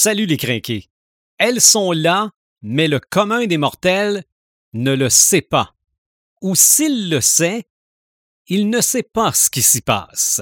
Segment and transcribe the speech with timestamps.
[0.00, 0.88] Salut les crinqués.
[1.38, 2.30] Elles sont là,
[2.62, 4.22] mais le commun des mortels
[4.72, 5.74] ne le sait pas.
[6.40, 7.64] Ou s'il le sait,
[8.46, 10.40] il ne sait pas ce qui s'y passe.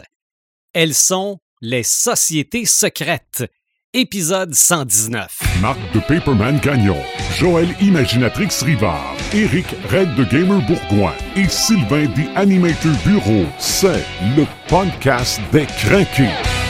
[0.75, 3.51] Elles sont les sociétés secrètes.
[3.95, 5.39] Épisode 119.
[5.63, 7.03] Marc de Paperman Gagnon,
[7.39, 14.05] Joël Imaginatrix Rivard, Eric Red de Gamer Bourgoin et Sylvain des Animator Bureau, c'est
[14.37, 16.66] le podcast des craqués.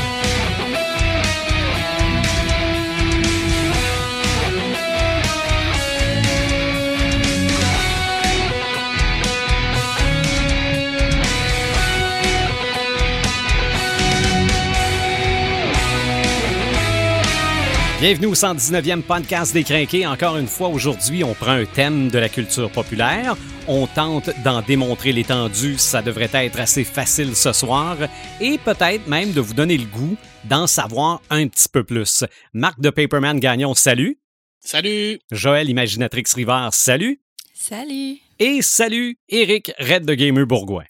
[17.98, 20.06] Bienvenue au 119e podcast des Crinqués.
[20.06, 23.38] Encore une fois, aujourd'hui, on prend un thème de la culture populaire.
[23.68, 25.78] On tente d'en démontrer l'étendue.
[25.78, 27.96] Ça devrait être assez facile ce soir.
[28.38, 32.22] Et peut-être même de vous donner le goût d'en savoir un petit peu plus.
[32.52, 34.18] Marc de Paperman Gagnon, salut.
[34.60, 35.18] Salut.
[35.30, 37.22] Joël Imaginatrix Rivard, salut.
[37.54, 38.18] Salut.
[38.38, 40.84] Et salut, Eric Red de Gamer Bourgoin.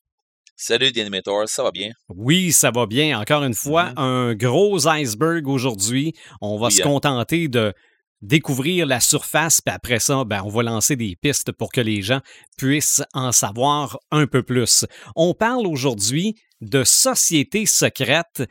[0.59, 1.91] Salut, Animator, ça va bien?
[2.09, 3.21] Oui, ça va bien.
[3.21, 3.95] Encore une fois, Mhm.
[3.99, 6.15] un gros iceberg aujourd'hui.
[6.41, 6.85] On va Oui, se hein.
[6.85, 7.75] contenter de
[8.23, 12.01] découvrir la surface, puis après ça, ben, on va lancer des pistes pour que les
[12.01, 12.21] gens
[12.57, 14.87] puissent en savoir un peu plus.
[15.15, 18.43] On parle aujourd'hui de sociétés secrètes.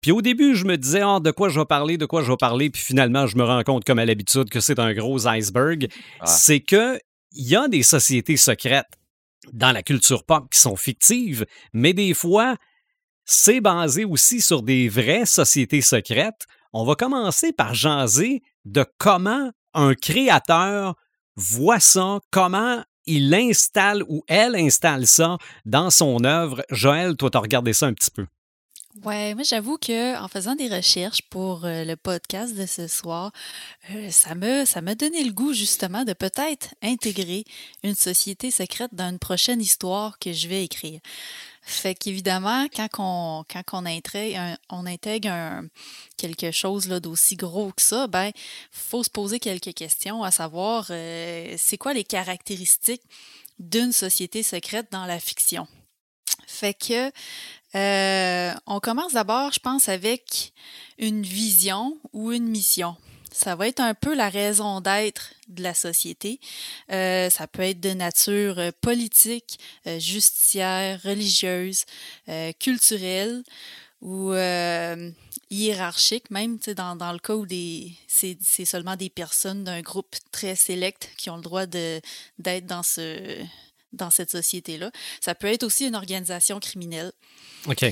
[0.00, 2.30] Puis au début, je me disais, Ah, de quoi je vais parler, de quoi je
[2.30, 5.26] vais parler, puis finalement, je me rends compte, comme à l'habitude, que c'est un gros
[5.26, 5.88] iceberg.
[6.20, 6.26] Ah.
[6.26, 7.00] C'est que
[7.32, 8.86] il y a des sociétés secrètes
[9.52, 12.56] dans la culture pop qui sont fictives, mais des fois,
[13.24, 16.46] c'est basé aussi sur des vraies sociétés secrètes.
[16.72, 20.94] On va commencer par jaser de comment un créateur
[21.36, 26.64] voit ça, comment il installe ou elle installe ça dans son œuvre.
[26.70, 28.26] Joël, toi, t'as regardé ça un petit peu.
[29.04, 33.32] Ouais, moi j'avoue que en faisant des recherches pour euh, le podcast de ce soir,
[33.90, 37.44] euh, ça me ça m'a donné le goût justement de peut-être intégrer
[37.82, 41.00] une société secrète dans une prochaine histoire que je vais écrire.
[41.62, 45.68] Fait qu'évidemment, quand on, quand on intègre, un, on intègre un-
[46.18, 48.30] quelque chose d'aussi gros que ça, ben,
[48.72, 53.02] faut se poser quelques questions, à savoir, euh, c'est quoi les caractéristiques
[53.58, 55.66] d'une société secrète dans la fiction?
[56.46, 57.10] Fait que
[57.74, 60.52] euh, on commence d'abord, je pense, avec
[60.98, 62.96] une vision ou une mission.
[63.32, 66.38] Ça va être un peu la raison d'être de la société.
[66.90, 71.84] Euh, ça peut être de nature euh, politique, euh, justicière, religieuse,
[72.28, 73.42] euh, culturelle
[74.02, 75.10] ou euh,
[75.50, 77.46] hiérarchique, même dans, dans le cas où
[78.06, 83.38] c'est, seulement des personnes d'un groupe très sélect qui ont le droit d'être dans, ce,
[83.92, 84.90] dans cette société-là.
[85.20, 87.12] Ça peut être aussi une organisation criminelle.
[87.66, 87.84] OK.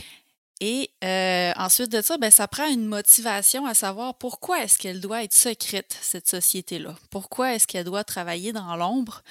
[0.62, 5.00] Et euh, ensuite de ça, ben, ça prend une motivation à savoir pourquoi est-ce qu'elle
[5.00, 6.94] doit être secrète, cette société-là?
[7.10, 9.22] Pourquoi est-ce qu'elle doit travailler dans l'ombre?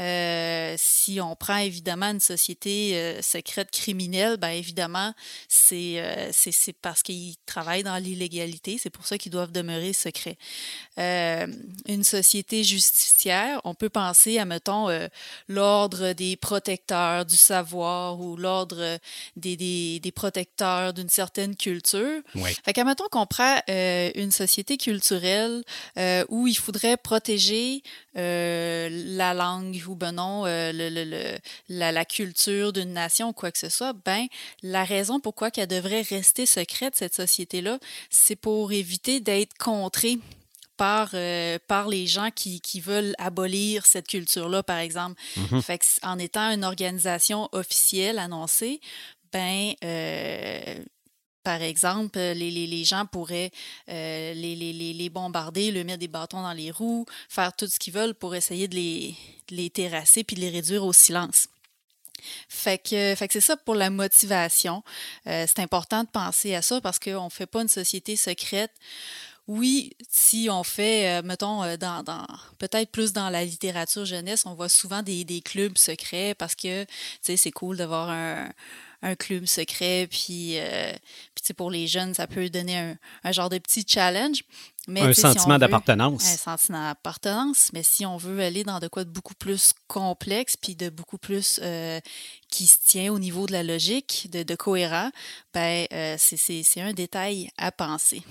[0.00, 5.14] Euh, si on prend évidemment une société euh, secrète criminelle, ben évidemment,
[5.48, 8.76] c'est euh, c'est parce qu'ils travaillent dans l'illégalité.
[8.78, 10.36] C'est pour ça qu'ils doivent demeurer secrets.
[10.98, 11.46] Euh,
[11.86, 14.88] une société justicière, on peut penser à, mettons,
[15.48, 18.98] l'ordre des protecteurs du savoir ou l'ordre
[19.36, 22.20] des, des, des protecteurs d'une certaine culture.
[22.34, 22.50] Oui.
[22.64, 25.62] Fait qu'à mettons qu'on prend une société culturelle
[26.28, 27.82] où il faudrait protéger
[28.14, 33.32] la langue ou ben non, euh, le, le- le- la, la culture d'une nation ou
[33.32, 34.26] quoi que ce soit, ben
[34.62, 37.78] la raison pourquoi qu'elle devrait rester secrète, cette société-là,
[38.10, 40.18] c'est pour éviter d'être contrée
[40.76, 45.20] par, euh, par les gens qui, qui veulent abolir cette culture-là, par exemple.
[45.36, 45.62] Mhm.
[45.62, 48.80] Fait que, en étant une organisation officielle annoncée,
[49.32, 50.76] ben, euh,
[51.44, 53.52] par exemple, les, les, gens pourraient
[53.90, 58.14] euh, les, bombarder, leur mettre des bâtons dans les roues, faire tout ce qu'ils veulent
[58.14, 61.48] pour essayer de les, terrasser puis de les réduire au silence.
[62.48, 64.82] Fait que, c'est ça pour la motivation.
[65.26, 68.72] Euh, c'est important de penser à ça parce qu'on ne fait pas une société secrète.
[69.46, 72.02] Oui, si on fait, euh, mettons, euh, dans
[72.58, 76.84] peut-être plus dans la littérature jeunesse, on voit souvent des, des clubs secrets parce que,
[76.84, 76.90] tu
[77.20, 78.48] sais, c'est cool d'avoir un,
[79.04, 80.92] un club secret, puis, euh,
[81.34, 84.42] puis pour les jeunes, ça peut donner un, un genre de petit challenge.
[84.88, 86.26] Mais, un si sentiment d'appartenance.
[86.26, 90.56] un sentiment d'appartenance, mais si on veut aller dans de quoi de beaucoup plus complexe,
[90.56, 92.00] puis de beaucoup plus euh,
[92.48, 95.10] qui se tient au niveau de la logique, de, de cohérent,
[95.54, 98.22] ben euh, c'est un détail à penser.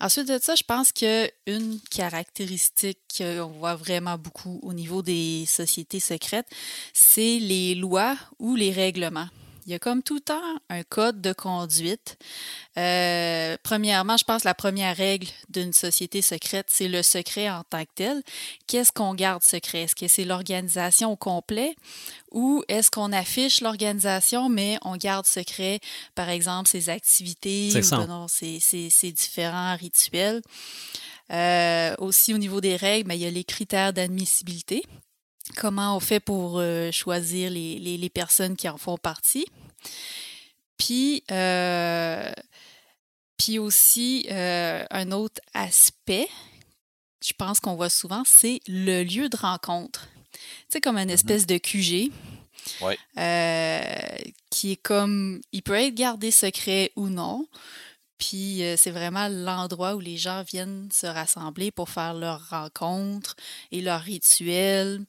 [0.00, 6.00] Ensuite de ça, je pense qu'une caractéristique qu'on voit vraiment beaucoup au niveau des sociétés
[6.00, 6.48] secrètes,
[6.92, 9.28] c'est les lois ou les règlements.
[9.66, 12.18] Il y a comme tout le temps un code de conduite.
[12.78, 17.62] Euh, premièrement, je pense que la première règle d'une société secrète, c'est le secret en
[17.64, 18.22] tant que tel.
[18.66, 19.82] Qu'est-ce qu'on garde secret?
[19.82, 21.76] Est-ce que c'est l'organisation au complet
[22.30, 25.80] ou est-ce qu'on affiche l'organisation, mais on garde secret,
[26.14, 30.40] par exemple, ses activités ou ses, différents rituels?
[31.30, 34.82] Euh, aussi, au niveau des règles, ben, il y a les critères d'admissibilité
[35.56, 39.46] comment on fait pour euh, choisir les, personnes qui en font partie.
[40.76, 42.32] Puis, euh,
[43.38, 46.28] puis aussi, euh, un autre aspect,
[47.24, 50.08] je pense qu'on voit souvent, c'est le lieu de rencontre.
[50.68, 51.12] C'est comme une mm-hmm.
[51.12, 52.10] espèce de QG.
[54.50, 57.46] qui est comme, il peut être gardé secret ou non.
[58.22, 63.34] Puis c'est vraiment l'endroit où les gens viennent se rassembler pour faire leurs rencontres
[63.72, 65.00] et leurs rituels.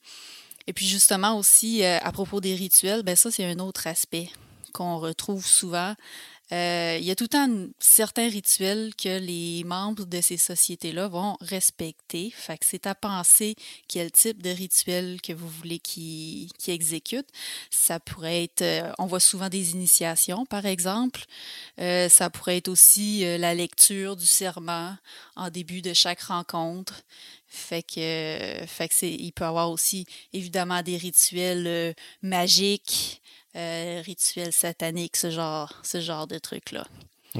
[0.66, 4.30] Et puis justement aussi, à propos des rituels, ben ça c'est un autre aspect
[4.72, 5.94] qu'on retrouve souvent.
[6.54, 11.08] Euh, il y a tout le temps certains rituels que les membres de ces sociétés-là
[11.08, 12.32] vont respecter.
[12.32, 13.56] Fait que c'est à penser
[13.88, 17.30] quel type de rituel que vous voulez qu'ils exécutent.
[17.72, 21.24] Ça pourrait être, euh, on voit souvent des initiations, par exemple.
[21.80, 24.96] Euh, ça pourrait être aussi la lecture du serment
[25.36, 27.02] en début de chaque rencontre.
[27.48, 33.22] Fait que, fait que il peut y avoir aussi évidemment des rituels magiques,
[33.56, 36.86] euh, rituels sataniques, ce genre, ce genre de trucs-là.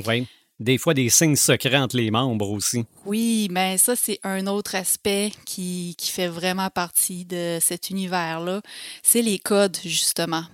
[0.06, 0.28] Oui.
[0.60, 2.86] Des fois, des signes secrets entre les membres aussi.
[3.06, 8.62] Oui, mais ça, c'est un autre aspect qui, qui fait vraiment partie de cet univers-là.
[9.02, 10.46] C'est les codes, justement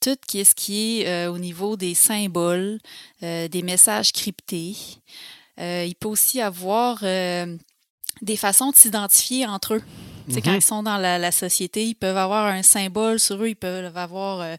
[0.00, 2.78] tout ce qui est euh, au niveau des symboles,
[3.22, 4.76] euh, des messages cryptés.
[5.56, 6.98] il peut aussi avoir
[8.22, 9.82] des façons de s'identifier entre eux.
[10.28, 10.56] Quand mm-hmm.
[10.56, 14.40] ils sont dans la, société, ils peuvent avoir un symbole sur eux, ils peuvent avoir
[14.40, 14.56] euh,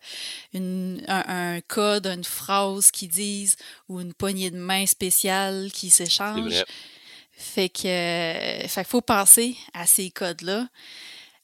[0.54, 3.56] une, un, code, une phrase qu'ils disent
[3.90, 6.64] ou une poignée de main spéciale qui s'échange.
[7.32, 10.68] Fait que, euh, fait faut penser à ces codes-là.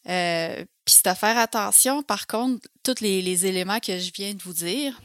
[0.08, 4.34] Euh, Puis c'est à faire attention, par contre, tous les, les, éléments que je viens
[4.34, 5.00] de vous dire,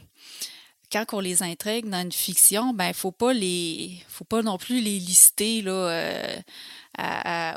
[0.91, 4.81] quand on les intègre dans une fiction, ben faut pas les, faut pas non plus
[4.81, 6.37] les lister là, euh,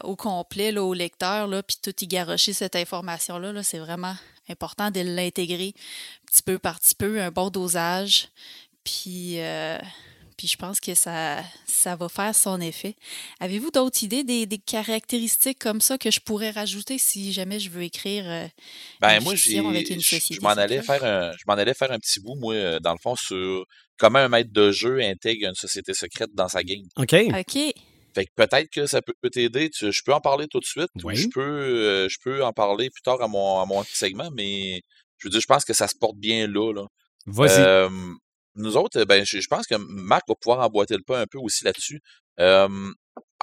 [0.04, 3.52] au complet là, au lecteur, là, puis tout y garocher cette information-là.
[3.52, 4.14] -là, c'est vraiment
[4.48, 5.74] important de l'intégrer
[6.30, 8.28] petit peu par petit peu, un bon dosage.
[8.84, 9.78] Puis, euh,
[10.36, 12.94] puis je pense que ça, ça va faire son effet.
[13.40, 17.70] Avez-vous d'autres idées, des, des, caractéristiques comme ça que je pourrais rajouter si jamais je
[17.70, 18.46] veux écrire euh,
[19.00, 20.34] ben, une moi, avec une société?
[20.36, 22.92] Je m'en allais faire un, je m'en allais faire un petit bout, moi, euh, dans
[22.92, 23.66] le fond, sur
[23.98, 26.86] comment un maître de jeu intègre une société secrète dans sa game.
[26.96, 27.14] OK.
[27.14, 27.74] OK.
[28.14, 29.70] Fait que peut-être que ça peut, t'aider.
[29.72, 30.90] Je peux en parler tout de suite.
[31.04, 31.16] Oui.
[31.16, 34.80] Je peux, euh, je peux en parler plus tard à mon, à mon segment, mais
[35.18, 36.72] je veux dire, je pense que ça se porte bien là.
[36.72, 36.86] là.
[37.26, 37.60] Vas-y.
[37.60, 37.88] Euh,
[38.56, 41.64] nous autres, ben, je, pense que Marc va pouvoir emboîter le pas un peu aussi
[41.64, 42.00] là-dessus.
[42.40, 42.92] Euh,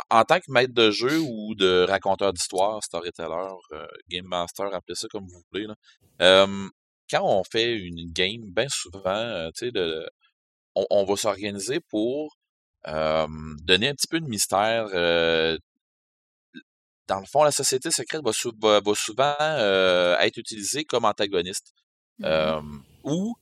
[0.09, 4.95] en tant que maître de jeu ou de raconteur d'histoire, storyteller, euh, game master, appelez
[4.95, 5.75] ça comme vous voulez, là,
[6.21, 6.67] euh,
[7.09, 9.79] quand on fait une game, bien souvent, tu sais,
[10.75, 12.36] on, on, va s'organiser pour
[12.87, 14.87] donner un petit peu de mystère.
[17.07, 19.35] dans le fond, la société secrète va, souvent
[20.19, 21.73] être utilisée comme antagoniste.
[22.19, 23.35] Mmh ou,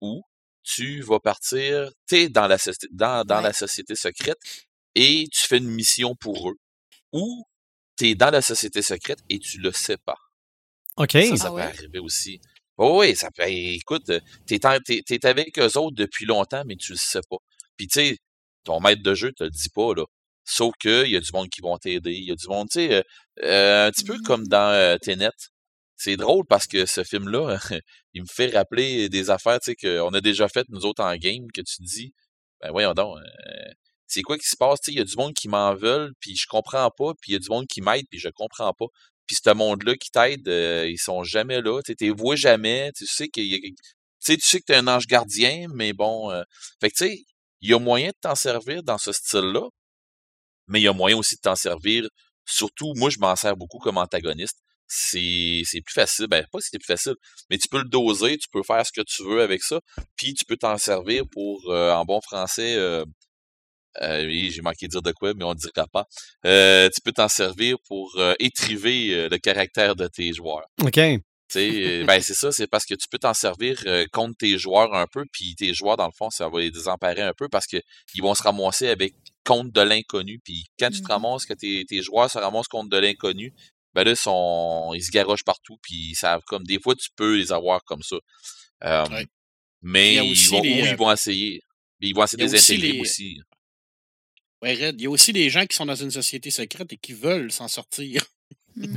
[0.00, 0.22] ou
[0.62, 2.58] tu vas partir, tu es dans, la,
[2.90, 4.38] dans, dans la société secrète
[4.94, 6.58] et tu fais une mission pour eux.
[7.12, 7.44] Ou
[7.96, 10.18] tu es dans la société secrète et tu le sais pas.
[10.96, 11.12] OK.
[11.12, 12.40] Ça, ça ah peut arriver aussi.
[12.76, 13.44] Oh oui, ça peut.
[13.46, 14.10] Écoute,
[14.46, 17.38] tu es, avec eux autres depuis longtemps, mais tu le sais pas.
[17.76, 18.18] Puis tu sais,
[18.68, 20.04] ton maître de jeu te le dit pas, là.
[20.44, 22.12] Sauf qu'il y a du monde qui vont t'aider.
[22.12, 23.02] Il y a du monde, tu sais, euh,
[23.44, 24.96] euh, un petit peu comme dans euh.
[25.96, 27.58] C'est drôle parce que ce film-là,
[28.14, 31.16] il me fait rappeler des affaires, tu sais, qu'on a déjà faites, nous autres, en
[31.16, 32.12] game, que tu te dis,
[32.60, 33.18] ben voyons donc,
[34.06, 34.80] c'est quoi qui se passe?
[34.80, 37.32] Tu sais, il y a du monde qui m'en veulent, puis je comprends pas, puis
[37.32, 38.86] il y a du monde qui m'aide, puis je comprends pas.
[39.26, 41.80] Puis ce monde-là qui t'aide, ils sont jamais là.
[41.84, 42.92] Tu sais, vois jamais.
[42.96, 43.74] Tu sais qu'il y a, tu
[44.20, 46.30] sais, tu sais que t'es un ange gardien, mais bon.
[46.80, 47.24] fait que tu sais,
[47.60, 49.68] il y a moyen de t'en servir dans ce style-là,
[50.68, 52.08] mais il y a moyen aussi de t'en servir.
[52.46, 54.58] Surtout, moi, je m'en sers beaucoup comme antagoniste.
[54.86, 56.28] C'est, plus facile.
[56.28, 57.14] Ben, pas si c'est plus facile,
[57.50, 59.80] mais tu peux le doser, tu peux faire ce que tu veux avec ça,
[60.16, 63.04] puis tu peux t'en servir pour, euh, en bon français, euh,
[64.02, 66.06] euh, oui, j'ai manqué de dire de quoi, mais on ne dira pas.
[66.46, 70.66] Euh, tu peux t'en servir pour euh, étriver le caractère de tes joueurs.
[70.82, 70.98] OK.
[71.56, 74.94] Euh, ben c'est ça, c'est parce que tu peux t'en servir euh, contre tes joueurs
[74.94, 77.66] un peu, puis tes joueurs, dans le fond, ça va les désemparer un peu parce
[77.66, 77.78] que
[78.14, 79.14] ils vont se ramasser avec
[79.44, 80.40] contre de l'inconnu.
[80.44, 83.54] Puis quand tu te mmh ramasses, que tes, tes joueurs se ramassent contre de l'inconnu,
[83.94, 87.50] ben là, sont, ils se garochent partout, puis ça comme des fois tu peux les
[87.52, 88.16] avoir comme ça.
[89.82, 91.62] Mais Il ils vont, les, euh, ils vont essayer.
[92.00, 93.40] Ils vont essayer de les intégrer les- aussi.
[94.60, 96.96] Ouais, Red, il y a aussi des gens qui sont dans une société secrète et
[96.96, 98.24] qui veulent s'en sortir.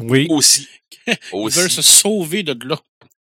[0.02, 0.68] Oui, Aussi.
[1.08, 2.78] Ils veulent se sauver de là.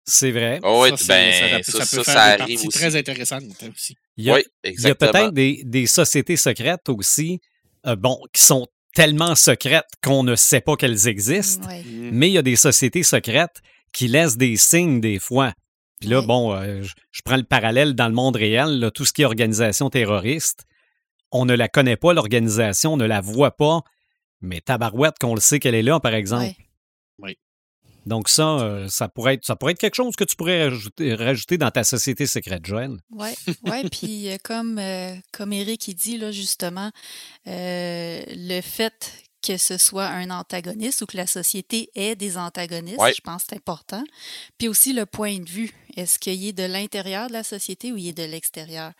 [0.05, 0.61] c'est vrai.
[0.63, 2.55] Oh, ouais, ça, c'est- ben, ça, ça, peut- ça ça, peut ça faire des arrive
[2.57, 2.79] parties aussi.
[2.79, 3.43] très intéressantes
[3.75, 3.97] aussi.
[4.17, 5.13] Il y a, Oui, il y a exactement.
[5.13, 7.41] peut-être des, des sociétés secrètes aussi,
[7.87, 11.83] euh, bon, qui sont tellement secrètes qu'on ne sait pas qu'elles existent, Ouais.
[12.13, 13.61] mais il y a des sociétés secrètes
[13.93, 15.53] qui laissent des signes des fois.
[16.01, 19.05] Puis là, bon, euh, je, je prends le parallèle dans le monde réel, là, tout
[19.05, 20.65] ce qui est organisation terroriste,
[21.33, 23.81] on ne la connaît pas, l'organisation, on ne la voit pas,
[24.41, 26.53] mais tabarouette qu'on le sait qu'elle est là, par exemple.
[27.19, 27.39] Ouais.
[28.05, 31.15] Donc ça, euh, ça, pourrait être, ça pourrait être quelque chose que tu pourrais rajouter,
[31.15, 32.93] rajouter dans ta société secrète, Joël.
[33.11, 33.31] Oui,
[33.65, 36.93] ouais, puis euh, comme, euh, comme Eric il dit, là, justement,
[37.49, 39.13] euh, le fait
[39.47, 43.13] que ce soit un antagoniste ou que la société ait des antagonistes, Ouais.
[43.15, 44.03] je pense que c'est important.
[44.59, 45.73] Puis aussi le point de vue.
[45.97, 48.93] Est-ce qu'il est de l'intérieur de la société ou il est de l'extérieur?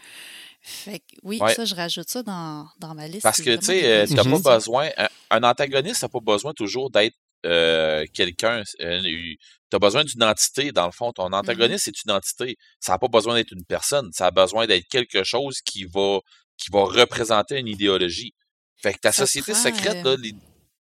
[0.69, 1.55] Fait que oui, Ouais.
[1.55, 3.23] ça, je rajoute ça dans, dans ma liste.
[3.23, 4.91] Parce que, tu sais, euh, t'as pas besoin.
[4.97, 8.63] Un, un antagoniste n'a pas besoin toujours d'être euh, quelqu'un.
[8.81, 9.39] Tu
[9.73, 11.13] as besoin d'une entité, dans le fond.
[11.13, 12.57] Ton antagoniste, c'est une entité.
[12.81, 14.11] Ça n'a pas besoin d'être une personne.
[14.13, 16.19] Ça a besoin d'être quelque chose qui va,
[16.59, 18.35] qui va représenter une idéologie.
[18.83, 20.17] Fait que ta Ça société prend, secrète, euh,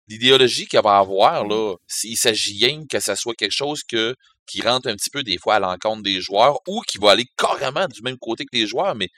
[0.07, 4.15] l'idéologie qu'elle va avoir, là, s'il s'agit rien que ça soit quelque chose que,
[4.48, 7.27] qui rentre un petit peu des fois à l'encontre des joueurs ou qui va aller
[7.38, 9.10] carrément du même côté que les joueurs, mais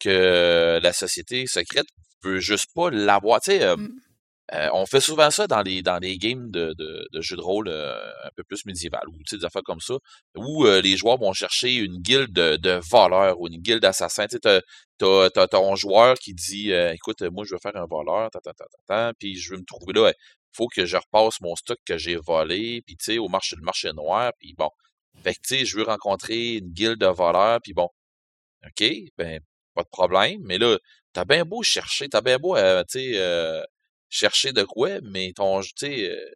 [0.00, 1.86] que la société secrète
[2.22, 3.40] veut juste pas l'avoir.
[3.40, 3.88] Tu sais, euh, Mm.
[4.54, 7.40] euh, on fait souvent ça dans les dans les games de, de, de jeux de
[7.42, 9.94] rôle euh, un peu plus médiéval ou des affaires comme ça,
[10.36, 14.26] où les joueurs vont chercher une guilde de, de voleurs ou une guilde d'assassins.
[14.26, 14.60] Tu sais,
[14.98, 18.30] t'as, ton joueur qui dit écoute, moi je veux faire un voleur,
[19.18, 20.12] puis je veux me trouver là,
[20.52, 23.62] faut que je repasse mon stock que j'ai volé, puis tu sais, au marché, le
[23.62, 24.70] marché noir, puis bon.
[25.24, 27.88] Fait que tu sais, je veux rencontrer une guilde de voleurs, puis bon.
[28.66, 28.84] OK,
[29.18, 29.40] ben,
[29.74, 30.40] pas de problème.
[30.44, 30.78] Mais là,
[31.12, 33.62] t'as bien beau chercher, t'as bien beau, euh, tu sais, euh,
[34.08, 36.30] chercher de quoi, mais ton, tu sais, euh,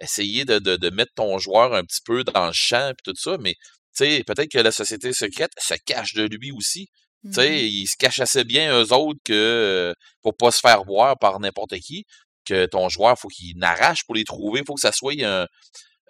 [0.00, 3.20] essayer de, de, de mettre ton joueur un petit peu dans le champ puis tout
[3.20, 3.54] ça, mais
[3.96, 6.88] tu sais, peut-être que la société secrète se cache de lui aussi.
[7.24, 7.56] Tu sais, Mhm.
[7.56, 11.40] ils se cachent assez bien eux autres que euh, pour pas se faire voir par
[11.40, 12.04] n'importe qui,
[12.44, 15.46] que ton joueur, faut qu'il n'arrache pour les trouver, faut que ça soit un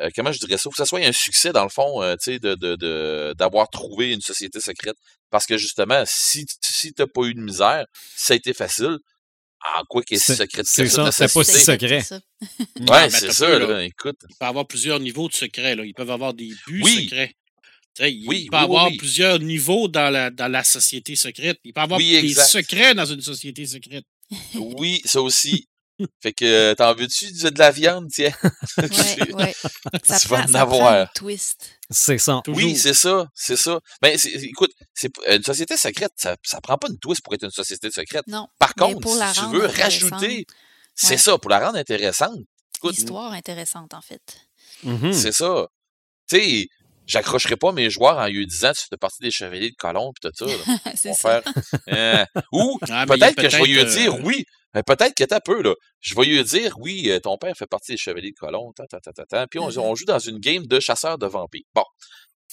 [0.00, 2.17] euh, comment je dirais ça, faut que ça soit un succès dans le fond, euh,
[2.17, 4.97] tu sais, de, de, de- d'avoir trouvé une société secrète.
[5.31, 7.85] Parce que justement, si, si t'as pas eu de misère,
[8.17, 8.99] ça a été facile,
[9.79, 12.00] en quoi qu'est C'est- secrète c'est que ça, c'est pas si secret.
[12.00, 12.21] ça.
[12.91, 13.67] Ouais, c'est ça, là.
[13.67, 13.85] là.
[13.85, 14.17] Écoute.
[14.29, 15.76] Il peut y avoir plusieurs niveaux de secrets.
[15.76, 15.85] Là.
[15.85, 17.05] Ils peuvent avoir des buts Oui.
[17.05, 17.33] secrets.
[18.00, 18.97] Il Oui, peut y oui, avoir oui.
[18.97, 21.61] plusieurs niveaux dans la, dans la société secrète.
[21.62, 22.47] Il peut y avoir Oui, des exact.
[22.49, 24.05] secrets dans une société secrète.
[24.57, 25.69] Oui, ça aussi.
[26.21, 28.33] Fait que euh, t'en veux-tu de de la viande, tiens?
[28.79, 29.55] Ouais, ouais.
[30.03, 31.13] Ça Tu prend, vas en ça prend avoir.
[31.13, 31.79] twist.
[31.91, 32.41] C'est ça.
[32.45, 32.57] Toujours.
[32.63, 33.79] Oui, c'est ça, c'est ça.
[34.03, 37.45] Ben, c'est- écoute, c'est une société secrète, ça, ça prend pas une twist pour être
[37.45, 38.27] une société secrète.
[38.27, 38.49] Non.
[38.59, 40.47] Par mais contre, si tu veux rajouter,
[40.95, 41.17] c'est Ouais.
[41.19, 42.39] ça, pour la rendre intéressante.
[42.79, 44.23] Écoute, Histoire intéressante, en fait.
[44.83, 45.13] Mhm.
[45.13, 45.69] c'est ça.
[46.29, 46.69] Tu sais,
[47.07, 50.29] j'accrocherai pas mes joueurs en lui disant tu fais partie des chevaliers de colomb pis
[50.37, 50.55] tout ça.
[50.97, 51.41] c'est ça.
[51.43, 51.43] frère.
[51.89, 54.45] Euh, ou Ah, mais peut-être que je vais lui dire euh, oui.
[54.75, 55.75] Mais Peut-être que t'as peu, là.
[56.00, 59.47] Je vais lui dire oui, euh, ton père fait partie des chevaliers de colomb, ta.
[59.47, 59.78] Puis on, Mhm.
[59.78, 61.64] on joue dans une game de chasseurs de vampires.
[61.75, 61.85] Bon.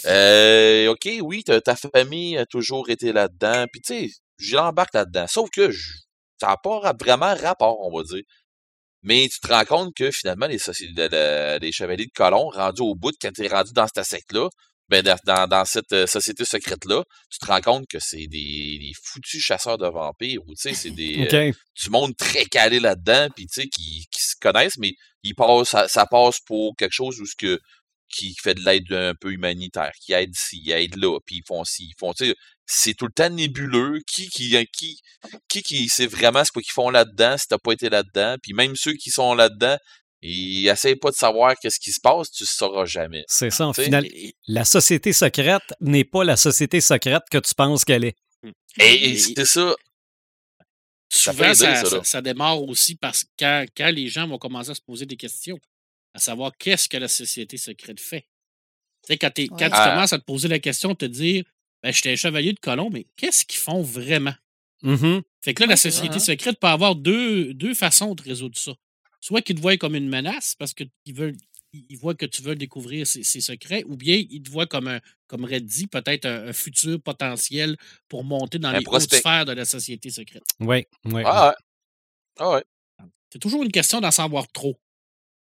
[0.05, 3.65] Euh, OK, oui, ta, famille a toujours été là-dedans.
[3.71, 4.09] Puis tu sais,
[4.39, 5.27] j'y embarque là-dedans.
[5.27, 5.93] Sauf que je-
[6.39, 8.23] ça n'a pas ra- vraiment rapport, on va dire.
[9.03, 13.31] Mais tu te rends compte que finalement, les chevaliers de colomb, rendus au bout, quand
[13.33, 14.49] tu es rendu dans cette secte-là,
[14.91, 19.41] ben dans, cette euh, société secrète-là, tu te rends compte que c'est des, des foutus
[19.41, 23.47] chasseurs de vampires, ou tu sais, c'est des, euh, du monde très calé là-dedans, puis
[23.47, 24.91] tu sais, qui, qui se connaissent, mais
[25.23, 27.57] ils passent, ça, ça passe pour quelque chose où ce que
[28.09, 31.47] qui fait de l'aide un peu humanitaire, qui aide ici, qui aide là, puis ils
[31.47, 34.99] font ci, ils font, tu sais, c'est tout le temps nébuleux, qui qui qui
[35.47, 38.75] qui, qui sait vraiment ce qu'ils font là-dedans, si t'as pas été là-dedans, puis même
[38.75, 39.77] ceux qui sont là-dedans,
[40.21, 43.23] ils essayent pas de savoir qu'est-ce qui se passe, tu le sauras jamais.
[43.27, 43.67] C'est ça.
[43.67, 44.07] En final,
[44.47, 48.15] la société secrète n'est pas la société secrète que tu penses qu'elle est.
[48.79, 49.73] Et, Et- c'était ça.
[51.13, 52.03] Ça souvent, ça, aider, ça, ça- là.
[52.03, 55.17] ça démarre aussi parce que quand, quand les gens vont commencer à se poser des
[55.17, 55.59] questions,
[56.13, 58.21] à savoir qu'est-ce que la société secrète fait.
[58.21, 59.69] Tu sais, quand, t'es- quand Ouais.
[59.69, 59.89] tu Ah.
[59.89, 61.43] commences à te poser la question, te dire
[61.83, 64.35] ben, j'étais un chevalier de colomb, mais qu'est-ce qu'ils font vraiment?
[64.83, 65.21] Mhm.
[65.43, 66.19] Fait que là, la société hein.
[66.19, 68.73] secrète peut avoir deux, deux façons de résoudre ça.
[69.21, 71.37] Soit qu'ils te voient comme une menace parce qu'ils veulent
[71.73, 74.89] ils voient que tu veux découvrir ses, ses secrets, ou bien ils te voient comme
[74.89, 77.77] un, comme Red dit, peut-être un, un futur potentiel
[78.09, 79.15] pour monter dans Un les prospect.
[79.15, 80.43] hautes sphères de la société secrète.
[80.59, 81.21] Oui, oui.
[81.25, 81.55] Ah ouais.
[82.39, 82.63] Ah ouais.
[83.31, 84.77] C'est toujours une question d'en savoir trop.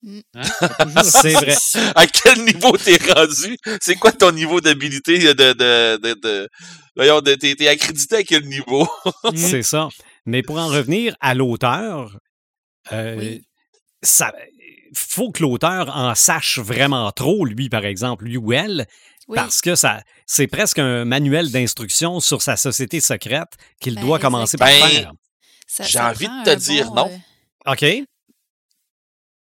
[0.03, 0.21] Mm.
[0.35, 1.03] Hein?
[1.03, 1.55] C'est vrai.
[1.95, 3.57] À quel niveau t'es rendu?
[3.81, 6.49] C'est quoi ton niveau d'habilité de, de, de, de,
[6.95, 8.87] Voyons, t'es t'es accrédité à quel niveau?
[9.35, 9.89] C'est ça.
[10.27, 12.19] Mais pour en revenir à l'auteur,
[12.93, 13.43] euh, Oui.
[14.03, 14.33] Ça
[14.95, 18.87] faut que l'auteur en sache vraiment trop, lui, par exemple, lui ou elle,
[19.29, 23.51] Oui, parce que ça c'est presque un manuel d'instruction sur sa société secrète
[23.81, 25.13] qu'il Ben, doit commencer par faire.
[25.81, 27.11] j'ai envie de te dire bon, non.
[27.67, 27.85] euh, OK?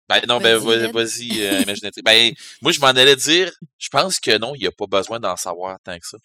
[0.09, 0.93] Ben non, ben Vas-y, va- Red.
[0.93, 1.63] vas-y, euh.
[2.03, 5.19] Ben, moi, je m'en allais dire, je pense que non, il n'y a pas besoin
[5.19, 6.17] d'en savoir tant que ça.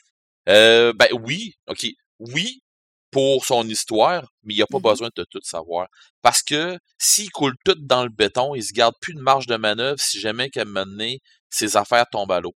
[0.48, 1.86] Euh, ben oui, OK.
[2.18, 2.60] Oui,
[3.10, 4.82] pour son histoire, mais il n'y a pas Mhm.
[4.82, 5.88] besoin de tout savoir.
[6.22, 9.56] Parce que s'il coule tout dans le béton, il se garde plus de marge de
[9.56, 12.54] manœuvre si jamais qu'à un moment donné, ses affaires tombent à l'eau.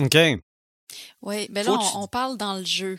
[0.00, 0.16] OK.
[1.22, 2.98] Oui, ben là, tu- on, parle dans le jeu.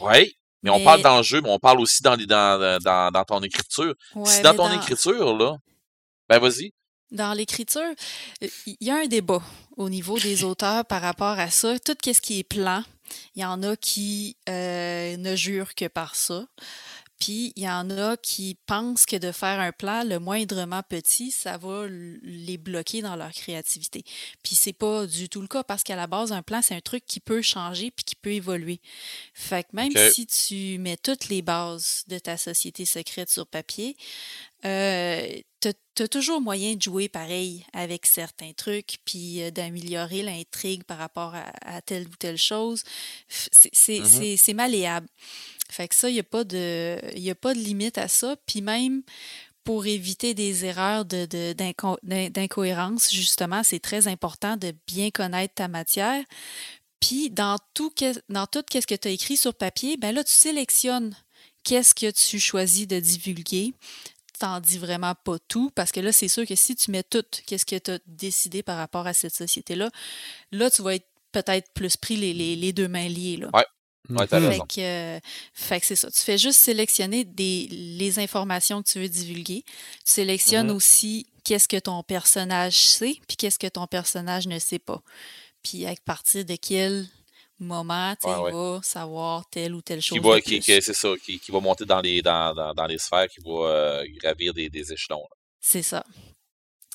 [0.00, 2.78] Oui, mais on Mais- parle dans le jeu, mais on parle aussi dans, les, dans,
[2.82, 3.94] dans, dans ton écriture.
[4.14, 5.56] Ouais, si dans mais ton écriture, là,
[6.28, 6.72] ben vas-y.
[7.12, 7.94] Dans l'écriture,
[8.40, 9.40] il y a un débat
[9.76, 11.78] au niveau des auteurs par rapport à ça.
[11.78, 12.82] Tout ce qui est plan,
[13.34, 16.46] il y en a qui euh, ne jurent que par ça.
[17.18, 21.30] Puis il y en a qui pensent que de faire un plan le moindrement petit,
[21.30, 24.04] ça va les bloquer dans leur créativité.
[24.42, 26.80] Puis c'est pas du tout le cas parce qu'à la base, un plan, c'est un
[26.80, 28.80] truc qui peut changer puis qui peut évoluer.
[29.32, 33.96] Fait que même si tu mets toutes les bases de ta société secrète sur papier,
[34.66, 35.40] euh,
[35.94, 40.98] t'as as toujours moyen de jouer pareil avec certains trucs, puis euh, d'améliorer l'intrigue par
[40.98, 42.82] rapport à, à telle ou telle chose.
[43.72, 45.08] C'est malléable.
[45.70, 48.36] Fait que ça, il n'y a, pas de- y a pas de limite à ça.
[48.46, 49.02] Puis même
[49.64, 55.66] pour éviter des erreurs de, de- d'incohérence, justement, c'est très important de bien connaître ta
[55.68, 56.22] matière.
[57.00, 57.92] Puis dans tout,
[58.28, 61.14] dans tout ce que tu as écrit sur papier, ben là, tu sélectionnes
[61.64, 63.74] qu'est-ce que tu choisis de divulguer.
[64.38, 67.24] T'en dis vraiment pas tout, parce que là, c'est sûr que si tu mets tout,
[67.46, 69.90] qu'est-ce que tu as décidé par rapport à cette société-là,
[70.52, 73.36] là, tu vas être peut-être plus pris les, les- les deux mains liées.
[73.38, 73.50] Là.
[74.08, 74.52] Ouais, t'as raison.
[74.52, 74.80] Fait que,
[75.16, 75.20] euh,
[75.54, 76.10] fait que c'est ça.
[76.10, 79.64] Tu fais juste sélectionner des, les informations que tu veux divulguer.
[79.66, 79.72] Tu
[80.04, 80.76] sélectionnes Mhm.
[80.76, 85.02] aussi qu'est-ce que ton personnage sait, puis qu'est-ce que ton personnage ne sait pas.
[85.62, 87.08] Puis à partir de quel
[87.58, 90.18] moment Ouais, il va savoir telle ou telle chose.
[90.18, 92.98] Qui va, qui, c'est ça, qui, qui va monter dans les, dans, dans, dans les
[92.98, 95.26] sphères, qui va euh, gravir des, des échelons.
[95.60, 96.04] C'est ça.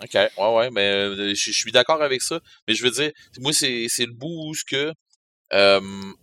[0.02, 2.40] OK, ouais, ouais, mais euh, je, je suis d'accord avec ça.
[2.68, 4.94] Mais je veux dire, moi, c'est, c'est le bout où ce que
[5.54, 6.14] euh,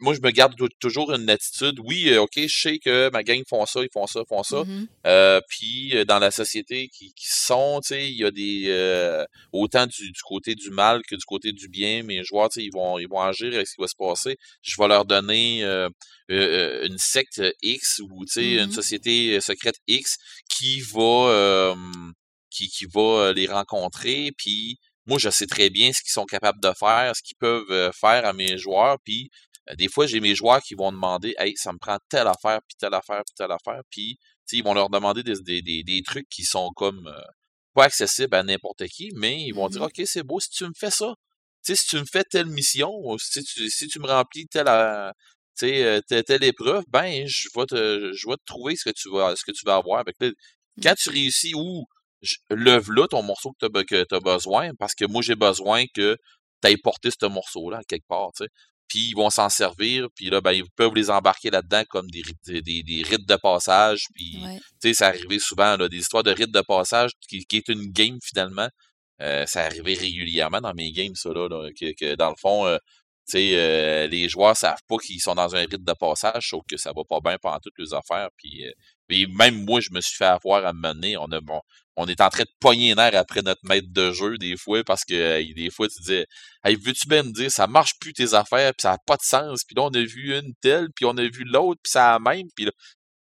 [0.00, 1.78] moi, je me garde tou- toujours une attitude.
[1.84, 4.64] Oui, euh, OK, je sais que ma gang font ça, ils font ça, font ça.
[4.64, 4.86] Mhm.
[5.06, 8.64] Euh, puis euh, dans la société qui, qui sont, tu sais, il y a des
[8.68, 12.02] euh, autant du, du côté du mal que du côté du bien.
[12.02, 14.36] Mes joueurs, tu sais, ils vont ils vont agir avec ce qui va se passer.
[14.62, 15.88] Je vais leur donner euh,
[16.28, 18.72] une secte X ou tu sais une Mhm.
[18.72, 20.16] société secrète X
[20.48, 21.74] qui va
[22.50, 24.32] qui qui va les rencontrer.
[24.36, 27.92] Puis moi, je sais très bien ce qu'ils sont capables de faire, ce qu'ils peuvent
[27.92, 28.98] faire à mes joueurs.
[29.04, 29.30] Puis
[29.74, 32.76] des fois, j'ai mes joueurs qui vont demander, hey, ça me prend telle affaire, puis
[32.78, 35.82] telle affaire, puis telle affaire, puis tu sais, ils vont leur demander des, des, des,
[35.82, 37.20] des trucs qui sont comme euh,
[37.74, 39.88] pas accessibles à n'importe qui, mais ils vont dire, Mhm.
[39.88, 41.14] OK, c'est beau, si tu me fais ça,
[41.64, 44.68] tu sais, si tu me fais telle mission, si tu, si tu me remplis telle,
[44.68, 45.10] euh,
[45.64, 49.10] euh, telle, telle épreuve, ben, je vais te, je vais te trouver ce que tu
[49.10, 50.04] vas, ce que tu vas avoir.
[50.04, 50.30] Là,
[50.82, 51.84] quand tu réussis ou
[52.50, 56.16] lève là ton morceau que tu as, besoin, parce que moi, j'ai besoin que
[56.62, 58.50] tu ailles porter ce morceau-là, quelque part, tu sais.
[58.88, 62.22] Puis ils vont s'en servir, puis là, ben, ils peuvent les embarquer là-dedans comme des,
[62.22, 64.58] rites- des, des, des rites de passage, puis Ouais.
[64.80, 67.68] tu sais, ça arrivait souvent, là, des histoires de rites de passage qui, qui est
[67.68, 68.68] une game finalement.
[69.22, 72.66] Euh, ça arrivait régulièrement dans mes games, ça, là, là, que, que dans le fond,
[72.66, 72.76] euh,
[73.28, 76.62] tu sais, euh, les joueurs savent pas qu'ils sont dans un rite de passage, sauf
[76.70, 78.28] que ça va pas bien pendant toutes les affaires.
[78.36, 81.16] Puis, euh, même moi, je me suis fait avoir à me mener.
[81.16, 81.60] On, a, bon,
[81.96, 85.04] on est en train de pogner les après notre maître de jeu, des fois, parce
[85.04, 86.26] que des fois, tu disais
[86.64, 89.22] Hey, veux-tu bien me dire, ça marche plus tes affaires, puis ça n'a pas de
[89.22, 92.14] sens, puis là, on a vu une telle, puis on a vu l'autre, puis ça
[92.16, 92.72] a même, puis là,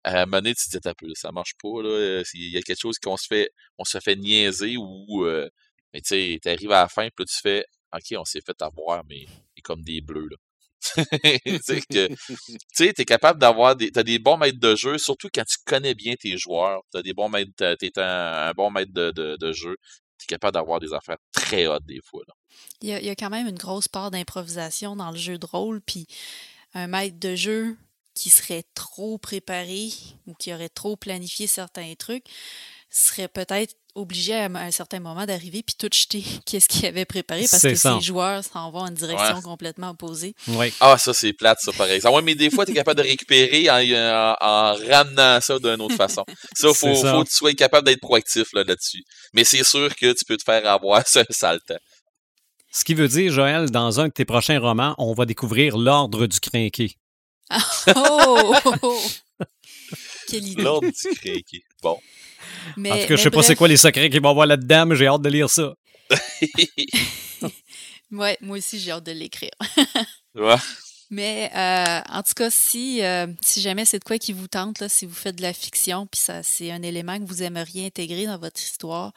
[0.04, 2.50] à un moment donné, tu te dis, T'as peu, ça marche pas, là, euh, il
[2.52, 5.48] y a quelque chose qu'on se fait, on se fait niaiser, ou, euh,
[5.94, 8.60] mais tu sais, t'arrives à la fin, puis là, tu fais, OK, on s'est fait
[8.62, 10.36] avoir, mais c'est comme des bleus, là.
[11.44, 11.82] tu sais,
[12.76, 15.94] tu t'es capable d'avoir des, t'as des bons maîtres de jeu, surtout quand tu connais
[15.94, 19.52] bien tes joueurs, t'as des bons maîtres, t'es un, un bon maître de, de, de
[19.52, 19.76] jeu,
[20.18, 22.34] t'es capable d'avoir des affaires très hautes des fois, là.
[22.80, 25.38] Il y, a, il y a quand même une grosse part d'improvisation dans le jeu
[25.38, 26.06] de rôle, puis
[26.74, 27.76] un maître de jeu
[28.14, 29.90] qui serait trop préparé
[30.26, 32.24] ou qui aurait trop planifié certains trucs
[32.90, 37.46] serait peut-être obligé à un certain moment d'arriver puis tout jeter qu'est-ce qu'il avait préparé
[37.50, 37.94] parce que ça.
[37.98, 39.42] ses joueurs s'en vont en une direction Ouais.
[39.42, 40.34] complètement opposée.
[40.48, 40.72] Oui.
[40.80, 42.14] Ah, ça, c'est plate, ça, par exemple.
[42.16, 45.80] Ouais, mais des fois, tu es capable de récupérer en, en- en ramenant ça d'une
[45.82, 46.24] autre façon.
[46.54, 47.12] Ça, faut, C'est ça.
[47.12, 49.02] faut que tu sois capable d'être proactif là, là-dessus.
[49.34, 51.74] Mais c'est sûr que tu peux te faire avoir ce sale temps.
[52.70, 56.26] Ce qui veut dire, Joël, dans un de tes prochains romans, on va découvrir l'ordre
[56.26, 56.94] du crinqué.
[57.96, 58.54] Oh!
[60.28, 60.62] Quelle idée.
[60.62, 61.62] L'ordre du.
[61.82, 61.98] Bon.
[62.76, 64.46] Mais, en tout cas, je sais pas c'est quoi les secrets qu'il va y avoir
[64.46, 65.74] là-dedans, mais j'ai hâte de lire ça.
[68.12, 69.50] ouais, moi aussi, j'ai hâte de l'écrire.
[70.34, 70.56] Ouais.
[71.10, 74.78] Mais euh, en tout cas, si, euh, si jamais c'est de quoi qui vous tente,
[74.80, 77.86] là, si vous faites de la fiction, puis ça c'est un élément que vous aimeriez
[77.86, 79.14] intégrer dans votre histoire,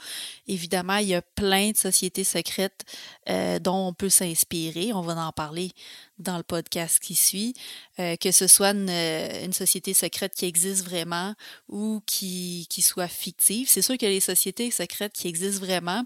[0.48, 2.86] évidemment, il y a plein de sociétés secrètes
[3.30, 4.94] euh, dont on peut s'inspirer.
[4.94, 5.72] On va en parler
[6.18, 7.56] dans le podcast qui suit,
[8.00, 11.34] euh, que ce soit une, une société secrète qui existe vraiment
[11.68, 13.68] ou qui, qui soit fictive.
[13.70, 16.06] C'est sûr que les sociétés secrètes qui existent vraiment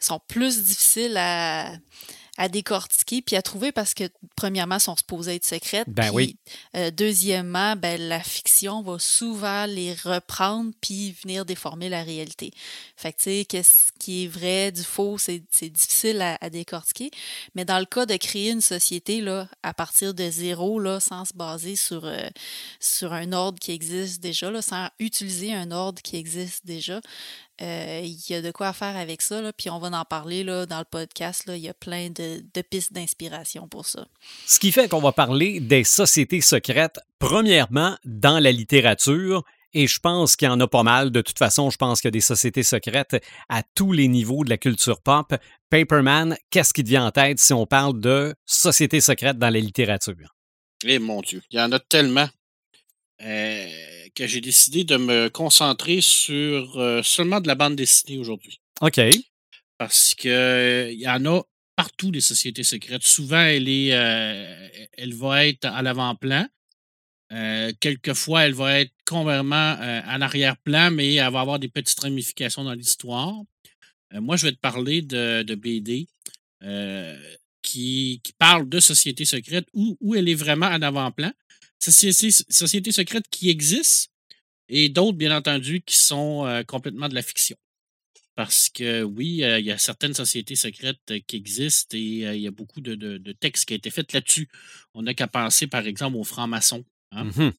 [0.00, 1.72] sont plus difficiles à
[2.36, 4.04] à décortiquer puis à trouver parce que,
[4.36, 5.88] premièrement, sont supposées être secrètes.
[5.88, 6.36] Ben puis, oui.
[6.76, 12.50] euh, deuxièmement, ben, la fiction va souvent les reprendre puis venir déformer la réalité.
[12.96, 16.50] Fait que, tu sais, qu'est-ce qui est vrai, du faux, c'est c'est difficile à, à
[16.50, 17.10] décortiquer.
[17.54, 21.24] Mais dans le cas de créer une société, là, à partir de zéro, là, sans
[21.24, 22.28] se baser sur, euh,
[22.80, 27.00] sur un ordre qui existe déjà, là, sans utiliser un ordre qui existe déjà,
[27.62, 30.42] euh, il y a de quoi faire avec ça, là, puis on va en parler
[30.42, 31.44] là, dans le podcast.
[31.48, 34.06] Il y a plein de, de pistes d'inspiration pour ça.
[34.46, 39.44] Ce qui fait qu'on va parler des sociétés secrètes, premièrement, dans la littérature.
[39.72, 41.10] Et je pense qu'il y en a pas mal.
[41.10, 43.16] De toute façon, je pense qu'il y a des sociétés secrètes
[43.48, 45.34] à tous les niveaux de la culture pop.
[45.68, 49.58] Paperman, qu'est-ce qui te vient en tête si on parle de sociétés secrètes dans la
[49.58, 50.34] littérature?
[50.84, 52.28] Eh mon Dieu, il y en a tellement
[53.22, 53.66] euh,
[54.14, 58.60] que j'ai décidé de me concentrer sur euh, seulement de la bande dessinée aujourd'hui.
[58.80, 59.00] OK.
[59.78, 61.42] Parce que euh, il y en a
[61.76, 63.02] partout des sociétés secrètes.
[63.02, 66.46] Souvent, elle est, euh, elle va être à l'avant-plan.
[67.80, 72.74] Quelquefois, elle va être complètement en arrière-plan, mais elle va avoir des petites ramifications dans
[72.74, 73.34] l'histoire.
[74.12, 76.06] Moi, je vais te parler de, de BD
[77.60, 81.32] qui, qui parle de sociétés secrètes où, où elle est vraiment en avant-plan.
[81.90, 84.10] Sociétés, secrètes qui existent
[84.68, 87.56] et d'autres, bien entendu, qui sont euh, complètement de la fiction.
[88.36, 92.00] Parce que oui, euh, il y a certaines sociétés secrètes euh, qui existent et
[92.34, 94.48] il y a beaucoup de, de- textes qui ont été faits là-dessus.
[94.94, 97.52] On n'a qu'à penser, par exemple, aux francs-maçons, hein, Mhm.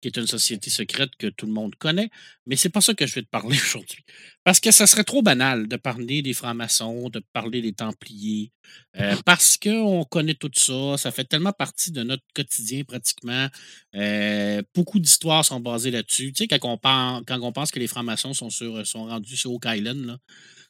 [0.00, 2.10] Qui est une société secrète que tout le monde connaît.
[2.46, 4.04] Mais c'est pas ça que je vais te parler aujourd'hui.
[4.44, 8.52] Parce que ça serait trop banal de parler des francs-maçons, de parler des templiers,
[8.98, 10.96] euh, parce qu'on connaît tout ça.
[10.96, 13.48] Ça fait tellement partie de notre quotidien pratiquement.
[13.94, 16.32] Euh, beaucoup d'histoires sont basées là-dessus.
[16.32, 19.36] Tu sais, quand on, pense, quand on pense que les francs-maçons sont, sur, sont rendus
[19.36, 20.18] sur Oak Island, là,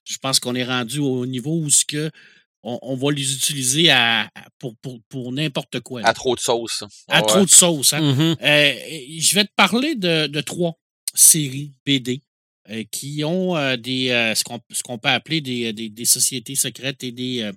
[0.04, 2.10] je pense qu'on est rendu au niveau où ce que
[2.62, 6.02] on, on va les utiliser à, à- pour, pour, pour n'importe quoi.
[6.02, 6.08] là.
[6.08, 6.84] À trop de sauce.
[7.08, 7.26] À Ouais.
[7.26, 7.92] trop de sauce.
[7.92, 8.00] Hein?
[8.00, 8.36] Mhm.
[8.42, 8.74] Euh,
[9.18, 10.78] je vais te parler de, de trois
[11.14, 12.22] séries BD
[12.70, 16.04] euh, qui ont euh, des, euh, ce qu'on ce qu'on peut appeler des, des- des
[16.04, 17.50] sociétés secrètes et des,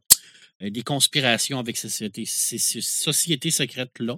[0.61, 4.17] des conspirations avec ces sociétés, ces- ces sociétés secrètes-là,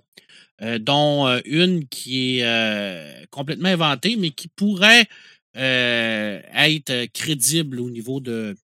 [0.62, 5.08] euh, dont euh, une qui est euh, complètement inventée, mais qui pourrait
[5.56, 8.56] euh, être crédible au niveau de,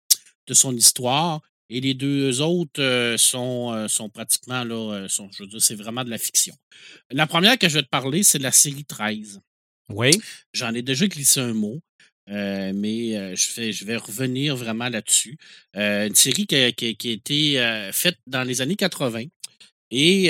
[0.48, 1.42] de son histoire.
[1.70, 5.62] Et les deux autres euh, sont, euh, sont pratiquement là, euh, sont, je veux dire,
[5.62, 6.56] c'est vraiment de la fiction.
[7.12, 9.40] La première que je vais te parler, c'est la série 13.
[9.90, 10.12] Oui.
[10.54, 11.80] J'en ai déjà glissé un mot,
[12.30, 15.38] euh, mais euh, je, fais, je vais revenir vraiment là-dessus.
[15.76, 19.26] Euh, une série qui a, qui a- qui a été faite dans les années 80
[19.92, 20.30] et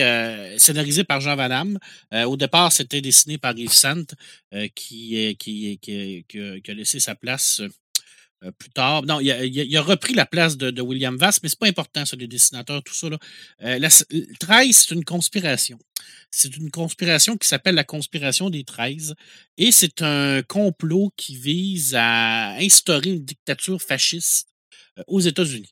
[0.57, 1.77] scénarisée par Jean Van Damme.
[2.25, 4.05] Au départ, c'était dessiné par Yves Sant,
[4.73, 7.61] qui, qui, qui a laissé sa place
[8.43, 9.03] euh, plus tard.
[9.03, 11.67] Non, il a, il a- repris la place de, de William Vass, mais c'est pas
[11.67, 13.09] important, ça, les dessinateurs, tout ça.
[13.09, 13.17] Là.
[13.63, 15.77] Euh, la, le 13, c'est une conspiration.
[16.31, 19.15] C'est une conspiration qui s'appelle la conspiration des 13.
[19.57, 24.47] Et c'est un complot qui vise à instaurer une dictature fasciste
[24.97, 25.69] euh, aux États-Unis.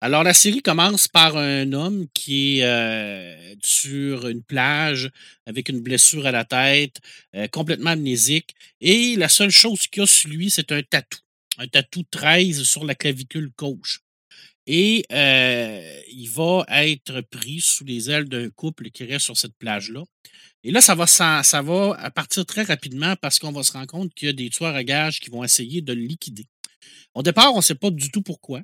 [0.00, 5.10] Alors, la série commence par un homme qui est euh, sur une plage
[5.46, 6.96] avec une blessure à la tête,
[7.34, 8.54] euh, complètement amnésique.
[8.80, 11.18] Et la seule chose qu'il a sur lui, c'est un tatou.
[11.58, 14.00] Un tatou 13 sur la clavicule gauche.
[14.66, 19.56] Et euh, il va être pris sous les ailes d'un couple qui reste sur cette
[19.58, 20.02] plage-là.
[20.62, 23.86] Et là, ça va, ça, ça va partir très rapidement parce qu'on va se rendre
[23.86, 26.46] compte qu'il y a des tueurs à gages qui vont essayer de le liquider.
[27.12, 28.62] Au départ, on ne sait pas du tout pourquoi.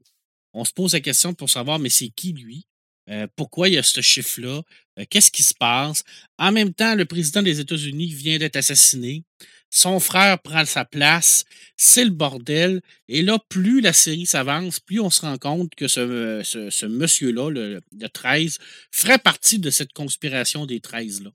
[0.55, 2.65] On se pose la question pour savoir, mais c'est qui lui?
[3.11, 4.63] Euh, pourquoi il y a ce chiffre-là?
[4.99, 6.05] Euh, Qu'est-ce qui se passe?
[6.39, 9.25] En même temps, le président des États-Unis vient d'être assassiné.
[9.71, 11.45] Son frère prend sa place.
[11.77, 12.83] C'est le bordel.
[13.09, 17.51] Et là, plus la série s'avance, plus on se rend compte que ce, ce monsieur-là,
[17.51, 18.59] le, le 13,
[18.91, 21.31] ferait partie de cette conspiration des 13-là,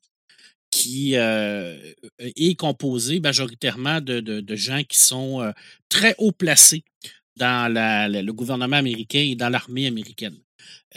[0.70, 1.78] qui euh,
[2.20, 5.52] est composée majoritairement de, gens qui sont euh,
[5.88, 6.84] très haut placés
[7.38, 10.38] dans le gouvernement américain et dans l'armée américaine.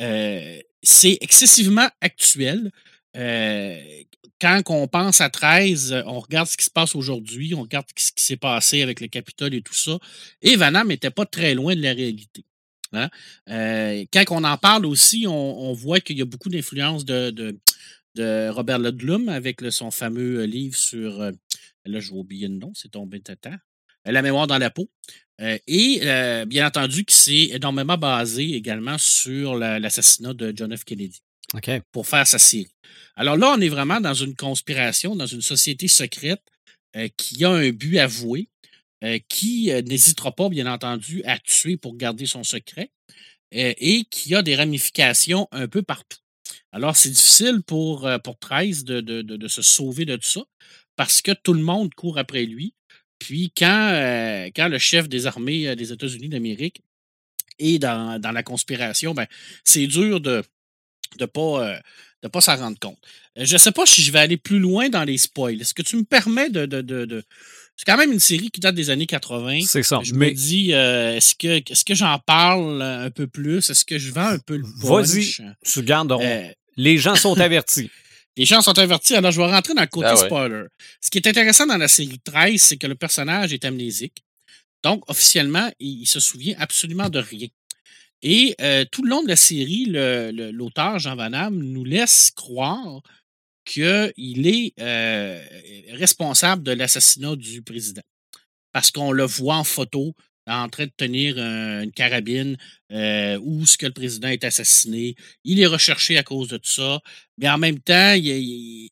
[0.00, 2.70] Euh, c'est excessivement actuel.
[3.18, 4.02] Euh,
[4.40, 8.12] quand on pense à 13, on regarde ce qui se passe aujourd'hui, on regarde ce
[8.12, 9.98] qui s'est passé avec le Capitole et tout ça.
[10.42, 12.44] Et Vanham n'était pas très loin de la réalité.
[12.92, 13.10] Hein.
[13.50, 17.30] Euh, quand on en parle aussi, on, voit qu'il y a beaucoup d'influence de,
[18.14, 21.20] de, Robert Ludlum avec son fameux livre sur.
[21.20, 23.54] là, je vais oublier le nom, c'est tombé de temps.
[24.04, 24.88] La mémoire dans la peau.
[25.38, 26.00] et
[26.46, 30.84] bien entendu, qui s'est énormément basé également sur l'assassinat de John F.
[30.84, 31.20] Kennedy
[31.92, 32.70] pour faire sa série.
[33.16, 36.42] Alors là, on est vraiment dans une conspiration, dans une société secrète
[36.96, 38.48] euh, qui a un but avoué,
[39.04, 42.90] euh, qui euh, n'hésitera pas, bien entendu, à tuer pour garder son secret
[43.50, 46.18] et qui a des ramifications un peu partout.
[46.70, 50.42] Alors, c'est difficile pour, pour 13 de, de, se sauver de tout ça
[50.96, 52.74] parce que tout le monde court après lui.
[53.18, 56.82] Puis, quand, quand le chef des armées des États-Unis d'Amérique
[57.58, 59.26] est dans, dans, la conspiration, ben,
[59.64, 60.44] c'est dur de,
[61.16, 61.80] de ne pas,
[62.22, 62.98] euh, pas s'en rendre compte.
[63.38, 65.60] Euh, je ne sais pas si je vais aller plus loin dans les spoils.
[65.60, 66.66] Est-ce que tu me permets de.
[66.66, 67.24] de,
[67.76, 69.60] C'est quand même une série qui date des années 80.
[69.66, 70.00] C'est ça.
[70.02, 73.70] Je me dis, euh, est-ce que, est que j'en parle un peu plus?
[73.70, 76.14] Est-ce que je vends un peu le Vas-y, tu gardes.
[76.76, 77.90] les gens sont avertis.
[78.36, 80.62] Les gens sont avertis, alors je vais rentrer dans le côté ah spoiler.
[81.00, 84.22] Ce qui est intéressant dans la série 13, c'est que le personnage est amnésique.
[84.84, 87.48] Donc, officiellement, il, il se souvient absolument de rien.
[88.22, 93.00] Et euh, tout le long de la série, l'auteur Jean Van Damme nous laisse croire
[93.64, 95.44] qu'il est euh,
[95.92, 98.02] responsable de l'assassinat du président.
[98.72, 100.14] Parce qu'on le voit en photo
[100.48, 102.56] en train de tenir une carabine
[102.92, 105.14] euh, où ce que le président est assassiné.
[105.44, 107.00] Il est recherché à cause de tout ça.
[107.36, 108.14] Mais en même temps,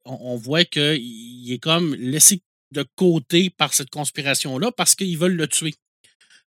[0.05, 5.49] on, voit qu'il est comme laissé de côté par cette conspiration-là parce qu'ils veulent le
[5.49, 5.75] tuer.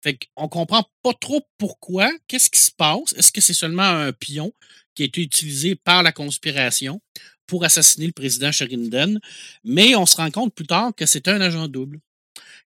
[0.03, 3.13] Fait qu'on comprend pas trop pourquoi, qu'est-ce qui se passe?
[3.15, 4.53] Est-ce que c'est seulement un pion
[4.93, 7.01] qui a été utilisé par la conspiration
[7.47, 9.19] pour assassiner le président Sheridan?
[9.63, 11.99] Mais on se rend compte plus tard que c'était un agent double,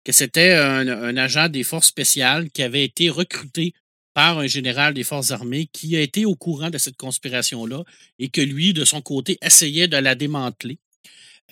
[0.04, 3.74] que c'était un, agent des forces spéciales qui avait été recruté
[4.12, 7.84] par un général des forces armées qui a été au courant de cette conspiration-là
[8.18, 10.78] et que lui, de son côté, essayait de la démanteler.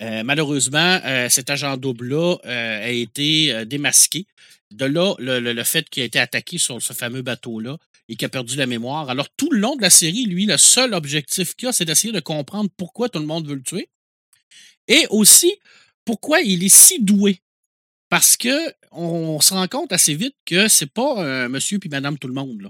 [0.01, 4.25] Euh, malheureusement, euh, cet agent double-là euh, a été démasqué
[4.71, 8.29] de là, le, fait qu'il a été attaqué sur ce fameux bateau-là et qu'il a
[8.29, 9.09] perdu la mémoire.
[9.09, 12.13] Alors, tout le long de la série, lui, le seul objectif qu'il a, c'est d'essayer
[12.13, 13.89] de comprendre pourquoi tout le monde veut le tuer.
[14.87, 15.53] Et aussi,
[16.05, 17.41] pourquoi il est si doué.
[18.09, 22.27] Parce que on, se rend compte assez vite que c'est pas monsieur puis madame tout
[22.27, 22.61] le monde.
[22.61, 22.69] Là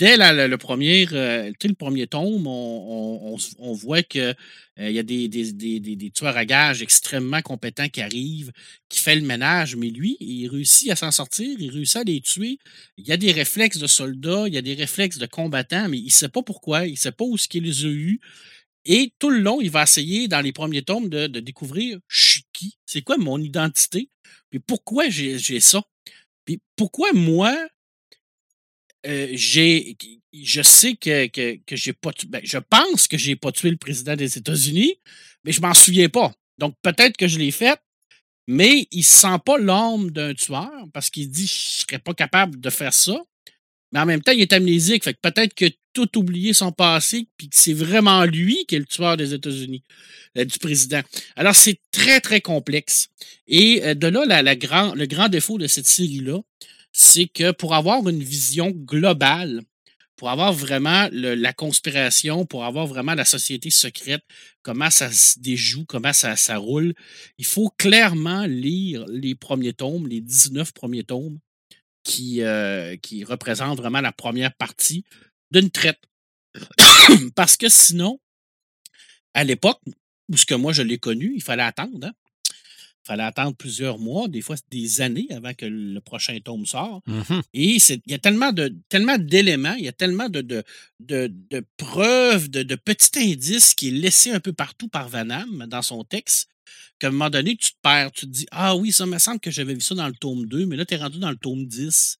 [0.00, 4.34] dès le, premier, euh, le premier tome, on, voit qu'il
[4.78, 8.50] euh, y a des, tueurs à gages extrêmement compétents qui arrivent,
[8.88, 12.22] qui font le ménage, mais lui, il réussit à s'en sortir, il réussit à les
[12.22, 12.58] tuer.
[12.96, 15.98] Il y a des réflexes de soldats, il y a des réflexes de combattants, mais
[15.98, 18.20] il ne sait pas pourquoi, il ne sait pas où ce qu'il les a eus.
[18.86, 21.98] Et tout le long, il va essayer, dans les premiers tomes, de, découvrir
[22.54, 24.08] qui, c'est quoi mon identité,
[24.48, 25.82] puis pourquoi j'ai ça?
[26.46, 27.54] Puis pourquoi moi,
[29.06, 33.70] euh, je sais que, que, que j'ai pas ben, je pense que j'ai pas tué
[33.70, 34.96] le président des États-Unis,
[35.44, 36.32] mais je m'en souviens pas.
[36.58, 37.80] Donc peut-être que je l'ai fait,
[38.46, 42.70] mais il sent pas l'âme d'un tueur parce qu'il dit je serais pas capable de
[42.70, 43.18] faire ça.
[43.92, 45.04] Mais en même temps, il est amnésique.
[45.04, 48.78] Fait que peut-être que tout oublié son passé, puis que c'est vraiment lui qui est
[48.78, 49.82] le tueur des États-Unis,
[50.38, 51.00] euh, du président.
[51.36, 53.08] Alors, c'est très, très complexe.
[53.48, 56.38] Et euh, de là, la, la grand, le grand défaut de cette série-là,
[56.92, 59.62] c'est que pour avoir une vision globale,
[60.16, 64.22] pour avoir vraiment la conspiration, pour avoir vraiment la société secrète,
[64.62, 66.92] comment ça se déjoue, comment ça, ça roule,
[67.38, 71.38] il faut clairement lire les premiers tomes, les 19 premiers tomes,
[72.02, 75.04] qui, euh, qui représentent vraiment la première partie
[75.50, 76.00] d'une traite.
[77.34, 78.20] Parce que sinon,
[79.34, 79.80] à l'époque
[80.28, 82.06] où ce que moi je l'ai connu, il fallait attendre.
[82.06, 82.12] Hein?
[83.04, 87.02] Il fallait attendre plusieurs mois, des fois des années avant que le prochain tome sorte.
[87.06, 90.62] Mmh Et il y a tellement de tellement d'éléments, il y a tellement de, de,
[91.00, 96.04] de, preuves, de, petits indices qui est laissé un peu partout par Vanham dans son
[96.04, 96.48] texte,
[96.98, 98.12] qu'à un moment donné, tu te perds.
[98.12, 100.46] Tu te dis Ah oui, ça me semble que j'avais vu ça dans le tome
[100.46, 102.18] 2, mais là, tu es rendu dans le tome 10.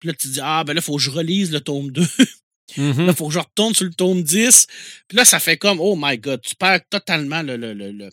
[0.00, 1.90] Puis là, tu te dis Ah, ben là, il faut que je relise le tome
[1.92, 2.02] 2.
[2.76, 4.66] Là, il faut que je retourne sur le tome 10.
[5.08, 8.10] Puis là, ça fait comme, oh my God, tu perds totalement le, le, le,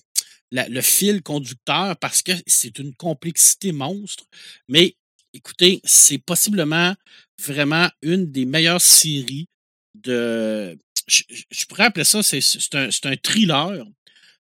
[0.54, 4.26] le fil conducteur parce que c'est une complexité monstre.
[4.68, 4.96] Mais
[5.34, 6.94] écoutez, c'est possiblement
[7.42, 9.48] vraiment une des meilleures séries
[9.96, 10.78] de.
[11.08, 12.40] Je, pourrais appeler ça, c'est
[12.76, 13.86] un, thriller.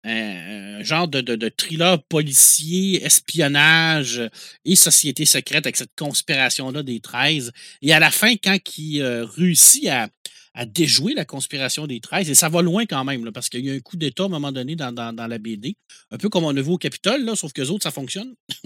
[0.07, 4.21] Un, genre de, de, thriller policier, espionnage
[4.67, 7.53] et société secrète avec cette conspiration-là des 13.
[7.81, 10.11] Et à la fin, quand il euh, réussit à,
[10.55, 12.31] à déjouer la conspiration des 13.
[12.31, 14.27] Et ça va loin quand même, là, parce qu'il y a un coup d'État à
[14.27, 15.77] un moment donné dans, dans- dans la BD.
[16.13, 18.35] Un peu comme on a vu au Capitole, là, sauf que autres, ça fonctionne.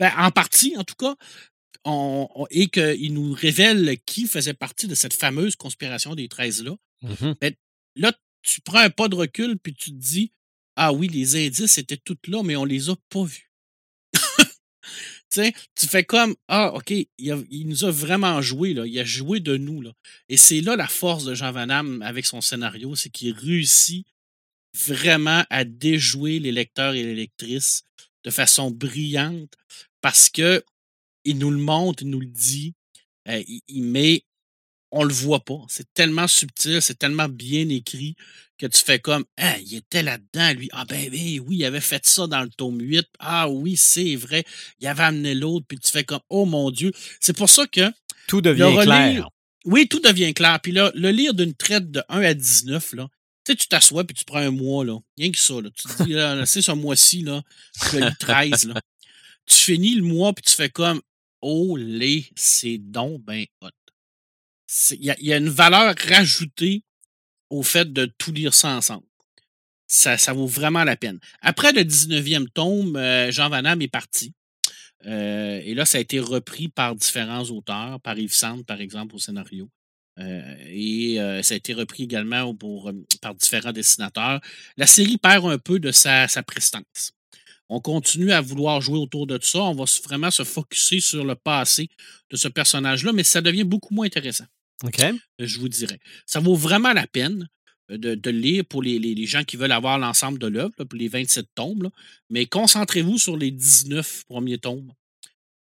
[0.00, 1.14] Ben, en partie, en tout cas.
[1.84, 6.74] On- on- et qu'il nous révèle qui faisait partie de cette fameuse conspiration des 13-là.
[7.02, 7.34] Mhm.
[7.96, 8.12] Là,
[8.42, 10.32] tu prends un pas de recul, puis tu te dis
[10.76, 13.50] Ah oui, les indices étaient tous là, mais on les a pas vus.
[15.74, 18.86] Tu fais comme Ah, OK, il, nous a vraiment joué, là.
[18.86, 19.82] il a joué de nous.
[20.28, 24.06] Et c'est là la force de Jean Van Damme avec son scénario, c'est qu'il réussit
[24.74, 27.84] vraiment à déjouer les lecteurs et les lectrices
[28.24, 29.52] de façon brillante
[30.00, 30.64] parce que
[31.24, 32.74] il nous le montre, il nous le dit,
[33.28, 34.24] euh, il, il met
[34.96, 35.60] on le voit pas.
[35.68, 38.14] C'est tellement subtil, c'est tellement bien écrit
[38.58, 40.68] que tu fais comme Ah, il était là-dedans, lui.
[40.72, 43.06] Ah ben, ben oui, il avait fait ça dans le tome 8.
[43.18, 44.44] Ah oui, c'est vrai.
[44.80, 46.92] Il avait amené l'autre, puis tu fais comme Oh mon Dieu.
[47.20, 47.90] C'est pour ça que
[48.28, 49.28] Tout devient relire- clair.
[49.64, 50.60] Oui, tout devient clair.
[50.62, 53.08] Puis là, le lire d'une traite de 1 à 19, là,
[53.44, 54.98] tu sais, tu t'assois puis tu prends un mois, là.
[55.18, 55.68] Rien que ça, là.
[55.74, 57.42] Tu te dis, là, c'est ce mois-ci, là,
[57.92, 58.74] je lis 13, là.
[59.46, 61.02] Tu finis le mois puis tu fais comme,
[61.42, 63.68] oh, les, c'est donc ben hot.
[64.92, 66.82] Il y, y a une valeur rajoutée
[67.50, 69.06] au fait de tout lire ça ensemble.
[69.86, 71.20] Ça, vaut vraiment la peine.
[71.40, 74.32] Après le 19e tome, euh, Jean Van Damme est parti.
[75.06, 79.14] Euh, et là, ça a été repris par différents auteurs, par Yves Sand, par exemple,
[79.14, 79.68] au scénario.
[80.18, 82.56] Euh, et ça a été repris également
[83.20, 84.40] par différents dessinateurs.
[84.76, 87.12] La série perd un peu de sa, prestance.
[87.68, 89.60] On continue à vouloir jouer autour de ça.
[89.60, 91.88] On va vraiment se focuser sur le passé
[92.30, 94.46] de ce personnage-là, mais ça devient beaucoup moins intéressant
[94.82, 95.00] OK.
[95.38, 95.98] je vous dirais.
[96.26, 97.48] Ça vaut vraiment la peine
[97.90, 100.46] euh, de, de le lire pour les, les- les gens qui veulent avoir l'ensemble de
[100.46, 101.82] l'œuvre, pour les 27 tomes.
[101.84, 101.90] là.
[102.30, 104.92] Mais concentrez-vous sur les 19 premiers tomes.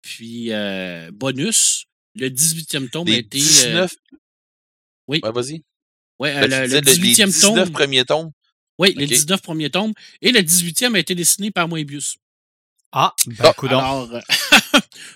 [0.02, 3.38] Puis, euh, bonus, le 18e tome a Les été.
[3.38, 3.94] euh, 19.
[5.08, 5.20] oui.
[5.22, 5.62] Ouais, vas-y.
[6.18, 7.72] ouais, euh, Ben, le, disais le les 18e 19 tome.
[7.72, 8.30] premiers tomes.
[8.78, 9.10] Oui, les Ok.
[9.10, 9.92] 19 premiers tomes.
[10.22, 12.16] Et le 18e a été dessiné par Moebius.
[12.92, 13.78] Ah, ben, Ah, coudonc.
[13.78, 14.20] Alors, euh,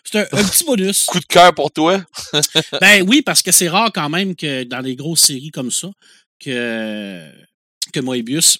[0.05, 1.05] c'est un, un petit bonus.
[1.09, 2.05] Coup de cœur pour toi.
[2.81, 5.91] Ben oui, parce que c'est rare quand même que dans des grosses séries comme ça,
[6.39, 7.31] que,
[7.93, 8.59] que Moebius,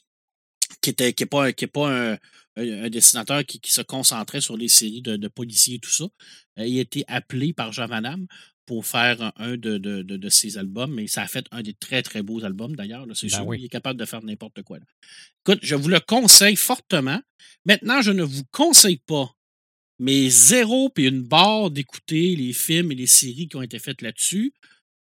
[0.81, 2.19] qui n'est qui est pas, qui est pas un,
[2.89, 6.05] dessinateur qui, qui se concentrait sur les séries de, de policiers et tout ça,
[6.59, 8.27] euh, il a été appelé par Jean Van Damme
[8.67, 11.75] pour faire un, de, de, de- de ses albums, mais ça a fait un des
[11.75, 13.05] très, très beaux albums d'ailleurs.
[13.15, 13.59] C'est Ben sûr, oui.
[13.61, 14.79] il est capable de faire n'importe quoi.
[14.79, 14.85] là.
[15.47, 17.21] Écoute, je vous le conseille fortement.
[17.67, 19.31] Maintenant, je ne vous conseille pas
[19.99, 24.03] mais zéro puis une barre d'écouter les films et les séries qui ont été faites
[24.03, 24.53] là-dessus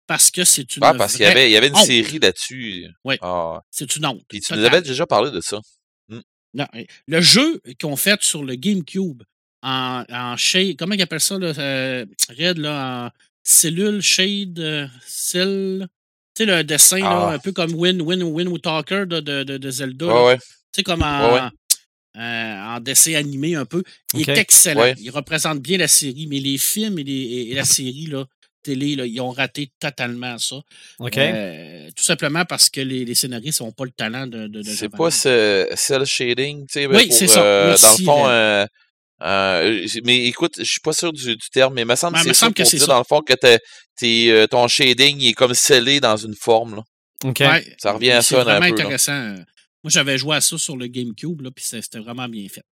[0.06, 1.86] parce que c'est une Ah, parce qu'il y avait, il y avait une honte.
[1.86, 2.86] série là-dessus.
[3.04, 3.18] Ouais.
[3.22, 3.60] Ah.
[3.70, 4.22] c'est une honte.
[4.28, 5.60] Puis tu nous avais déjà parlé de ça.
[6.54, 9.22] Non, euh, le jeu qu'on fait sur le GameCube
[9.62, 12.04] en, en shade, comment ils appellent ça, là, euh,
[12.38, 13.10] Red, là, en
[13.42, 15.88] cellule, shade, euh, cell,
[16.34, 17.32] tu sais, le dessin, là, Ah.
[17.34, 20.24] un peu comme Win, Win, Win Talker de, de, de- de Zelda.
[20.24, 20.36] Ouais.
[20.36, 20.44] Tu
[20.76, 21.40] sais, comme en, ouais.
[22.16, 22.20] Euh,
[22.76, 23.82] en dessin animé un peu.
[24.14, 24.80] Il est excellent.
[24.82, 24.94] Ouais.
[24.98, 28.24] Il représente bien la série, mais les films et, les- et- et la série, là,
[28.62, 30.56] télé, là, ils ont raté totalement ça.
[31.32, 34.46] Euh, tout simplement parce que les, les scénaristes n'ont pas le talent de.
[34.46, 37.42] de, de C'est pas ce cell shading, tu sais, Oui, pour, c'est ça.
[37.42, 38.68] euh, Merci, dans le fond,
[40.04, 42.28] mais écoute, je suis pas sûr du, du terme, mais il me semble Ben, que
[42.28, 42.86] me c'est semble que c'est ça.
[42.86, 46.76] dans le fond que ton shading est comme scellé dans une forme.
[46.76, 46.82] Là.
[47.24, 49.36] Ouais, Ça revient à c'est ça un vraiment là.
[49.82, 52.64] Moi, j'avais joué à ça sur le GameCube, là, puis c'était vraiment bien fait.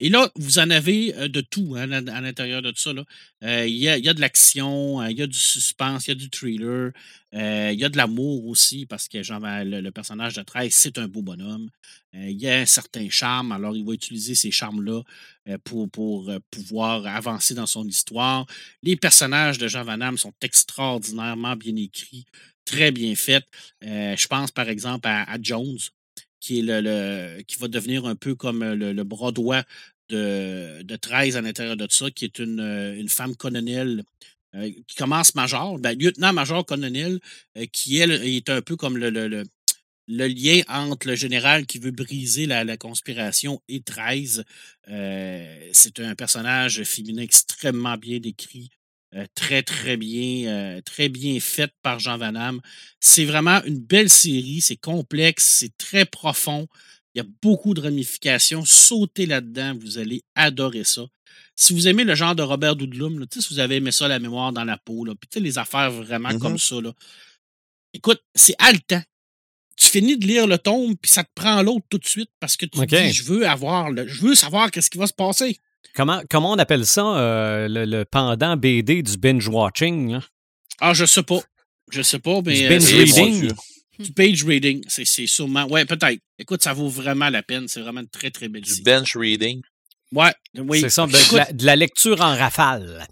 [0.00, 2.90] Et là, vous en avez euh, de tout hein, à l'intérieur de tout ça.
[3.44, 6.14] Euh, Il y, a, de l'action, euh, il y a du suspense, il y a
[6.16, 6.90] du thriller,
[7.32, 10.72] il y a de l'amour aussi, parce que genre, ben, le, le personnage de 13,
[10.72, 11.68] c'est un beau bonhomme.
[12.12, 15.02] Il y a un certain charme, alors il va utiliser ces charmes-là
[15.64, 18.46] pour, pour pouvoir avancer dans son histoire.
[18.82, 22.24] Les personnages de Jean Van Damme sont extraordinairement bien écrits,
[22.64, 23.44] très bien faits.
[23.82, 25.78] Je pense par exemple à Jones,
[26.44, 29.62] qui, va devenir un peu comme le, le bras droit
[30.10, 34.04] de, de 13 à l'intérieur de ça, qui est une, euh, femme colonel
[34.54, 37.18] euh, qui commence major, ben, lieutenant-major colonel,
[37.56, 39.28] euh, qui est un peu comme le, le-
[40.06, 44.44] le- lien entre le général qui veut briser la, conspiration et 13.
[44.88, 48.83] Euh, c'est un personnage féminin extrêmement bien décrit, euh,
[49.34, 52.60] très, très bien, euh, très bien fait par Jean Van Damme.
[53.00, 56.66] C'est vraiment une belle série, c'est complexe, c'est très profond.
[57.14, 58.64] Il y a beaucoup de ramifications.
[58.64, 61.06] Sautez là-dedans, vous allez adorer ça.
[61.56, 64.18] Si vous aimez le genre de Robert là, sais, si vous avez aimé ça, la
[64.18, 66.92] mémoire dans la peau, là, puis les affaires vraiment comme ça, là.
[67.92, 69.02] écoute, c'est haletant.
[69.76, 72.56] Tu finis de lire le tome, puis ça te prend l'autre tout de suite parce
[72.56, 75.12] que tu te dis, je veux avoir, le, je veux savoir qu'est-ce qui va se
[75.12, 75.58] passer.
[75.94, 80.14] Comment, comment on appelle ça, euh, le, le pendant BD du binge-watching?
[80.14, 80.22] hein?
[80.80, 81.40] Ah, je sais pas.
[81.90, 82.54] Je sais pas, mais.
[82.58, 83.40] Du euh, binge c'est- mon reading.
[83.40, 83.50] Dieu.
[83.98, 84.84] Du page reading.
[84.88, 85.66] C'est c'est sûrement.
[85.66, 86.18] Ouais, peut-être.
[86.38, 87.68] Écoute, ça vaut vraiment la peine.
[87.68, 88.82] C'est vraiment une très, très belle Du série.
[88.82, 89.62] bench reading?
[90.10, 90.80] Ouais, oui.
[90.80, 93.06] C'est ça, de, Écoute, de la, de la lecture en rafale.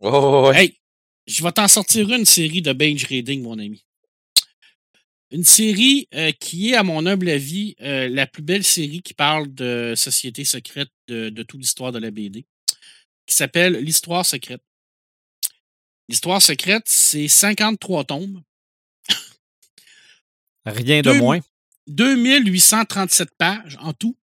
[0.00, 0.64] Oh, ouais.
[0.64, 0.76] Hey,
[1.26, 3.84] je vais t'en sortir une série de binge reading, mon ami.
[5.32, 9.14] Une série euh, qui est, à mon humble avis, euh, la plus belle série qui
[9.14, 12.46] parle de société secrète de, de toute l'histoire de la BD,
[13.26, 14.62] qui s'appelle L'Histoire secrète.
[16.08, 18.42] L'Histoire secrète, c'est 53 tomes,
[20.66, 21.40] Rien de Deux- moins.
[21.86, 24.16] 2837 pages en tout.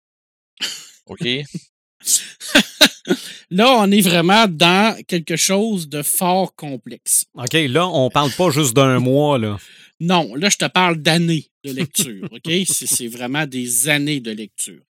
[1.06, 1.24] OK.
[3.50, 7.26] Là, on est vraiment dans quelque chose de fort complexe.
[7.34, 9.56] OK, là, on parle pas juste d'un mois, là.
[10.00, 12.28] Non, là, je te parle d'années de lecture.
[12.30, 12.50] OK?
[12.68, 14.82] C'est vraiment des années de lecture.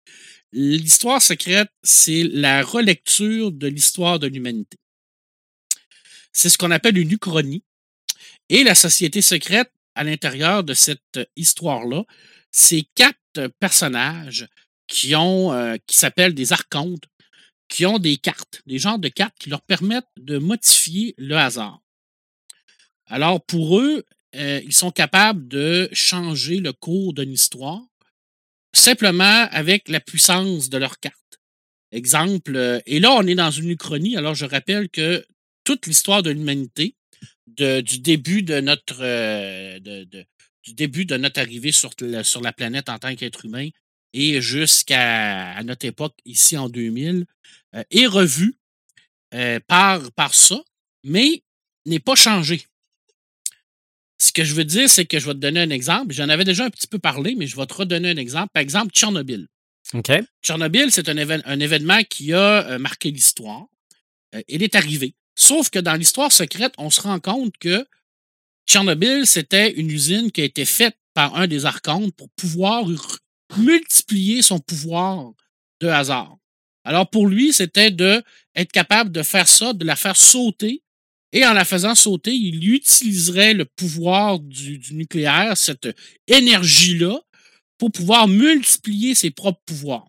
[0.52, 4.78] L'histoire secrète, c'est la relecture de l'histoire de l'humanité.
[6.32, 7.62] C'est ce qu'on appelle une uchronie.
[8.48, 12.04] Et la société secrète, à l'intérieur de cette histoire-là,
[12.50, 14.46] c'est quatre personnages
[14.86, 17.04] qui euh, qui s'appellent des archontes,
[17.68, 21.80] qui ont des cartes, des genres de cartes qui leur permettent de modifier le hasard.
[23.07, 24.04] Alors, pour eux,
[24.37, 27.82] euh, ils sont capables de changer le cours d'une histoire
[28.74, 31.16] simplement avec la puissance de leurs cartes.
[31.93, 34.16] Exemple, euh, et là, on est dans une uchronie.
[34.16, 35.24] Alors, je rappelle que
[35.64, 36.95] toute l'histoire de l'humanité,
[37.47, 43.14] du début de notre euh, du début de notre arrivée sur, la- planète en tant
[43.14, 43.68] qu'être humain
[44.12, 47.24] et jusqu'à notre époque ici en 2000,
[47.76, 48.57] euh, est revue
[49.68, 50.61] par, par ça,
[51.05, 51.43] mais
[51.87, 52.66] n'est pas changée.
[54.19, 56.14] Ce que je veux dire, c'est que je vais te donner un exemple.
[56.14, 58.49] J'en avais déjà un petit peu parlé, mais je vais te redonner un exemple.
[58.53, 59.47] Par exemple, Tchernobyl.
[59.95, 60.11] OK?
[60.43, 63.67] Tchernobyl, c'est un, évén- un événement qui a euh, marqué l'histoire.
[64.35, 65.14] Euh, il est arrivé.
[65.35, 67.87] Sauf que dans l'histoire secrète, on se rend compte que
[68.67, 72.85] Tchernobyl, c'était une usine qui a été faite par un des archontes pour pouvoir
[73.57, 75.31] multiplier son pouvoir
[75.81, 76.37] de hasard.
[76.85, 78.23] Alors pour lui, c'était de
[78.55, 80.83] être capable de faire ça, de la faire sauter,
[81.33, 85.89] et en la faisant sauter, il utiliserait le pouvoir du, du nucléaire, cette
[86.27, 87.20] énergie-là,
[87.79, 90.09] pour pouvoir multiplier ses propres pouvoirs.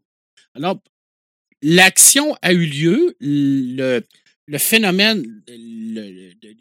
[0.54, 0.82] Alors,
[1.62, 4.02] l'action a eu lieu, le,
[4.46, 5.44] le phénomène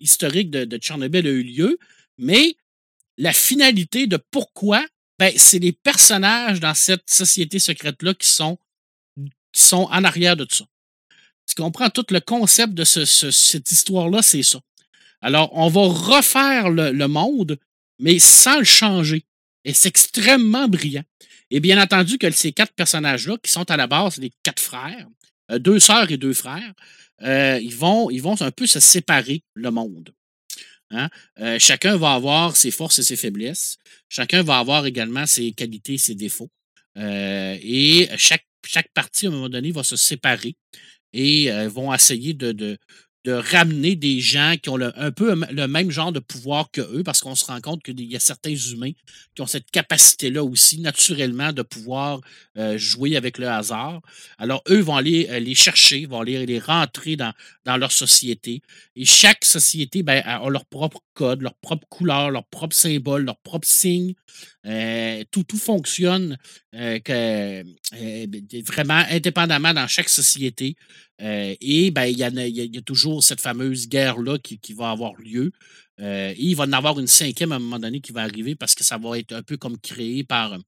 [0.00, 1.78] historique de, de Tchernobyl a eu lieu,
[2.18, 2.56] mais
[3.18, 4.84] la finalité de pourquoi,
[5.18, 8.58] ben, c'est les personnages dans cette société secrète-là qui sont,
[9.52, 10.66] qui sont en arrière de tout ça.
[11.48, 11.90] Tu comprends?
[11.90, 14.60] Tout le concept de ce- ce- cette histoire-là, c'est ça.
[15.20, 17.58] Alors, on va refaire le, le monde,
[17.98, 19.24] mais sans le changer.
[19.64, 21.04] Et c'est extrêmement brillant.
[21.50, 25.06] Et bien entendu que ces quatre personnages-là, qui sont à la base les quatre frères,
[25.50, 26.72] euh, deux sœurs et deux frères,
[27.22, 30.12] euh, ils, vont, ils vont un peu se séparer le monde.
[30.90, 31.08] Hein?
[31.40, 33.76] Euh, chacun va avoir ses forces et ses faiblesses.
[34.08, 36.50] Chacun va avoir également ses qualités et ses défauts.
[36.98, 40.54] Euh, et chaque, chaque partie, à un moment donné, va se séparer
[41.16, 42.78] et euh, vont essayer de,
[43.28, 47.18] ramener des gens qui ont un peu le même genre de pouvoir que eux, parce
[47.18, 48.92] qu'on se rend compte qu'il y a certains humains
[49.34, 52.20] qui ont cette capacité-là aussi, naturellement, de pouvoir
[52.56, 54.00] euh, jouer avec le hasard.
[54.38, 57.32] Alors, eux vont aller euh, les chercher, vont aller les rentrer dans,
[57.64, 58.62] leur société.
[58.94, 63.38] Et chaque société ben, a leur propre code, leur propre couleur, leur propre symbole, leur
[63.38, 64.14] propre signe.
[64.66, 66.36] Euh, tout, tout fonctionne
[66.74, 67.62] euh, euh,
[68.64, 70.76] vraiment indépendamment dans chaque société.
[71.18, 75.50] Et ben, il y, a- toujours cette fameuse guerre-là qui, va avoir lieu.
[75.98, 78.74] Et il va en avoir une cinquième à un moment donné qui va arriver parce
[78.74, 80.58] que ça va être un peu comme créé par,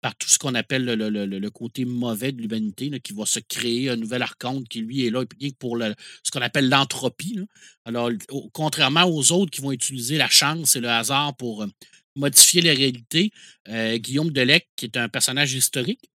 [0.00, 3.90] par tout ce qu'on appelle le, le- côté mauvais de l'humanité, qui va se créer
[3.90, 5.24] un nouvel archonte qui, lui, est là
[5.58, 5.76] pour
[6.22, 7.40] ce qu'on appelle l'entropie.
[7.84, 8.10] Alors,
[8.52, 11.66] contrairement aux autres qui vont utiliser la chance et le hasard pour
[12.16, 13.30] modifier la réalité,
[13.68, 16.10] euh, Guillaume Delec, qui est un personnage historique,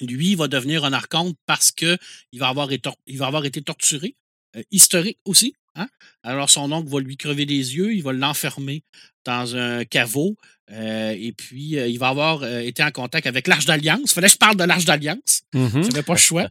[0.00, 1.98] lui, il va devenir un archonte parce qu'il
[2.34, 4.14] va, avoir il va avoir été torturé,
[4.56, 5.54] euh, historique aussi.
[5.74, 5.88] hein.
[6.22, 8.82] Alors, son oncle va lui crever les yeux, il va l'enfermer
[9.24, 10.36] dans un caveau,
[10.70, 14.12] euh, et puis euh, il va avoir été en contact avec l'Arche d'Alliance.
[14.12, 15.42] Fallait que je parle de l'Arche d'Alliance.
[15.82, 16.48] J'avais pas le choix.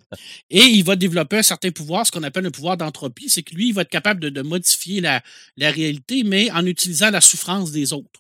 [0.50, 3.30] Et il va développer un certain pouvoir, ce qu'on appelle un pouvoir d'entropie.
[3.30, 5.24] C'est que lui, il va être capable de, de modifier la,
[5.56, 8.20] la réalité, mais en utilisant la souffrance des autres.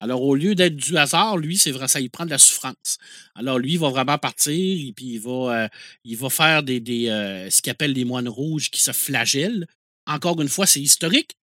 [0.00, 2.98] Alors, au lieu d'être du hasard, lui, c'est vrai, ça, il prend de la souffrance.
[3.34, 4.52] Alors, lui, il va vraiment partir
[4.88, 5.68] et puis il va, euh,
[6.04, 9.66] il va faire des, des, euh, ce qu'il appelle des moines rouges qui se flagellent.
[10.06, 11.36] Encore une fois, c'est historique.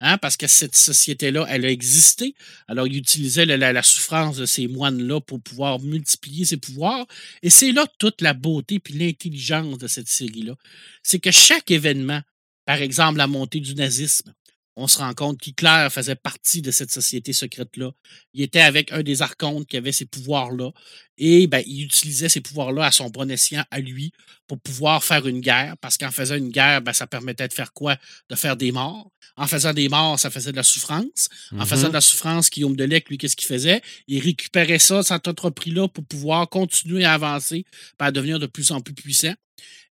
[0.00, 2.34] hein, parce que cette société-là, elle a existé.
[2.68, 7.06] Alors, il utilisait la, la- la souffrance de ces moines-là pour pouvoir multiplier ses pouvoirs.
[7.42, 10.54] Et c'est là toute la beauté puis l'intelligence de cette série-là.
[11.02, 12.20] C'est que chaque événement,
[12.64, 14.32] par exemple la montée du nazisme,
[14.80, 17.90] on se rend compte qu'Hitler faisait partie de cette société secrète-là.
[18.32, 20.70] Il était avec un des archontes qui avait ces pouvoirs-là.
[21.16, 24.12] Et ben, il utilisait ces pouvoirs-là à son bon escient, à lui,
[24.46, 25.76] pour pouvoir faire une guerre.
[25.80, 27.96] Parce qu'en faisant une guerre, ben, ça permettait de faire quoi?
[28.30, 29.10] De faire des morts.
[29.36, 31.28] En faisant des morts, ça faisait de la souffrance.
[31.58, 31.88] En faisant Mhm.
[31.88, 33.82] de la souffrance, Guillaume Delec, lui, qu'est-ce qu'il faisait?
[34.06, 37.64] Il récupérait ça, cet entrepris-là, pour pouvoir continuer à avancer,
[37.98, 39.34] puis à devenir de plus en plus puissant.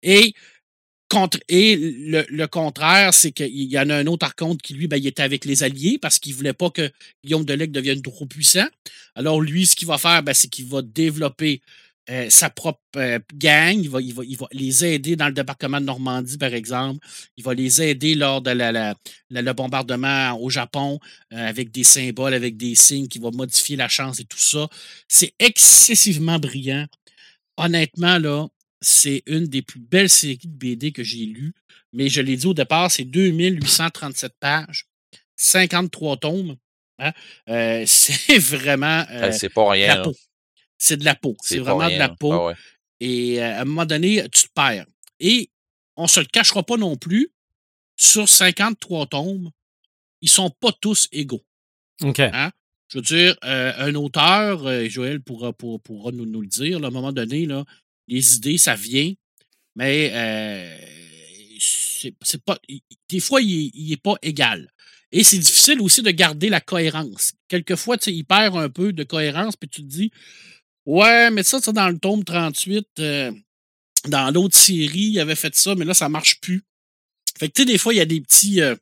[0.02, 0.34] Et
[1.14, 4.96] Contre, et le, contraire, c'est qu'il y en a un autre archonte qui, lui, ben,
[4.96, 6.90] il était avec les Alliés parce qu'il ne voulait pas que
[7.24, 8.66] Guillaume Delec devienne trop puissant.
[9.14, 11.62] Alors, lui, ce qu'il va faire, ben, c'est qu'il va développer
[12.10, 13.78] euh, sa propre euh, gang.
[13.80, 16.98] Il va, il, va, il va les aider dans le débarquement de Normandie, par exemple.
[17.36, 18.94] Il va les aider lors de la-
[19.30, 20.98] le bombardement au Japon
[21.32, 24.68] euh, avec des symboles, avec des signes qui vont modifier la chance et tout ça.
[25.06, 26.86] C'est excessivement brillant.
[27.56, 28.48] Honnêtement, là,
[28.84, 31.54] c'est une des plus belles séries de BD que j'ai lues.
[31.92, 34.86] Mais je l'ai dit au départ, c'est 2837 pages,
[35.36, 36.56] 53 tomes.
[36.98, 37.12] hein.
[37.48, 39.88] Euh, c'est vraiment euh, c'est pas de rien.
[39.88, 40.02] la là.
[40.04, 40.14] peau.
[40.76, 41.36] C'est de la peau.
[41.42, 42.32] C'est vraiment de la peau.
[42.32, 42.54] Ah ouais.
[43.00, 44.86] Et euh, à un moment donné, tu te perds.
[45.20, 45.50] Et
[45.96, 47.30] on se le cachera pas non plus,
[47.96, 49.50] sur 53 tomes,
[50.20, 51.44] ils sont pas tous égaux.
[52.02, 52.20] OK.
[52.88, 56.78] Je veux dire, euh, un auteur, euh, Joël pourra, pourra, pourra nous, nous le dire,
[56.78, 57.64] là, à un moment donné, là,
[58.08, 59.12] les idées, ça vient,
[59.76, 60.78] mais euh,
[62.22, 62.58] c'est pas.
[63.08, 64.70] Des fois, il n'est pas égal.
[65.12, 67.34] Et c'est difficile aussi de garder la cohérence.
[67.46, 70.10] Quelquefois, tu il perd un peu de cohérence, puis tu te dis
[70.86, 73.32] Ouais, mais ça, dans le tome 38, euh,
[74.08, 76.62] dans l'autre série, il avait fait ça, mais là, ça marche plus.
[77.38, 78.74] Fait que, tu sais, des fois, il y a des petits, euh,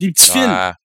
[0.00, 0.76] des petits fils Ah,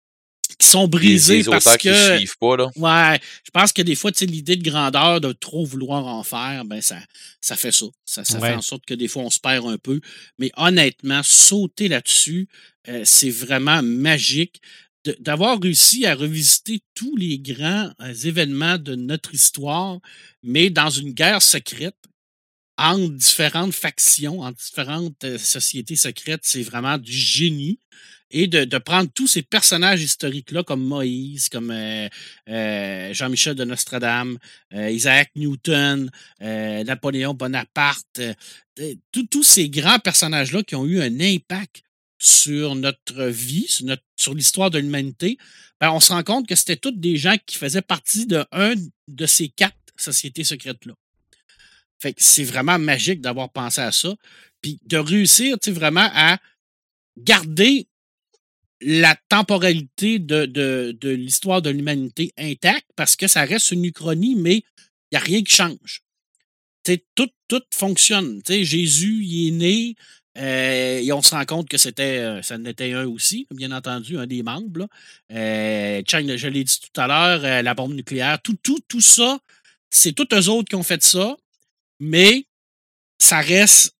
[0.59, 2.17] qui sont les, brisés les parce auteurs qui que.
[2.17, 2.69] suivent pas, là.
[2.75, 6.23] Ouais, je pense que des fois, tu sais, l'idée de grandeur, de trop vouloir en
[6.23, 6.97] faire, ben ça,
[7.41, 7.85] ça fait ça.
[8.05, 8.49] Ça, ça Ouais.
[8.49, 10.01] fait en sorte que des fois, on se perd un peu.
[10.39, 12.47] Mais honnêtement, sauter là-dessus,
[12.87, 14.61] euh, c'est vraiment magique
[15.19, 19.99] d'avoir réussi à revisiter tous les grands euh, événements de notre histoire,
[20.43, 21.95] mais dans une guerre secrète
[22.77, 26.41] entre différentes factions, entre différentes euh, sociétés secrètes.
[26.43, 27.79] C'est vraiment du génie
[28.31, 32.07] et de, de prendre tous ces personnages historiques-là, comme Moïse, comme euh,
[32.49, 34.37] euh, Jean-Michel de Nostradame,
[34.73, 36.09] euh, Isaac Newton,
[36.41, 38.33] euh, Napoléon Bonaparte, euh,
[39.31, 41.83] tous- ces grands personnages-là qui ont eu un impact
[42.19, 45.37] sur notre vie, sur, notre- sur l'histoire de l'humanité,
[45.79, 48.73] ben, on se rend compte que c'était tous des gens qui faisaient partie de un
[49.07, 50.93] de ces quatre sociétés secrètes-là.
[51.99, 54.13] Fait que c'est vraiment magique d'avoir pensé à ça.
[54.61, 56.37] Puis de réussir, tu sais, vraiment à
[57.17, 57.87] garder
[58.81, 64.57] la temporalité de, de, l'histoire de l'humanité intacte parce que ça reste une uchronie, mais
[64.57, 66.01] il n'y a rien qui change.
[67.15, 68.41] Tout, tout fonctionne.
[68.43, 69.95] Tu sais, Jésus, il est né,
[70.37, 74.17] euh, et on se rend compte que c'était, euh, ça en un aussi, bien entendu,
[74.17, 74.81] un des membres.
[74.81, 74.87] là.
[75.31, 79.01] Euh, Chang, je l'ai dit tout à l'heure, euh, la bombe nucléaire, tout, tout, tout
[79.01, 79.39] ça,
[79.89, 81.35] c'est tous eux autres qui ont fait ça,
[81.99, 82.45] mais
[83.17, 83.95] ça reste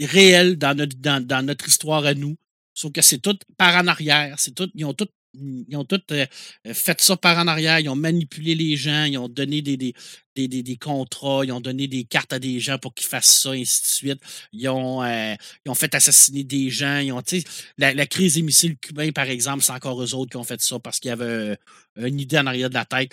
[0.00, 2.36] réel dans notre, dans notre histoire à nous.
[2.76, 4.38] Sauf que c'est tout par en arrière.
[4.38, 6.26] C'est tout, ils ont tout, ils ont tout euh,
[6.74, 7.80] fait ça par en arrière.
[7.80, 9.04] Ils ont manipulé les gens.
[9.04, 9.94] Ils ont donné des, des,
[10.34, 11.42] des, des, des contrats.
[11.42, 13.86] Ils ont donné des cartes à des gens pour qu'ils fassent ça, et ainsi de
[13.86, 14.20] suite.
[14.52, 16.98] Ils ont, euh, ils ont fait assassiner des gens.
[16.98, 17.46] Ils ont, tu sais,
[17.78, 20.60] la, la crise des missiles cubains, par exemple, c'est encore eux autres qui ont fait
[20.60, 21.56] ça parce qu'il y avait euh,
[21.96, 23.12] une idée en arrière de la tête.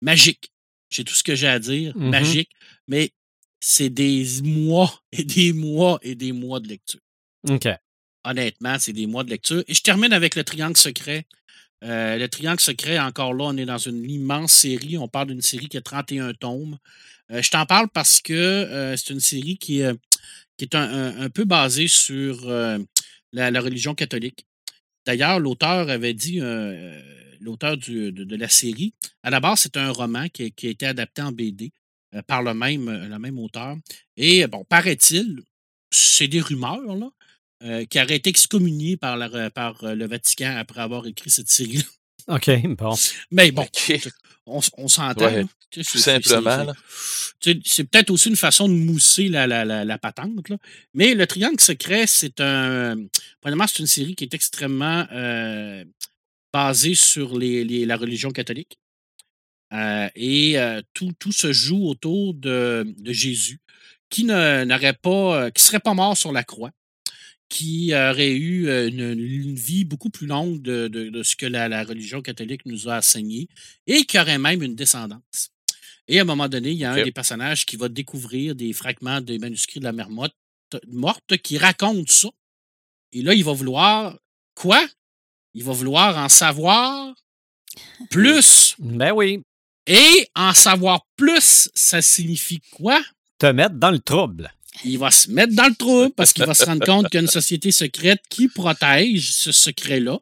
[0.00, 0.52] Magique.
[0.90, 1.92] J'ai tout ce que j'ai à dire.
[1.96, 2.10] Mhm.
[2.10, 2.50] Magique.
[2.86, 3.10] Mais
[3.58, 7.00] c'est des mois et des mois et des mois de lecture.
[7.50, 7.66] OK.
[8.24, 9.62] Honnêtement, c'est des mois de lecture.
[9.68, 11.26] Et je termine avec le Triangle secret.
[11.82, 14.96] Euh, le Triangle secret, encore là, on est dans une immense série.
[14.96, 16.78] On parle d'une série qui a 31 tomes.
[17.30, 21.88] Euh, je t'en parle parce que euh, c'est une série qui, est un, peu basée
[21.88, 22.48] sur
[23.32, 24.46] la, religion catholique.
[25.04, 26.40] D'ailleurs, l'auteur avait dit,
[27.40, 31.32] l'auteur de, la série, à la base, c'est un roman qui, a- été adapté en
[31.32, 31.72] BD
[32.26, 33.76] par le même, le même auteur.
[34.16, 35.42] Et bon, paraît-il,
[35.90, 37.10] c'est des rumeurs, là,
[37.64, 41.50] euh, qui aurait été excommunié par, la- par euh, le Vatican après avoir écrit cette
[41.50, 41.82] série
[42.28, 42.50] OK.
[42.76, 42.94] Bon.
[43.30, 43.66] Mais bon,
[44.46, 45.24] on, s'entend.
[45.26, 46.72] Ouais, Tout simplement,
[47.40, 50.48] c'est- peut-être aussi une façon de mousser la, la, la, la patente.
[50.48, 50.56] là.
[50.94, 52.96] Mais le Triangle secret, c'est un.
[53.40, 55.84] Premièrement, c'est une série qui est extrêmement euh,
[56.52, 58.78] basée sur les, les- la religion catholique.
[59.72, 63.58] Euh, et euh, tout, tout se joue autour de, de Jésus,
[64.08, 66.70] qui ne- n'aurait pas, euh, qui serait pas mort sur la croix,
[67.54, 71.46] qui aurait eu euh, une, une vie beaucoup plus longue de, de- de ce que
[71.46, 73.48] la, la religion catholique nous a enseigné,
[73.86, 75.50] et qui aurait même une descendance.
[76.08, 78.72] Et à un moment donné, il y a un des personnages qui va découvrir des
[78.72, 80.34] fragments des manuscrits de la mère morte,
[80.88, 82.28] morte qui racontent ça.
[83.12, 84.18] Et là, il va vouloir
[84.54, 84.84] quoi?
[85.56, 87.14] il va vouloir en savoir
[88.10, 88.74] plus.
[88.78, 89.42] Ben oui.
[89.86, 93.00] Et en savoir plus, ça signifie quoi?
[93.38, 94.52] Te mettre dans le trouble.
[94.84, 97.18] Il va se mettre dans le trou parce qu'il va se rendre compte qu'il y
[97.18, 100.18] a une société secrète qui protège ce secret-là.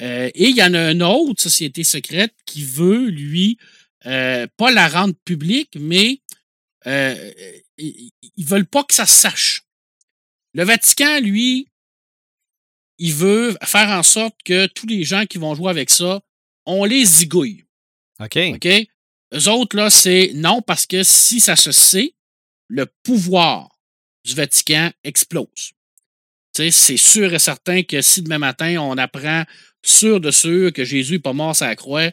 [0.00, 3.58] Euh, et il y en a une autre société secrète qui veut, lui,
[4.06, 6.20] euh, pas la rendre publique, mais
[6.86, 7.32] euh,
[7.78, 9.62] ils ne veulent pas que ça se sache.
[10.54, 11.68] Le Vatican, lui,
[12.98, 16.20] il veut faire en sorte que tous les gens qui vont jouer avec ça,
[16.66, 17.64] on les zigouille.
[18.20, 18.38] OK.
[18.54, 18.68] OK?
[19.34, 22.14] Eux autres, là, c'est non, parce que si ça se sait,
[22.68, 23.73] le pouvoir
[24.24, 25.46] du Vatican explose.
[26.54, 29.44] Tu sais, C'est sûr et certain que si demain matin, on apprend
[29.82, 32.10] sûr de sûr que Jésus n'est pas mort sur la croix,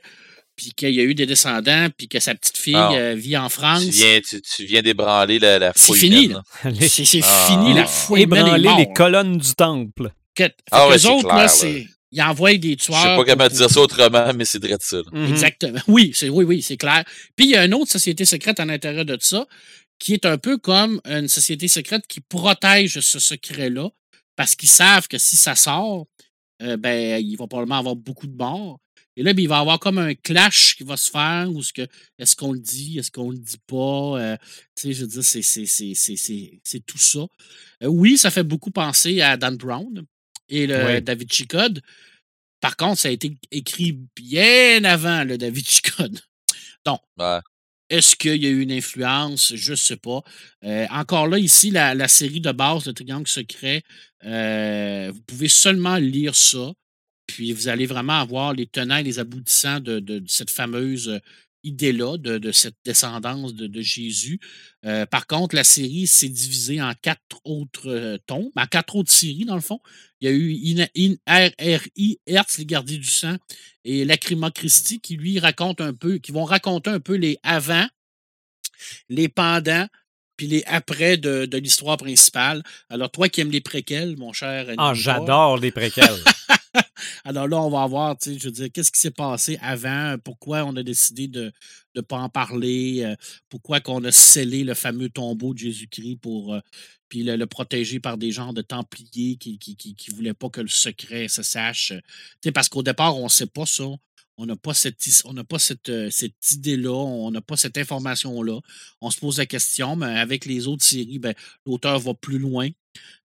[0.56, 2.92] puis qu'il y a eu des descendants, puis que sa petite fille Ah.
[2.94, 6.34] euh, vit en France, Tu viens, tu, tu viens d'ébranler la, la c'est fouille fini.
[6.66, 7.48] Les- C'est c'est Ah.
[7.50, 10.12] fini, la est Ébranler les colonnes du temple.
[10.36, 12.98] Que- Ah que ouais, eux c'est autres, clair, là, c'est- ils envoient des Je tueurs.
[13.02, 14.98] sais pas comment pour- dire ça autrement, mais c'est vrai de ça.
[14.98, 15.04] là.
[15.14, 15.32] Mhm.
[15.32, 15.80] Exactement.
[15.88, 17.04] Oui, c'est oui, oui, c'est clair.
[17.36, 19.46] Puis il y a une autre société secrète à l'intérieur de ça,
[20.02, 23.92] qui est un peu comme une société secrète qui protège ce secret-là,
[24.36, 26.08] parce qu'ils savent que si ça sort,
[26.64, 28.80] euh, ben, il va probablement avoir beaucoup de morts.
[29.16, 31.62] Et là, ben, il va y avoir comme un clash qui va se faire, où
[31.76, 31.88] que
[32.18, 34.20] est-ce qu'on le dit, est-ce qu'on le dit pas.
[34.20, 34.38] euh,
[34.76, 37.20] tu sais, je veux dire, c'est, c'est, c'est, c'est, tout ça.
[37.84, 40.04] Euh, oui, ça fait beaucoup penser à Dan Brown
[40.50, 41.00] et le.
[41.02, 41.80] David Chicode.
[42.60, 46.20] Par contre, ça a été écrit bien avant le David Chicode.
[47.20, 47.40] Ouais.
[47.92, 49.54] Est-ce qu'il y a eu une influence?
[49.54, 50.24] Je ne sais pas.
[50.64, 53.84] Euh, encore là, ici, la, série de base, le Triangle secret,
[54.24, 56.72] euh, vous pouvez seulement lire ça,
[57.28, 61.20] puis vous allez vraiment avoir les tenants et les aboutissants de, cette fameuse euh,
[61.64, 64.40] idée-là, de, cette descendance de, Jésus.
[65.12, 69.56] Par contre, la série s'est divisée en quatre autres tomes, en quatre autres séries, dans
[69.56, 69.80] le fond.
[70.22, 73.36] Il y a eu RRI, Hertz, les gardiens du sang,
[73.84, 77.88] et Lacrima Christi, qui lui raconte un peu, qui vont raconter un peu les avant,
[79.10, 79.88] les pendant,
[80.38, 82.64] puis les après de, de l'histoire principale.
[82.90, 84.68] Alors, toi qui aimes les préquels, mon cher.
[84.78, 86.24] Ah, j'adore les préquels.
[87.24, 90.18] alors là, on va voir, tu sais, je veux dire, qu'est-ce qui s'est passé avant,
[90.24, 91.52] pourquoi on a décidé de
[91.96, 93.16] ne pas en parler, euh,
[93.50, 96.60] pourquoi qu'on a scellé le fameux tombeau de Jésus-Christ pour euh,
[97.10, 99.60] puis le, protéger par des gens de Templiers qui
[100.10, 101.88] ne voulaient pas que le secret se sache?
[101.88, 102.02] Tu
[102.46, 103.84] sais, parce qu'au départ, on ne sait pas ça.
[104.38, 107.78] On n'a pas cette, on n'a pas cette, euh, cette idée-là, on n'a pas cette
[107.78, 108.60] information-là.
[109.02, 111.36] On se pose la question, mais avec les autres séries, ben,
[111.66, 112.70] l'auteur va plus loin.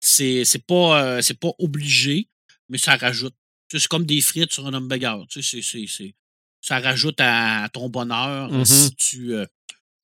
[0.01, 2.29] C'est c'est pas, euh, c'est pas obligé,
[2.69, 3.35] mais ça rajoute.
[3.71, 5.25] C'est comme des frites sur un hamburger.
[5.29, 6.13] Tu sais, c'est- c'est- c'est-
[6.61, 8.65] ça rajoute à, ton bonheur euh, Mhm.
[8.65, 9.45] si tu, euh,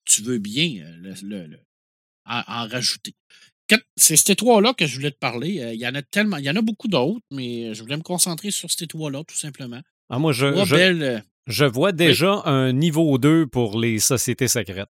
[0.06, 1.60] tu veux bien euh, le- le- le-
[2.26, 3.14] en, en rajouter.
[3.96, 5.72] C'est ces trois-là que je voulais te parler.
[5.74, 8.02] Il y en a tellement, il y en a beaucoup d'autres, mais je voulais me
[8.02, 9.80] concentrer sur ces trois-là, tout simplement.
[10.10, 14.50] Ah, moi, je, Trois je, belles, je vois déjà un niveau 2 pour les sociétés
[14.50, 14.90] secrètes.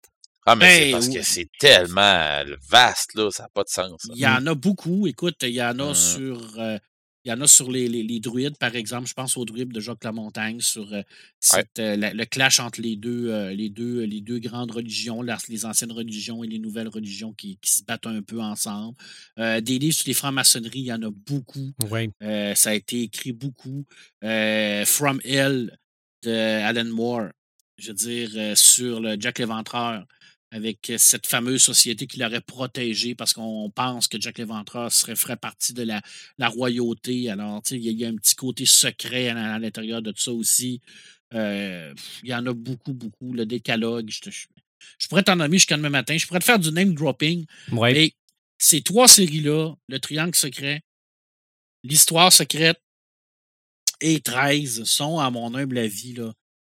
[0.47, 1.15] Ah, mais c'est Ben, parce oui.
[1.15, 4.01] que c'est tellement vaste, là, ça n'a pas de sens.
[4.15, 5.07] Il y en a beaucoup.
[5.07, 5.95] Écoute, il y en a Mhm.
[5.95, 6.59] sur.
[6.59, 6.79] euh,
[7.25, 9.07] il y en a sur les, les- les druides, par exemple.
[9.09, 11.03] Je pense aux druides de Jacques Lamontagne, sur euh,
[11.39, 15.23] cette, euh, la- le clash entre les deux, euh, les deux, les deux grandes religions,
[15.23, 18.97] la- les anciennes religions et les nouvelles religions qui, qui se battent un peu ensemble.
[19.37, 21.73] Des livres sur les francs-maçonneries, il y en a beaucoup.
[22.55, 23.85] Ça a été écrit beaucoup.
[24.23, 25.77] From Hell
[26.25, 27.29] de Alan Moore,
[27.79, 30.07] je veux dire, sur le Jack l'Éventreur,
[30.53, 35.16] avec euh, cette fameuse société qui l'aurait protégé parce qu'on pense que Jack l'Éventreur serait,
[35.16, 36.00] ferait partie de la,
[36.38, 37.30] la royauté.
[37.30, 40.32] Alors, il y, y a un petit côté secret à, à l'intérieur de tout ça
[40.32, 40.80] aussi.
[41.34, 41.92] Euh,
[42.22, 43.32] il y en a beaucoup, beaucoup.
[43.32, 44.46] Le décalogue, je, te- je-
[44.98, 46.16] je pourrais t'en nommer jusqu'à demain matin.
[46.16, 47.46] Je pourrais te faire du name dropping.
[47.96, 48.14] Et
[48.59, 50.82] ces trois séries-là, Le Triangle secret,
[51.84, 52.80] L'Histoire secrète
[54.00, 56.32] et 13 sont, à mon humble avis, là,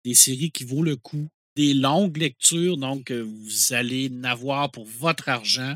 [0.06, 1.28] des séries qui vaut le coup.
[1.56, 5.76] Des longues lectures, donc euh, vous allez en avoir pour votre argent.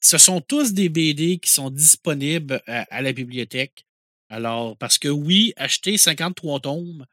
[0.00, 3.84] Ce sont tous des BD qui sont disponibles à, à la bibliothèque.
[4.30, 7.06] Alors, parce que oui, acheter 53 tomes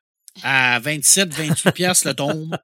[0.44, 2.58] à 27, 28 piastres le tome,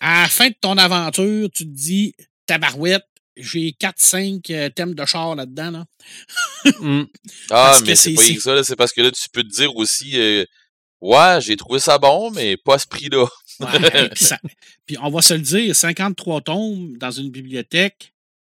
[0.00, 2.14] à la fin de ton aventure, tu te dis,
[2.46, 3.04] tabarouette,
[3.36, 5.70] j'ai 4-5 euh, thèmes de char là-dedans.
[5.70, 5.84] Là.
[6.80, 7.04] Mm.
[7.50, 10.18] Ah, mais c'est pas que ça, c'est parce que là, tu peux te dire aussi,
[10.20, 10.44] euh,
[11.00, 13.26] ouais, j'ai trouvé ça bon, mais pas à ce prix-là.
[13.60, 14.40] Ouais, puis ça-
[14.86, 18.12] puis on va se le dire, 53 tomes dans une bibliothèque,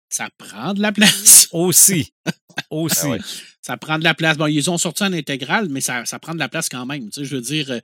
[0.09, 1.49] ça prend de la place.
[1.53, 2.13] Aussi.
[2.71, 2.99] Aussi.
[3.03, 3.19] Ah ouais.
[3.63, 4.37] Ça prend de la place.
[4.37, 7.09] Bon, ils ont sorti en intégral, mais ça, ça prend de la place quand même.
[7.11, 7.79] Tu sais, je veux dire, euh,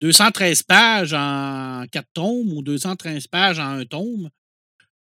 [0.00, 4.30] 213 pages en 4 tomes ou 213 pages en un tome.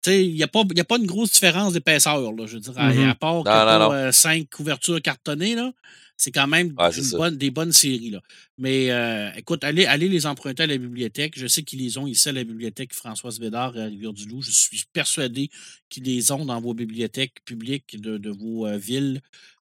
[0.02, 2.56] Tu sais, il n'y a, pas- y a pas une grosse différence d'épaisseur, là, je
[2.56, 3.10] veux dire, à- Mhm.
[3.10, 4.12] à part Non, non, non.
[4.12, 5.72] 5 couvertures cartonnées, là.
[6.18, 7.18] C'est quand même Ouais, c'est une ça.
[7.18, 8.10] bonne- des bonnes séries.
[8.12, 8.22] Là.
[8.58, 11.34] Mais euh, écoute, allez, allez les emprunter à la bibliothèque.
[11.38, 14.42] Je sais qu'ils les ont ici à la bibliothèque Françoise Bédard à Rivière-du-Loup.
[14.42, 15.50] Je suis persuadé
[15.90, 19.22] qu'ils les ont dans vos bibliothèques publiques de, de vos euh, villes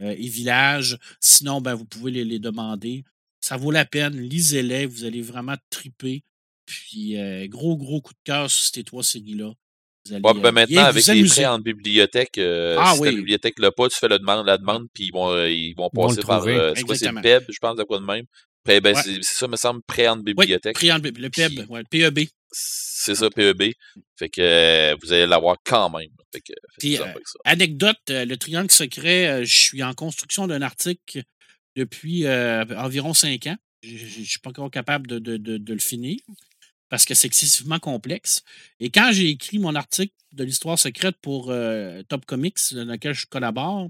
[0.02, 0.98] euh, et villages.
[1.20, 3.04] Sinon, ben, vous pouvez les, les demander.
[3.40, 4.18] Ça vaut la peine.
[4.18, 4.86] Lisez-les.
[4.86, 6.22] Vous allez vraiment triper.
[6.64, 9.52] Puis, euh, gros, gros coup de cœur sur ces trois séries-là.
[10.12, 13.08] Allez Ouais, euh, ben maintenant, avec les prêts en bibliothèque, euh, Ah si oui.
[13.10, 15.74] ta bibliothèque l'a pas, tu fais la demande, la demande, puis ils vont, euh, ils
[15.74, 16.44] vont Ils vont passer par.
[16.46, 16.82] euh, c'est
[17.12, 17.20] le.
[17.22, 18.24] PEB, je pense, de quoi de même.
[18.64, 19.02] Prêt- ben, Ouais.
[19.04, 20.76] c'est ça, me semble, prêt en Oui, bibliothèque.
[20.84, 22.28] en- le PEB, Puis- ouais, le PEB.
[22.50, 23.72] C'est ça, PEB.
[24.18, 26.08] Fait que euh, vous allez l'avoir quand même.
[26.32, 27.12] Fait que Puis, ça.
[27.44, 31.22] Anecdote, le triangle secret, je suis en construction d'un article
[31.76, 33.56] depuis environ cinq ans.
[33.82, 36.18] Je ne suis pas encore capable de, de- de- de le finir
[36.88, 38.42] parce que c'est excessivement complexe.
[38.80, 43.14] Et quand j'ai écrit mon article de l'histoire secrète pour euh, Top Comics, dans lequel
[43.14, 43.88] je collabore,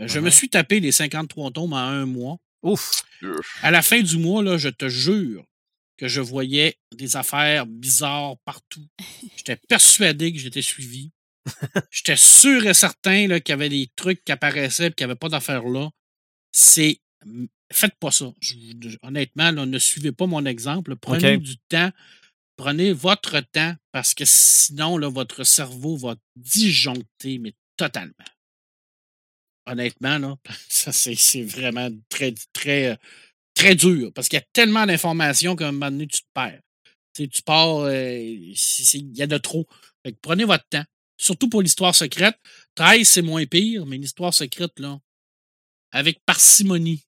[0.00, 0.30] euh, je me Mhm.
[0.30, 2.38] suis tapé les 53 tomes en un mois.
[2.62, 3.02] Ouf.
[3.62, 5.44] À la fin du mois, là, je te jure
[5.96, 8.86] que je voyais des affaires bizarres partout.
[9.36, 11.10] J'étais persuadé que j'étais suivi.
[11.90, 15.10] J'étais sûr et certain là, qu'il y avait des trucs qui apparaissaient et qu'il n'y
[15.10, 15.90] avait pas d'affaires là.
[16.52, 17.00] C'est.
[17.72, 18.32] Faites pas ça.
[18.40, 18.54] Je
[19.02, 20.94] honnêtement, là, ne suivez pas mon exemple.
[20.96, 21.90] Prenez du temps.
[22.58, 28.12] Prenez votre temps parce que sinon, votre cerveau va disjoncter, mais totalement.
[29.64, 30.36] Honnêtement, là,
[30.68, 32.96] ça, c'est vraiment très, très, euh,
[33.54, 36.60] très dur parce qu'il y a tellement d'informations qu'à un moment donné, tu te perds.
[37.14, 39.66] Tu pars, euh, il y a de trop.
[40.04, 40.84] Fait prenez votre temps.
[41.16, 42.38] Surtout pour l'histoire secrète.
[42.74, 45.00] 13, c'est moins pire, mais l'histoire secrète, là,
[45.92, 47.04] avec parcimonie.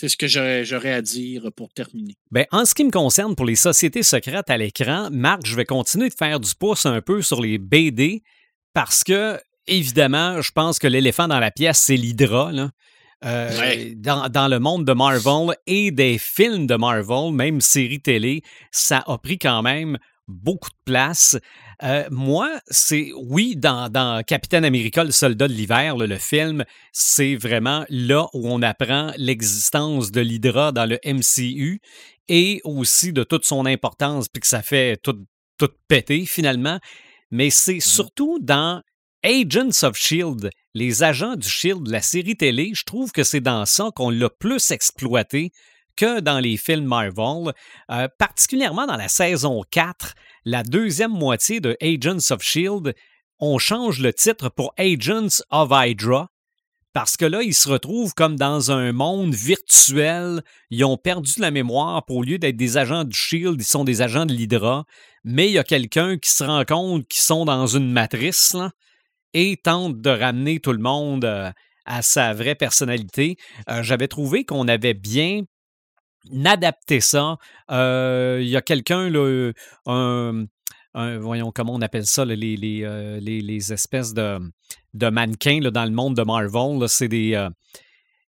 [0.00, 0.26] C'est ce que
[0.64, 2.14] j'aurais à dire pour terminer.
[2.30, 5.66] Ben, en ce qui me concerne, pour les sociétés secrètes à l'écran, Marc, je vais
[5.66, 8.22] continuer de faire du pouce un peu sur les BD
[8.72, 12.50] parce que, évidemment, je pense que l'éléphant dans la pièce, c'est l'Hydra.
[12.50, 12.70] là.
[13.26, 13.92] Euh, Ouais.
[13.94, 18.40] dans, dans le monde de Marvel et des films de Marvel, même séries télé,
[18.70, 21.36] ça a pris quand même beaucoup de place.
[21.82, 27.36] Euh, moi, c'est oui, dans, dans Capitaine America, le soldat de l'hiver, le film, c'est
[27.36, 31.80] vraiment là où on apprend l'existence de l'Hydra dans le MCU
[32.28, 35.16] et aussi de toute son importance, puis que ça fait tout,
[35.58, 36.78] tout péter finalement.
[37.30, 38.82] Mais c'est surtout dans
[39.22, 43.66] Agents of Shield, les agents du Shield, la série télé, je trouve que c'est dans
[43.66, 45.50] ça qu'on l'a plus exploité
[45.96, 47.52] que dans les films Marvel,
[47.90, 50.14] Euh, particulièrement dans la saison 4,
[50.44, 52.94] la deuxième moitié de Agents of Shield,
[53.40, 56.28] on change le titre pour Agents of Hydra.
[56.92, 60.42] Parce que là, ils se retrouvent comme dans un monde virtuel.
[60.70, 62.04] Ils ont perdu la mémoire.
[62.04, 64.84] Pour au lieu d'être des agents du Shield, ils sont des agents de l'Hydra.
[65.24, 68.56] Mais il y a quelqu'un qui se rend compte qu'ils sont dans une matrice
[69.34, 71.50] et tente de ramener tout le monde euh,
[71.84, 73.36] à sa vraie personnalité.
[73.68, 75.42] Euh, J'avais trouvé qu'on avait bien
[76.44, 77.36] adapté ça.
[77.70, 79.10] Euh, Il y a quelqu'un,
[79.86, 80.44] un,
[80.94, 84.38] un- voyons comment on appelle ça, là, les, les, euh, les, les espèces de,
[84.94, 86.88] de mannequins là, dans le monde de Marvel.
[86.88, 87.48] C'est des, euh,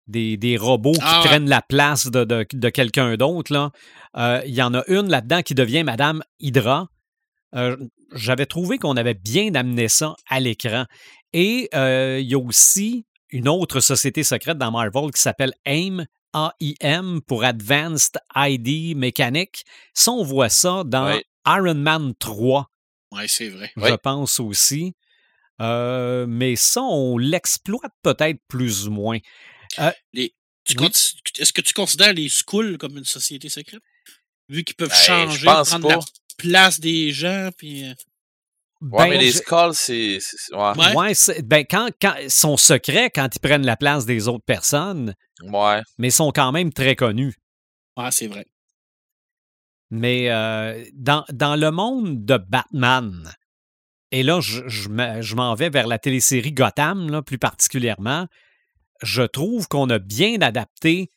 [0.07, 3.71] des, des robots qui Ah prennent la place de, de, de quelqu'un d'autre.
[4.17, 6.87] Euh, Il y en a une là-dedans qui devient Madame Hydra.
[8.13, 10.85] J'avais trouvé qu'on avait bien amené ça à l'écran.
[11.33, 16.05] Et il y a aussi une autre société secrète dans Marvel qui s'appelle AIM,
[16.35, 19.63] AIM pour Advanced ID Mechanic.
[19.93, 21.23] Ça, on voit ça dans Ouais.
[21.47, 22.69] Iron Man 3,
[23.11, 23.71] Oui, c'est vrai.
[23.75, 23.97] je Ouais.
[23.97, 24.93] pense aussi.
[25.61, 29.19] Euh, mais ça, on l'exploite peut-être plus ou moins.
[30.13, 30.33] Oui?
[30.75, 30.89] con-
[31.39, 33.81] Est-ce que tu considères les schools comme une société secrète?
[34.49, 35.95] Vu qu'ils peuvent Ben, changer, prendre pas.
[35.95, 35.99] la
[36.37, 37.85] place des gens, puis...
[38.81, 40.19] Ouais, Ben, mais les je- skulls, c'est.
[40.51, 40.71] Ouais.
[40.77, 40.95] Ouais.
[40.95, 44.43] Ouais, c'est- ben, quand, quand, ils sont secrets quand ils prennent la place des autres
[44.45, 45.13] personnes,
[45.43, 45.81] Ouais.
[45.97, 47.35] mais ils sont quand même très connus.
[47.95, 48.45] Ah, c'est vrai.
[49.91, 53.31] Mais euh, dans, dans le monde de Batman,
[54.11, 58.27] et là, je, je me- je m'en vais vers la télésérie Gotham, là, plus particulièrement,
[59.01, 61.11] je trouve qu'on a bien adapté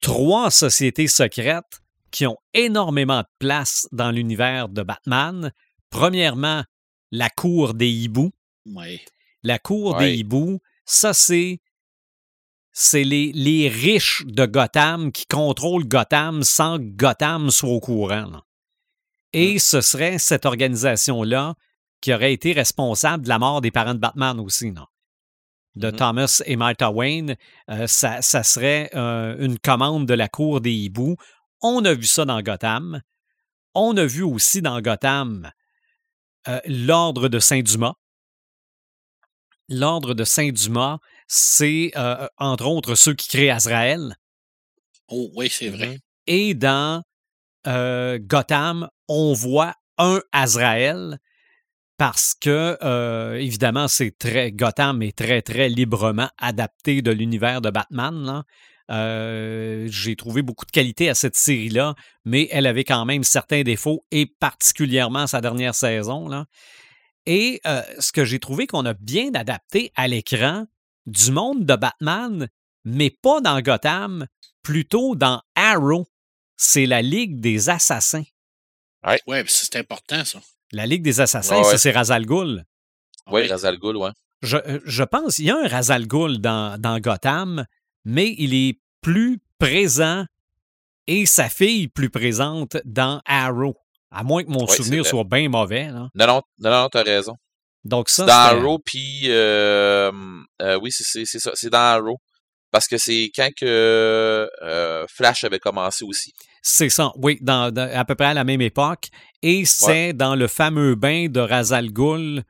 [0.00, 5.52] trois sociétés secrètes qui ont énormément de place dans l'univers de Batman.
[5.90, 6.64] Premièrement,
[7.10, 8.30] la cour des hiboux.
[8.66, 9.00] Ouais.
[9.42, 10.10] La cour Ouais.
[10.12, 11.60] des hiboux, ça, c'est.
[12.72, 18.26] C'est les, les riches de Gotham qui contrôlent Gotham sans que Gotham soit au courant.
[18.30, 18.42] là.
[19.32, 21.54] Et ce serait cette organisation-là
[22.00, 24.86] qui aurait été responsable de la mort des parents de Batman aussi, non?
[25.74, 25.96] De Mhm.
[25.96, 27.36] Thomas et Martha Wayne.
[27.70, 31.16] Euh, ça, ça serait euh, une commande de la cour des hiboux.
[31.62, 33.02] On a vu ça dans Gotham.
[33.74, 35.50] On a vu aussi dans Gotham
[36.48, 37.94] euh, l'ordre de Saint-Dumas.
[39.68, 44.16] L'ordre de Saint-Dumas, c'est euh, entre autres ceux qui créent Azrael.
[45.08, 45.98] Oh, oui, c'est vrai.
[46.26, 47.02] Et dans
[47.66, 51.18] euh, Gotham, on voit un Azrael
[52.00, 54.52] parce que, euh, évidemment, c'est très.
[54.52, 58.24] Gotham est très, très librement adapté de l'univers de Batman.
[58.24, 58.44] là.
[58.90, 63.62] Euh, J'ai trouvé beaucoup de qualité à cette série-là, mais elle avait quand même certains
[63.62, 66.28] défauts, et particulièrement sa dernière saison.
[66.28, 66.46] Là.
[67.26, 70.66] Et euh, ce que j'ai trouvé qu'on a bien adapté à l'écran
[71.06, 72.48] du monde de Batman,
[72.84, 74.26] mais pas dans Gotham,
[74.62, 76.06] plutôt dans Arrow.
[76.56, 78.24] C'est la Ligue des Assassins.
[79.26, 80.40] Oui, c'est important, ça.
[80.72, 81.70] La Ligue des Assassins, Ouais, ouais.
[81.70, 82.64] ça c'est Razal Ghul.
[83.30, 84.10] Oui, Razal Ghul, ouais.
[84.42, 87.64] Je, je pense qu'il y a un Razal Ghul dans, dans Gotham,
[88.04, 90.24] mais il est plus présent
[91.06, 93.74] et sa fille plus présente dans Arrow.
[94.10, 95.88] À moins que mon souvenir soit bien mauvais.
[95.88, 96.08] là.
[96.14, 97.34] Non, non, non, non, t'as raison.
[97.84, 100.10] Donc ça, dans Arrow, puis euh,
[100.60, 102.18] euh, oui, c'est- ça, c'est dans Arrow.
[102.72, 106.32] Parce que c'est quand que euh, Flash avait commencé aussi.
[106.62, 109.08] c'est ça, oui, dans, dans- à peu près à la même époque.
[109.42, 112.42] Et c'est dans le fameux bain de Razal Ghul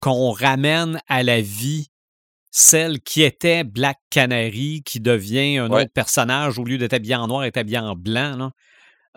[0.00, 1.88] qu'on ramène à la vie
[2.54, 5.82] celle qui était Black Canary, qui devient un Ouais.
[5.82, 8.36] autre personnage au lieu d'être habillé en noir, est habillé en blanc.
[8.36, 8.50] là.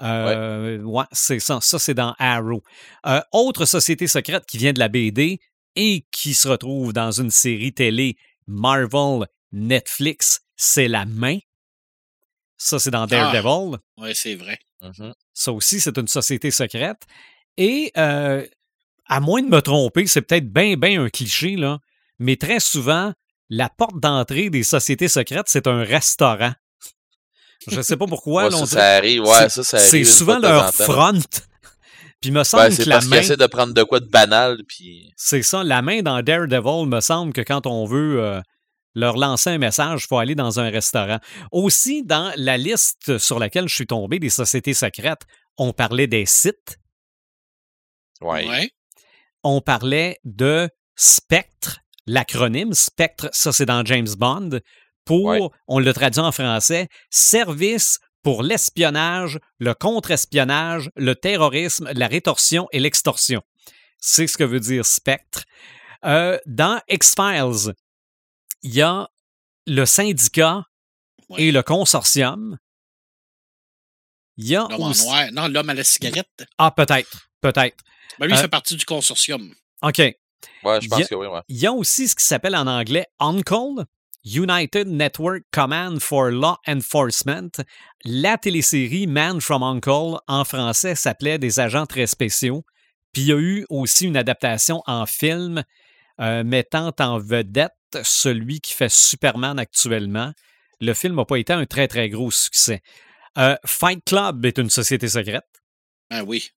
[0.01, 1.59] Euh, ouais, c'est ça.
[1.61, 2.63] Ça, c'est dans Arrow.
[3.05, 5.39] Euh, autre société secrète qui vient de la BD
[5.75, 8.15] et qui se retrouve dans une série télé
[8.47, 11.39] Marvel Netflix, c'est La Main.
[12.57, 13.77] Ça, c'est dans Daredevil.
[13.97, 14.59] Oui, c'est vrai.
[14.81, 15.13] Mhm.
[15.33, 17.01] Ça aussi, c'est une société secrète.
[17.57, 18.45] Et euh,
[19.07, 21.79] à moins de me tromper, c'est peut-être bien, bien un cliché, là,
[22.19, 23.13] mais très souvent,
[23.49, 26.53] la porte d'entrée des sociétés secrètes, c'est un restaurant.
[27.67, 28.45] Je ne sais pas pourquoi.
[28.45, 30.07] Ouais, là, on ça, arrive, ouais, c'est- ça, ça c'est arrive.
[30.07, 31.13] une souvent leur front.
[32.21, 33.83] Puis il me semble Ouais, c'est que la parce qu'ils main, essaient de prendre de
[33.83, 37.85] quoi de banal, puis c'est ça, la main dans Daredevil, me semble que quand on
[37.85, 38.41] veut euh,
[38.95, 41.19] leur lancer un message, il faut aller dans un restaurant.
[41.51, 45.21] Aussi, dans la liste sur laquelle je suis tombé des sociétés secrètes,
[45.57, 46.79] on parlait des sites,
[48.21, 48.47] ouais.
[48.47, 48.71] Ouais.
[49.43, 54.59] on parlait de Spectre, l'acronyme Spectre, ça c'est dans James Bond,
[55.05, 55.39] pour, Ouais.
[55.67, 62.79] on le traduit en français, Service pour l'espionnage, le contre-espionnage, le terrorisme, la rétorsion et
[62.79, 63.41] l'extorsion.
[63.99, 65.43] C'est ce que veut dire Spectre.
[66.05, 67.73] Euh, dans X-Files,
[68.63, 69.09] il y a
[69.67, 70.63] le syndicat
[71.29, 71.43] Ouais.
[71.43, 72.57] et le consortium.
[74.37, 75.07] Il y a L'homme aussi...
[75.31, 76.45] Non, l'homme à la cigarette.
[76.57, 77.83] Ah, peut-être, peut-être.
[78.19, 79.53] Ben, lui, il Euh, fait partie du consortium.
[79.81, 80.01] OK.
[80.63, 81.41] Ouais, je Il y pense a- que oui, ouais.
[81.49, 83.85] Il y a aussi ce qui s'appelle en anglais UNCLE,
[84.25, 87.49] United Network Command for Law Enforcement.
[88.05, 92.63] La télésérie Man from Uncle en français s'appelait Des agents très spéciaux.
[93.13, 95.63] Puis il y a eu aussi une adaptation en film
[96.19, 97.71] euh, mettant en vedette
[98.03, 100.31] celui qui fait Superman actuellement.
[100.81, 102.81] Le film n'a pas été un très très gros succès.
[103.37, 105.45] Euh, Fight Club est une société secrète.
[106.09, 106.49] Ben oui.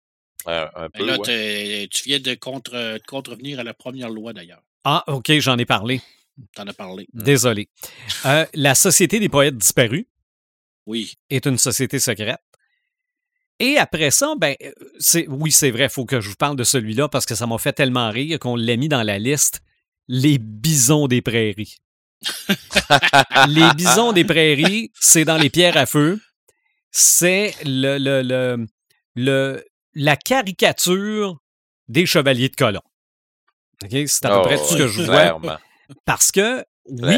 [0.46, 1.88] Un, un Ben peu, là, ouais.
[1.90, 4.62] tu viens de, contre, de contrevenir à la première loi, d'ailleurs.
[4.84, 6.00] Ah, OK, j'en ai parlé.
[6.54, 7.08] T'en as parlé.
[7.12, 7.68] Désolé.
[8.24, 10.06] Euh, la Société des poètes disparus.
[10.86, 11.14] Oui.
[11.28, 12.38] est une société secrète.
[13.58, 16.56] Et après ça, ben, euh, c'est, oui, c'est vrai, il faut que je vous parle
[16.56, 19.60] de celui-là parce que ça m'a fait tellement rire qu'on l'a mis dans la liste.
[20.06, 21.76] Les bisons des prairies.
[23.48, 26.20] les bisons des prairies, c'est dans les pierres à feu.
[26.90, 28.66] C'est le, le, le,
[29.14, 29.64] le-
[29.94, 31.38] la caricature
[31.88, 32.80] des chevaliers de colon.
[33.90, 35.60] C'est à peu Oh, près tout ce que ouais, je vois.
[36.04, 37.16] Parce que, oui,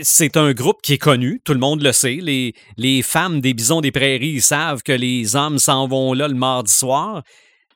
[0.00, 2.18] c'est- un groupe qui est connu, tout le monde le sait.
[2.20, 6.34] Les, les femmes des bisons des prairies savent que les hommes s'en vont là le
[6.34, 7.22] mardi soir.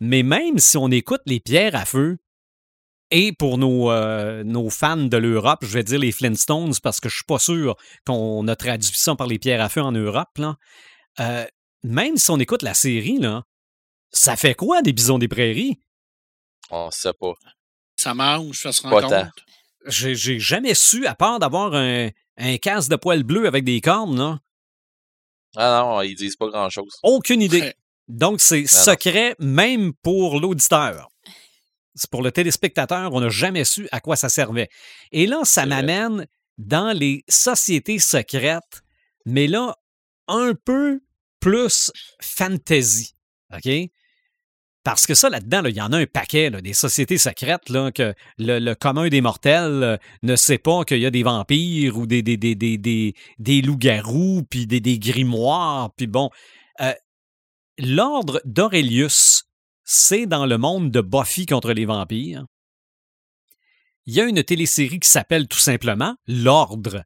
[0.01, 2.17] Mais même si on écoute les pierres à feu,
[3.11, 7.09] et pour nos, euh, nos fans de l'Europe, je vais dire les Flintstones parce que
[7.09, 10.37] je suis pas sûr qu'on a traduit ça par les pierres à feu en Europe.
[10.39, 10.57] Là.
[11.21, 11.45] Euh,
[11.85, 13.45] même si on écoute la série, là,
[14.13, 15.79] ça fait quoi des bisons des prairies?
[16.71, 17.33] On sait pas.
[17.97, 19.45] Ça mange, ça se rend Pas compte.
[19.87, 23.81] J'ai j'ai jamais su, à part d'avoir un, un casque de poils bleu avec des
[23.81, 24.39] cornes, là,
[25.57, 26.99] Ah non, ils disent pas grand-chose.
[27.03, 27.73] aucune idée.
[28.09, 28.67] Donc, c'est non.
[28.67, 31.09] secret même pour l'auditeur.
[31.95, 34.69] C'est pour le téléspectateur, on n'a jamais su à quoi ça servait.
[35.13, 35.83] Et là, ça C'est vrai.
[35.83, 36.27] m'amène
[36.59, 38.83] dans les sociétés secrètes,
[39.25, 39.77] mais là,
[40.29, 41.01] un peu
[41.41, 41.91] plus
[42.21, 43.15] fantasy.
[43.57, 43.91] OK?
[44.85, 47.71] Parce que ça, là-dedans, là, il y en a un paquet, là, des sociétés secrètes,
[47.71, 51.25] là, que le, le commun des mortels euh, ne sait pas qu'il y a des
[51.25, 56.31] vampires ou des, des, des, des, des, des loups-garous, puis des, des grimoires, puis bon.
[56.81, 56.93] Euh,
[57.79, 59.45] L'ordre d'Aurelius,
[59.85, 62.47] c'est dans le monde de Buffy contre les vampires.
[64.07, 67.03] il y a une télésérie qui s'appelle tout simplement L'Ordre.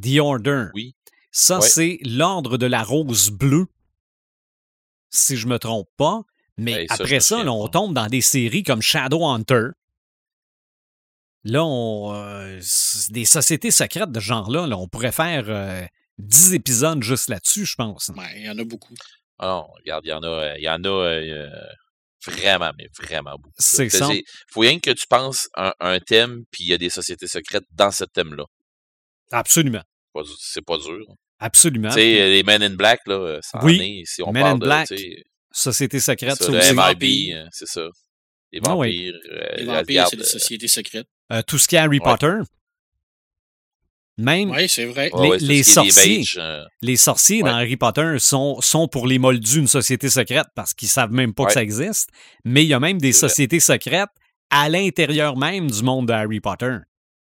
[0.00, 0.68] The Order.
[0.74, 0.96] Oui.
[1.30, 1.68] Ça, Ouais.
[1.68, 3.66] c'est l'Ordre de la Rose Bleue.
[5.12, 6.22] Si je me trompe pas.
[6.58, 9.68] Mais Hey, je après ça, là, on tombe dans des séries comme Shadowhunter.
[11.44, 12.60] Là, on, euh,
[13.10, 15.84] des sociétés secrètes de ce genre-là, là, on pourrait faire euh,
[16.18, 18.10] 10 épisodes juste là-dessus, je pense.
[18.16, 18.94] Ouais, il y en a beaucoup.
[19.38, 21.48] Ah non, regarde, il y en a, euh, il y en a euh,
[22.26, 23.54] vraiment, mais vraiment beaucoup.
[23.58, 24.06] C'est ça.
[24.06, 27.26] c'est- faut rien que tu penses un, un thème, puis il y a des sociétés
[27.26, 28.44] secrètes dans ce thème-là.
[29.32, 29.82] Absolument.
[30.38, 31.06] C'est pas dur.
[31.44, 31.88] Absolument.
[31.88, 34.06] Tu sais, les Men in Black, là, euh, ça en Oui, est.
[34.06, 34.88] Si on Men parle in de, Black,
[35.50, 36.70] Société secrète, ça, ça le aussi.
[36.72, 37.36] MIB, vampires.
[37.36, 37.82] euh, c'est ça.
[38.52, 39.10] Les Ah oui.
[39.10, 39.20] vampires.
[39.32, 41.06] euh, Les la- vampires, c'est des euh, sociétés secrètes.
[41.32, 42.04] Euh, tout ce qui est Harry Ouais.
[42.04, 42.34] Potter.
[44.18, 45.10] Même Oui, c'est vrai.
[45.12, 46.24] ouais, les- ouais, les sorciers.
[46.36, 47.50] euh, les sorciers Ouais.
[47.50, 51.32] dans Harry Potter sont, sont pour les moldus une société secrète parce qu'ils savent même
[51.34, 52.10] pas que ça existe.
[52.44, 54.10] Mais il y a même des sociétés secrètes
[54.50, 56.76] à l'intérieur même du monde de Harry Potter.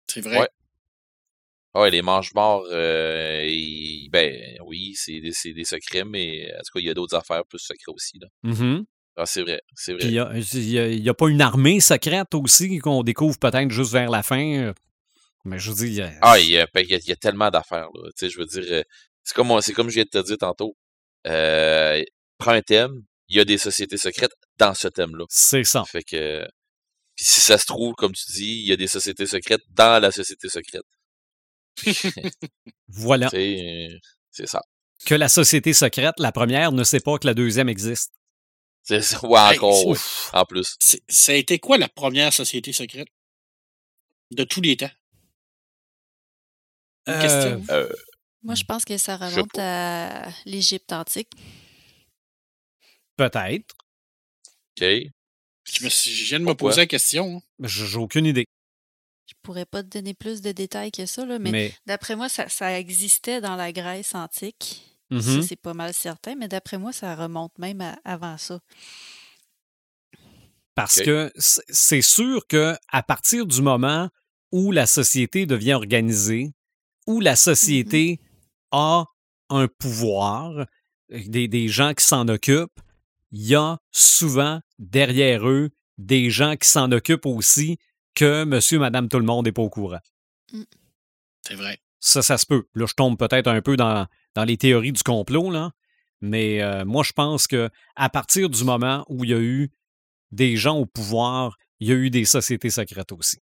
[0.07, 0.47] C'est vrai.
[1.75, 3.41] Ouais, les mange-morts, euh,
[4.11, 7.43] ben oui, c'est des, des secrets, mais en tout cas, il y a d'autres affaires
[7.45, 8.19] plus secrets aussi.
[8.19, 8.27] Là.
[8.43, 8.85] Mhm.
[9.15, 10.03] Ah, c'est vrai, c'est vrai.
[10.05, 10.11] il
[11.03, 14.43] y a, pas une armée secrète aussi qu'on découvre peut-être juste vers la fin.
[14.55, 14.73] euh,
[15.45, 17.15] Mais je veux dire, Ah, il y a, ben, il y a- il y a
[17.15, 17.89] tellement d'affaires.
[17.93, 18.09] là.
[18.09, 18.83] Tu sais, je veux dire, euh,
[19.23, 20.75] c'est comme, c'est comme je viens de te dire tantôt.
[21.27, 22.03] Euh,
[22.37, 25.25] prends un thème, il y a des sociétés secrètes dans ce thème-là.
[25.29, 25.83] c'est ça.
[25.85, 26.41] Fait que,
[27.15, 30.01] puis si ça se trouve, comme tu dis, il y a des sociétés secrètes dans
[30.01, 30.83] la société secrète.
[32.87, 33.29] Voilà.
[33.29, 34.61] C'est ça.
[35.05, 38.13] Que la société secrète, la première, ne sait pas que la deuxième existe.
[38.83, 39.23] C'est ça.
[39.25, 39.95] Ouais, encore.
[40.33, 40.77] En plus.
[41.09, 43.07] Ça a été quoi la première société secrète?
[44.31, 44.89] De tous les temps?
[47.07, 47.65] Une Euh, question.
[47.75, 47.89] Euh,
[48.43, 51.29] Moi, je pense que ça remonte à l'Égypte antique.
[53.17, 53.75] Peut-être.
[54.77, 54.83] OK.
[55.65, 57.37] Je, me suis- je viens de me poser la question.
[57.37, 57.41] hein.
[57.67, 58.45] J'ai aucune idée.
[59.25, 62.27] Je pourrais pas te donner plus de détails que ça, là, mais, Mais, d'après moi,
[62.29, 64.83] ça, ça existait dans la Grèce antique.
[65.11, 68.59] Ça, c'est pas mal certain, mais d'après moi, ça remonte même à- avant ça.
[70.75, 74.09] Parce que c'est sûr que à partir du moment
[74.51, 76.51] où la société devient organisée,
[77.05, 78.19] où la société
[78.71, 79.05] a
[79.49, 80.65] un pouvoir, euh,
[81.27, 82.79] des, des gens qui s'en occupent,
[83.31, 85.69] il y a souvent derrière eux
[85.99, 87.77] des gens qui s'en occupent aussi
[88.15, 89.99] que monsieur, madame, tout le monde n'est pas au courant.
[91.47, 91.79] C'est vrai.
[91.99, 92.67] Ça, ça se peut.
[92.75, 95.71] Là, je tombe peut-être un peu dans, dans les théories du complot, là.
[96.21, 99.71] Mais euh, moi, je pense que à partir du moment où il y a eu
[100.31, 103.39] des gens au pouvoir, il y a eu des sociétés secrètes aussi.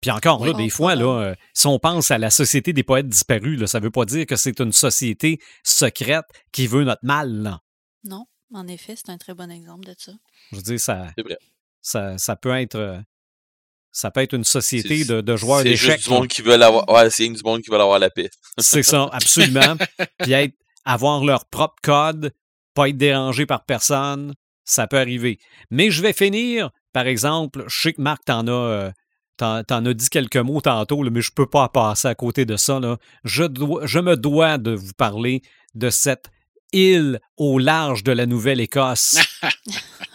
[0.00, 0.64] Puis encore, là, Oui.
[0.64, 3.80] des fois, là, euh, si on pense à la Société des poètes disparus, là, ça
[3.80, 7.30] ne veut pas dire que c'est une société secrète qui veut notre mal.
[7.42, 7.60] Là.
[8.04, 10.12] Non, en effet, c'est un très bon exemple de ça.
[10.52, 11.36] Je veux dire, ça, C'est vrai.
[11.88, 12.74] Ça, ça peut être.
[12.76, 12.98] euh,
[13.90, 15.96] Ça peut être une société C'est- de, de joueurs C'est d'échecs.
[15.96, 16.88] juste du monde qui veut avoir.
[16.88, 18.30] Ouais, c'est du monde qui veut avoir la paix.
[18.58, 19.76] C'est ça, absolument.
[20.20, 22.32] Puis être, avoir leur propre code,
[22.74, 24.34] pas être dérangé par personne,
[24.64, 25.38] ça peut arriver.
[25.70, 28.90] Mais je vais finir, par exemple, je sais que Marc t'en a, euh,
[29.38, 32.44] t'en, t'en as dit quelques mots tantôt, là, mais je peux pas passer à côté
[32.44, 32.78] de ça.
[32.78, 32.98] Là.
[33.24, 35.42] Je, dois, je me dois de vous parler
[35.74, 36.30] de cette
[36.72, 39.48] île au large de la Nouvelle-Écosse Ah,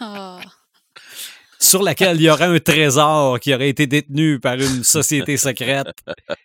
[1.64, 5.86] sur laquelle il y aurait un trésor qui aurait été détenu par une société secrète,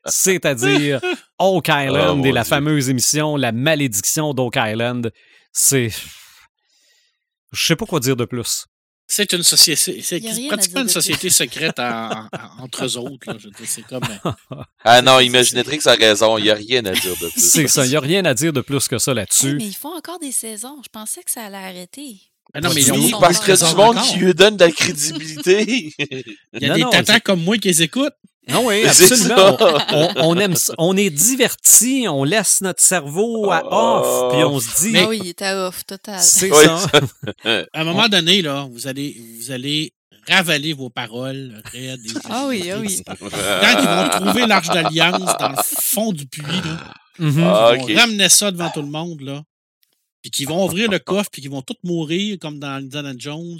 [0.05, 1.01] c'est-à-dire
[1.38, 2.49] Oak Island Oh, et la Dieu.
[2.49, 5.11] fameuse émission La malédiction d'Oak Island.
[5.51, 5.89] C'est.
[7.51, 8.65] Je sais pas quoi dire de plus.
[9.11, 10.01] C'est une société.
[10.03, 12.09] C'est pratiquement une société secrète en-
[12.59, 13.26] en- entre eux autres.
[13.26, 13.38] là.
[13.39, 14.03] Je C'est comme.
[14.26, 16.38] euh, Ah non, Imaginatrix a raison.
[16.38, 17.41] Il n'y a rien à dire de plus.
[17.41, 19.55] C'est ça, il n'y a rien à dire de plus que ça hey, là-dessus.
[19.55, 20.78] mais ils font encore des saisons.
[20.84, 22.22] Je pensais que ça allait arrêter.
[22.54, 22.95] Ah non, mais ils ont.
[22.95, 25.93] Oui, sont parce qu'il y a du monde qui lui donne de la crédibilité.
[26.54, 28.14] Il y a Non, des non, tatans c'est- comme moi qui les écoutent.
[28.47, 29.58] Non, oui, C'est absolument.
[29.60, 29.78] ça.
[29.91, 30.74] On, on aime ça.
[30.80, 34.97] On est diverti, on laisse notre cerveau à off, puis on se dit.
[34.97, 36.20] Ah oui, il était off, total.
[36.20, 36.88] C'est Oui, ça.
[37.74, 39.93] À un moment donné, là, vous allez, vous allez
[40.28, 42.00] ravaler vos paroles raides.
[42.04, 43.04] et- Ah oui, ah oui.
[43.06, 46.80] Quand ils vont trouver l'Arche d'Alliance dans le fond du puits, là,
[47.20, 47.43] Mhm.
[47.45, 47.91] Ah, ils ok.
[47.91, 49.43] vont ramener ça devant tout le monde, là,
[50.22, 53.59] puis qu'ils vont ouvrir le coffre, puis qu'ils vont tous mourir comme dans Indiana Jones.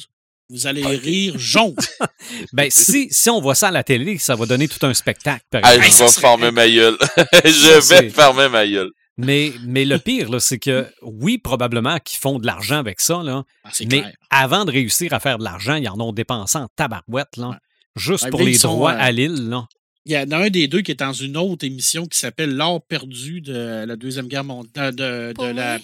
[0.52, 1.76] Vous allez rire jaune.
[2.54, 5.44] Ben, si, si on voit ça à la télé, ça va donner tout un spectacle,
[5.50, 5.94] par Ah, exemple.
[5.98, 6.98] je vais serait- fermer ma gueule.
[7.46, 8.92] je Ça, vais fermer ma gueule.
[9.18, 13.44] Mais, mais le pire, c'est que oui, probablement qu'ils font de l'argent avec ça, là,
[13.64, 14.14] Ah, mais clair.
[14.30, 17.56] avant de réussir à faire de l'argent, ils en ont dépensé en tabarouette, là, Ouais.
[17.96, 19.50] juste Ouais, pour les sont, droits euh, à l'île.
[19.50, 19.68] Là.
[20.06, 22.56] Il y en a un des deux qui est dans une autre émission qui s'appelle
[22.56, 24.96] L'or perdu de la Deuxième Guerre mondiale.
[24.96, 25.80] De, de Pour la...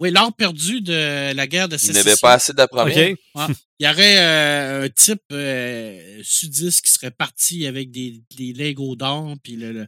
[0.00, 2.04] Oui, l'or perdu de la guerre de Il sécession.
[2.04, 3.10] n'avait pas assez de la première.
[3.10, 3.18] OK?
[3.80, 8.96] Il y aurait euh, un type euh, sudiste qui serait parti avec des, des Lego
[8.96, 9.86] d'or, puis le, le,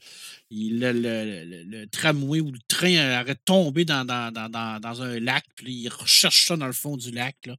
[0.50, 4.80] il- le, le- le- le tramway ou le train aurait tombé dans, dans, dans, dans,
[4.80, 7.36] dans un lac, puis il recherche ça dans le fond du lac.
[7.46, 7.56] Là.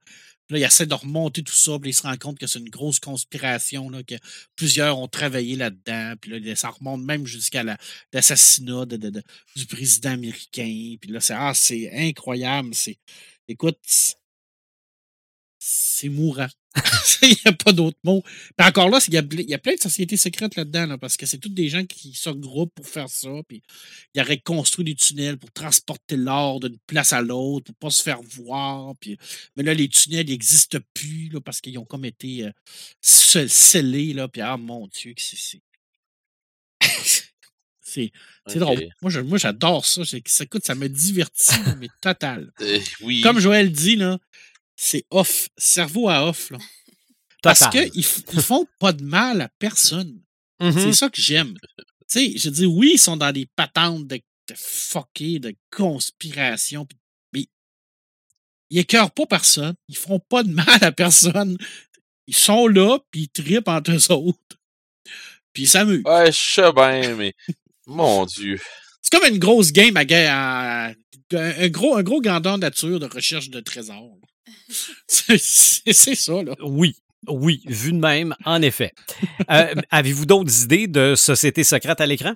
[0.51, 2.69] Là, il essaie de remonter tout ça, puis il se rend compte que c'est une
[2.69, 4.15] grosse conspiration, là, que
[4.55, 7.77] plusieurs ont travaillé là-dedans, puis là, ça remonte même jusqu'à la-
[8.13, 10.95] l'assassinat du président américain.
[10.99, 11.53] Puis là, c'est ah,
[11.93, 12.71] incroyable.
[13.47, 13.79] Écoute,
[15.59, 16.49] c'est mourant.
[17.21, 18.21] Il n'y a pas d'autre mot.
[18.57, 21.25] Puis encore là, il y, y a plein de sociétés secrètes là-dedans, là, parce que
[21.25, 23.29] c'est toutes des gens qui se regroupent pour faire ça.
[23.47, 23.61] Puis
[24.15, 28.01] ils auraient construit des tunnels pour transporter l'or d'une place à l'autre, pour pas se
[28.01, 28.95] faire voir.
[28.99, 29.17] Puis,
[29.55, 32.51] mais là, les tunnels n'existent plus là, parce qu'ils ont comme été euh,
[33.03, 34.13] sce- scellés.
[34.13, 35.37] Là, puis ah mon Dieu, que c'est.
[37.81, 38.11] c'est-
[38.55, 38.89] drôle.
[39.01, 40.01] Moi, je- moi, j'adore ça.
[40.41, 42.51] Écoute, ça me divertit, mais total.
[42.61, 43.21] Euh, oui.
[43.21, 44.17] Comme Joël dit, là,
[44.83, 46.49] c'est off, cerveau à off.
[46.49, 46.57] Là.
[47.43, 48.03] Parce qu'ils
[48.33, 50.19] ne font pas de mal à personne.
[50.59, 50.71] Mhm.
[50.71, 51.53] C'est ça que j'aime.
[51.77, 56.87] Tu sais, je dis, oui, ils sont dans des patentes de, de fucker, de conspiration,
[57.31, 57.45] mais
[58.71, 59.75] ils écœurent pas personne.
[59.87, 61.57] Ils font pas de mal à personne.
[62.25, 64.57] Ils sont là, puis ils trippent entre eux autres.
[65.53, 66.03] Puis ils s'amusent.
[66.05, 67.35] Ouais, je sais bien, mais.
[67.85, 68.59] Mon Dieu.
[69.01, 70.93] C'est comme une grosse game à,
[71.33, 74.17] un gros, un gros grandeur nature de recherche de trésors.
[75.07, 76.55] C'est ça, là.
[76.63, 76.95] Oui,
[77.27, 78.91] oui, vu de même, en effet.
[79.49, 82.33] Euh, Avez-vous d'autres idées de sociétés secrètes à l'écran?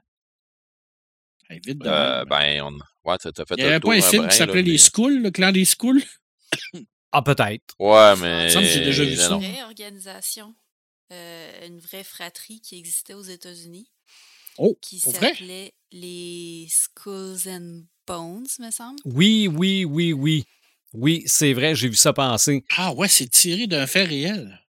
[1.50, 2.30] Hey, vite de Euh, même.
[2.30, 3.10] ben, on...
[3.10, 5.22] ouais, t'as fait Il n'y avait pas un film brin, qui s'appelait Les mais- Schools,
[5.22, 6.02] le clan des Schools?
[7.12, 7.76] Ah, peut-être.
[7.80, 8.50] Ouais, mais.
[8.50, 9.36] Ça me semble que j'ai déjà vu ça.
[9.36, 10.56] Une vraie organisation,
[11.14, 13.90] euh, une vraie fratrie qui existait aux États-Unis,
[14.58, 19.00] Oh, qui s'appelait les Skulls and Bones, me semble.
[19.06, 20.46] Oui, oui, oui, oui.
[20.98, 22.64] Oui, c'est vrai, j'ai vu ça passer.
[22.78, 24.62] Ah ouais, c'est tiré d'un fait réel.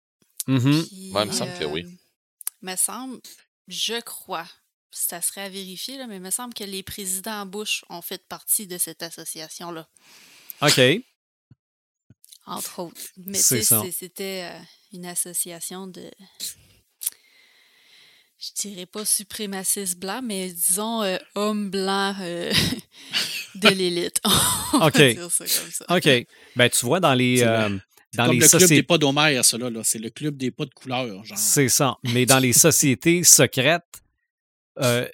[0.46, 0.60] Mhm.
[0.86, 1.84] Puis, Ouais, il me semble que oui.
[1.84, 1.90] euh,
[2.62, 3.20] Me semble,
[3.68, 4.46] je crois,
[4.90, 8.26] ça serait à vérifier, là, mais il me semble que les présidents Bush ont fait
[8.26, 9.88] partie de cette association-là,
[10.62, 10.80] OK.
[12.46, 13.00] entre autres.
[13.16, 14.58] Mais c'était euh,
[14.92, 16.10] une association de.
[18.46, 22.52] Je dirais pas suprémacistes blancs, mais disons euh, hommes blancs euh,
[23.54, 24.20] de l'élite.
[24.72, 24.96] On va OK.
[24.96, 25.84] dire ça comme ça.
[25.96, 26.26] OK.
[26.56, 27.80] Ben, tu vois, dans les, C'est euh, le-
[28.16, 29.80] dans Comme les le club des pas d'Homère, ça là, là.
[29.82, 31.38] C'est le club des pas de couleur, genre.
[31.38, 31.96] C'est ça.
[32.04, 33.82] Mais dans les sociétés secrètes
[34.80, 35.08] euh,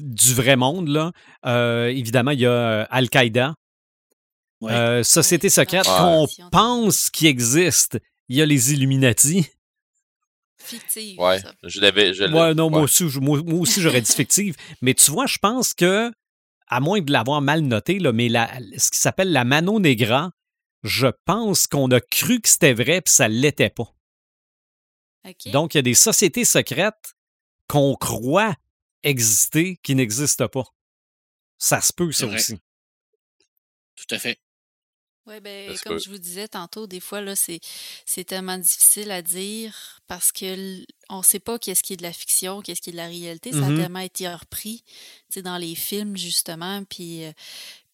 [0.00, 1.12] du vrai monde, là,
[1.46, 3.54] euh, évidemment, il y a Al-Qaïda.
[4.60, 4.72] Ouais.
[4.72, 5.94] Euh, société secrète Ouais.
[5.98, 7.98] qu'on pense qui existe.
[8.28, 9.46] Il y a les Illuminati.
[10.62, 11.18] Fictive.
[11.18, 11.54] Ouais, ça.
[11.64, 12.12] je l'avais.
[12.14, 14.56] je Ouais, non, moi aussi, je- moi, moi aussi, j'aurais dit fictive.
[14.82, 16.12] Mais tu vois, je pense que,
[16.68, 20.30] à moins de l'avoir mal noté, là, mais la, ce qui s'appelle la Mano Negra,
[20.82, 23.92] je pense qu'on a cru que c'était vrai, puis ça l'était pas.
[25.46, 27.14] Donc, il y a des sociétés secrètes
[27.68, 28.54] qu'on croit
[29.02, 30.64] exister qui n'existent pas.
[31.58, 32.36] Ça se peut, ça C'est vrai.
[32.36, 32.56] aussi.
[33.96, 34.38] Tout à fait.
[35.26, 37.60] Oui, ben, comme je vous disais tantôt, des fois, là, c'est,
[38.06, 42.12] c'est tellement difficile à dire parce que on sait pas qu'est-ce qui est de la
[42.12, 43.52] fiction, qu'est-ce qui est de la réalité.
[43.52, 43.76] Ça a Mhm.
[43.76, 44.82] tellement été repris,
[45.36, 47.24] dans les films, justement, puis...
[47.24, 47.32] euh,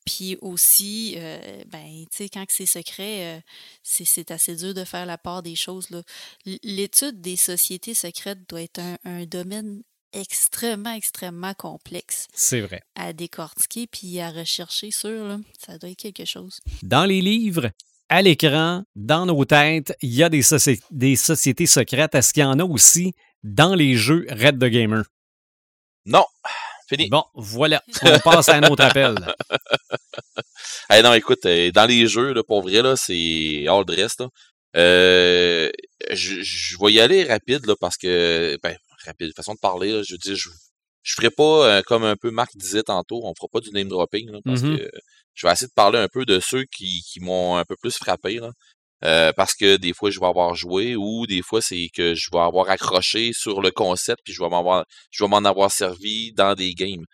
[0.09, 3.41] puis aussi, euh, ben, tu sais, quand c'est secret, euh,
[3.83, 5.91] c'est, c'est assez dur de faire la part des choses.
[5.91, 6.01] Là.
[6.62, 9.83] L'étude des sociétés secrètes doit être un, un domaine
[10.21, 12.83] extrêmement, extrêmement complexe C'est vrai.
[12.95, 15.11] à décortiquer puis à rechercher sur.
[15.26, 15.38] Là.
[15.64, 16.61] Ça doit être quelque chose.
[16.83, 17.71] Dans les livres,
[18.09, 22.14] à l'écran, dans nos têtes, il y a des, soci- des sociétés secrètes.
[22.14, 25.05] Est-ce qu'il y en a aussi dans les jeux Red the Gamer?
[26.05, 26.25] Non,
[26.88, 27.09] fini.
[27.09, 27.83] Bon, voilà.
[28.03, 29.14] On passe à un autre appel.
[30.93, 34.29] Eh non, écoute, euh, dans les jeux, là, pour vrai, là, c'est all dress, là.
[34.76, 35.68] Euh,
[36.13, 38.76] je, je vais y aller rapide, là, parce que, ben,
[39.07, 40.50] rapide, façon de parler, là, je veux dire, je,
[41.03, 43.88] je ferai pas, euh, comme un peu Marc disait tantôt, on fera pas du name
[43.88, 44.76] dropping, là, parce Mhm.
[44.78, 44.91] que
[45.34, 47.96] je vais essayer de parler un peu de ceux qui, qui m'ont un peu plus
[47.96, 48.50] frappé, là.
[49.04, 52.28] Euh, parce que des fois je vais avoir joué ou des fois c'est que je
[52.33, 55.70] vais avoir accroché sur le concept puis je vais m'en avoir je vais m'en avoir
[55.70, 57.04] servi dans des games.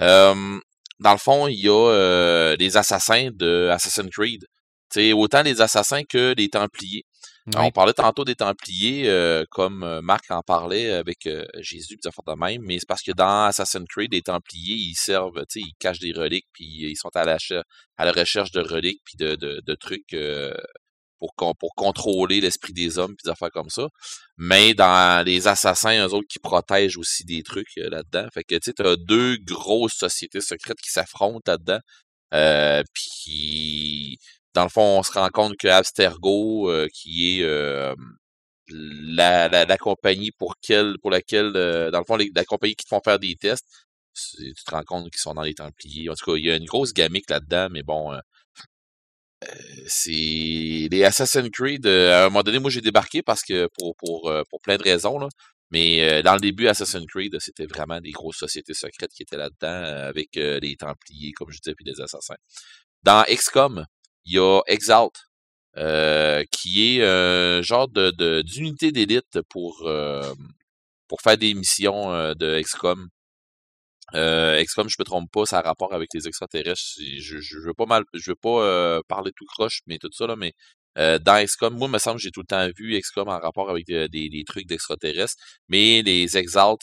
[0.00, 0.58] Euh,
[0.98, 4.46] dans le fond, il y a euh, les assassins de Assassin's Creed.
[4.90, 7.04] C'est autant les assassins que les Templiers.
[7.52, 7.68] Alors, Oui.
[7.68, 12.10] on parlait tantôt des Templiers, euh, comme euh, Marc en parlait avec euh, Jésus, fait
[12.26, 15.66] de même, mais c'est parce que dans Assassin's Creed, les Templiers, ils servent, tu sais,
[15.66, 17.62] ils cachent des reliques, puis ils sont à la, cher-
[17.96, 20.52] à la recherche de reliques, puis de, de, de trucs euh,
[21.18, 23.88] pour, pour contrôler l'esprit des hommes, puis des affaires comme ça.
[24.36, 28.26] Mais dans les assassins, eux autres qui protègent aussi des trucs là-dedans.
[28.34, 31.78] Fait que, tu sais, t'as deux grosses sociétés secrètes qui s'affrontent là-dedans.
[32.34, 34.18] Euh, puis
[34.56, 37.94] dans le fond, on se rend compte que Abstergo, euh, qui est euh,
[38.68, 43.02] la, compagnie pour, quelle, pour laquelle, euh, dans le fond, la compagnie qui te font
[43.04, 43.66] faire des tests,
[44.14, 46.08] tu te rends compte qu'ils sont dans les Templiers.
[46.08, 48.18] En tout cas, il y a une grosse gamique là-dedans, mais bon,
[49.86, 50.10] c'est
[50.90, 51.86] les Assassin's Creed.
[51.86, 55.28] à un moment donné, moi, j'ai débarqué parce que pour, pour, pour plein de raisons,
[55.70, 60.06] mais dans le début, Assassin's Creed, c'était vraiment des grosses sociétés secrètes qui étaient là-dedans,
[60.08, 62.36] avec les Templiers, comme je disais, puis les Assassins.
[63.02, 63.84] Dans XCOM,
[64.26, 65.12] il y a Exalt,
[65.78, 70.34] euh, qui est un genre de d'unité d'élite pour euh,
[71.08, 73.08] pour faire des missions euh, de XCOM.
[74.14, 76.80] Euh, XCOM, je me trompe pas, ça a rapport avec les extraterrestres.
[77.18, 80.36] Je, je, veux pas mal, je veux pas parler tout croche, mais tout ça là,
[80.36, 80.52] mais
[80.96, 83.68] dans XCOM, moi, il me semble que j'ai tout le temps vu XCOM en rapport
[83.70, 85.36] avec des, des, trucs d'extraterrestres,
[85.68, 86.80] mais les Exalt,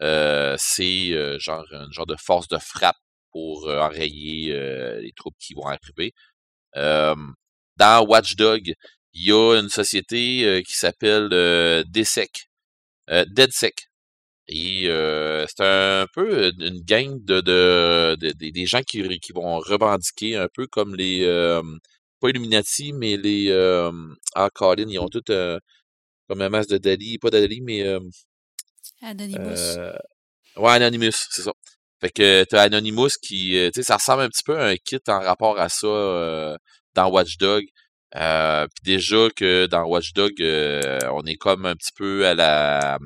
[0.00, 2.96] c'est genre un genre de force de frappe
[3.32, 4.52] pour enrayer
[5.00, 6.12] les troupes qui vont arriver
[6.76, 8.74] dans Watchdog,
[9.16, 12.48] il y a une société euh, qui s'appelle euh, DSEC,
[13.10, 13.88] euh, DeadSec.
[14.48, 14.82] Et
[15.48, 20.68] c'est un peu une gang de, de, des gens qui, qui vont revendiquer un peu
[20.68, 21.26] comme les
[22.20, 23.50] pas Illuminati, mais les
[24.36, 27.82] ah Colin, ils ont tout comme un masse de Dali, pas Dali, mais
[29.02, 29.78] Anonymous.
[30.58, 31.52] ouais, Anonymous, c'est ça.
[32.00, 34.98] Fait que t'as Anonymous qui, tu sais, ça ressemble un petit peu à un kit
[35.08, 36.58] en rapport à ça
[36.94, 37.64] dans Watchdog.
[38.16, 42.98] Euh, puis déjà que dans Watchdog, euh, on est comme un petit peu à la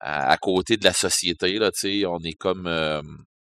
[0.00, 3.02] à, côté de la société là, tu sais, on est comme euh,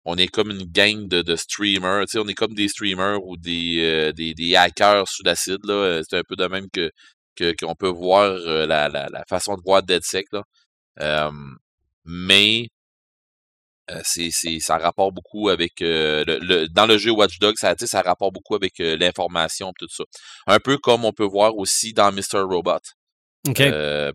[0.06, 3.24] on est comme une gang de, de streamers, tu sais, on est comme des streamers
[3.26, 6.02] ou des euh, des, des, hackers sous l'acide là.
[6.10, 6.92] C'est un peu de même que
[7.60, 11.32] qu'on peut voir la, la, la, façon de voir DeadSec là.
[12.06, 12.68] mais
[13.92, 17.76] euh, c'est, c'est, ça rapporte beaucoup avec euh, le, dans le jeu Watch Dogs, ça,
[17.78, 20.06] ça rapporte beaucoup avec euh, l'information tout ça.
[20.48, 22.44] Un peu comme on peut voir aussi dans Mr.
[22.44, 22.80] Robot.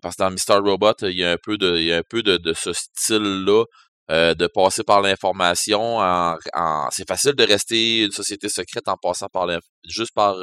[0.00, 0.60] parce que dans Mr.
[0.66, 2.72] Robot, il y a un peu de, il y a un peu de, de ce
[2.72, 3.64] style-là.
[4.08, 9.28] de passer par l'information en, en c'est facile de rester une société secrète en passant
[9.30, 9.48] par
[9.86, 10.36] juste par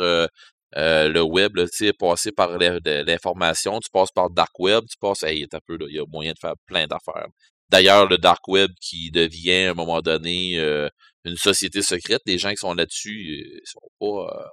[0.76, 5.24] le web, tu sais, passer par l'information, tu passes par le dark web, tu passes,
[5.24, 7.28] hey, un peu, il y a moyen de faire plein d'affaires.
[7.70, 10.88] D'ailleurs, le dark web qui devient à un moment donné euh,
[11.24, 14.48] une société secrète, les gens qui sont là-dessus euh, sont pas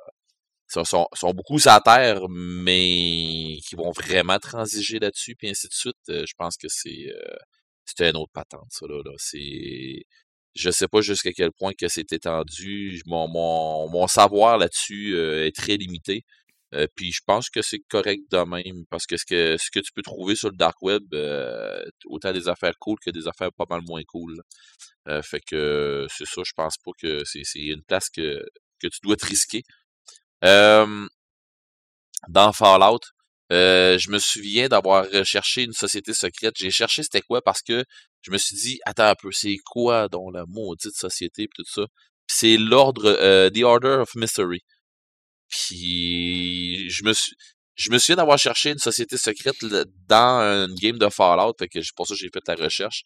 [0.76, 5.96] euh, sont, beaucoup la terre, mais qui vont vraiment transiger là-dessus, puis ainsi de suite.
[6.08, 7.12] je pense que c'est
[7.84, 9.02] c'était une autre patente, ça là.
[9.04, 9.12] là.
[9.18, 10.04] C'est
[10.54, 13.02] je sais pas jusqu'à quel point que c'est étendu.
[13.06, 16.24] Mon, mon savoir là-dessus est très limité.
[16.74, 19.80] Euh, puis je pense que c'est correct de même, parce que ce que ce que
[19.80, 23.52] tu peux trouver sur le dark web, euh, autant des affaires cool que des affaires
[23.52, 24.40] pas mal moins cool.
[25.08, 28.42] Euh, fait que c'est ça, je pense pas que c'est une place que,
[28.80, 29.62] que tu dois te risquer.
[32.28, 33.00] dans Fallout,
[33.50, 36.54] je me souviens d'avoir recherché une société secrète.
[36.56, 37.84] J'ai cherché c'était quoi parce que
[38.22, 41.64] je me suis dit, attends un peu, c'est quoi dans la maudite société et tout
[41.66, 41.82] ça?
[42.28, 43.12] C'est l'ordre,
[43.50, 44.62] The Order of Mystery.
[45.52, 47.32] Puis je me suis
[47.74, 49.56] je me souviens d'avoir cherché une société secrète
[50.08, 53.02] dans une game de Fallout, fait que pour ça j'ai fait la recherche.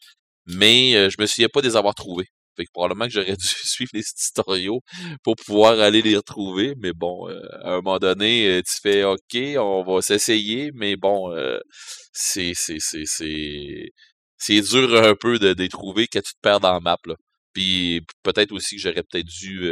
[0.47, 2.29] Mais euh, je me souviens pas de les avoir trouvés.
[2.57, 4.81] Fait que probablement que j'aurais dû suivre les tutoriaux
[5.23, 6.75] pour pouvoir aller les retrouver.
[6.79, 10.97] Mais bon, euh, à un moment donné, euh, tu fais OK, on va s'essayer, mais
[10.97, 11.35] bon,
[12.13, 13.91] c'est c'est c'est
[14.39, 16.99] c'est dur un peu de, les trouver quand tu te perds dans la map.
[17.07, 17.15] Là.
[17.53, 19.71] Puis peut-être aussi que j'aurais peut-être dû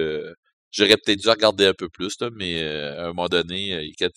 [0.75, 4.09] J'aurais peut-être dû regarder un peu plus, là, mais euh, à un moment donné, euh,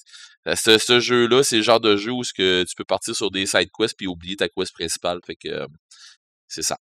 [0.47, 3.15] euh, ce, ce jeu-là, c'est le genre de jeu où ce que tu peux partir
[3.15, 5.19] sur des side quests puis oublier ta quest principale.
[5.23, 5.67] Fait que
[6.47, 6.77] c'est ça.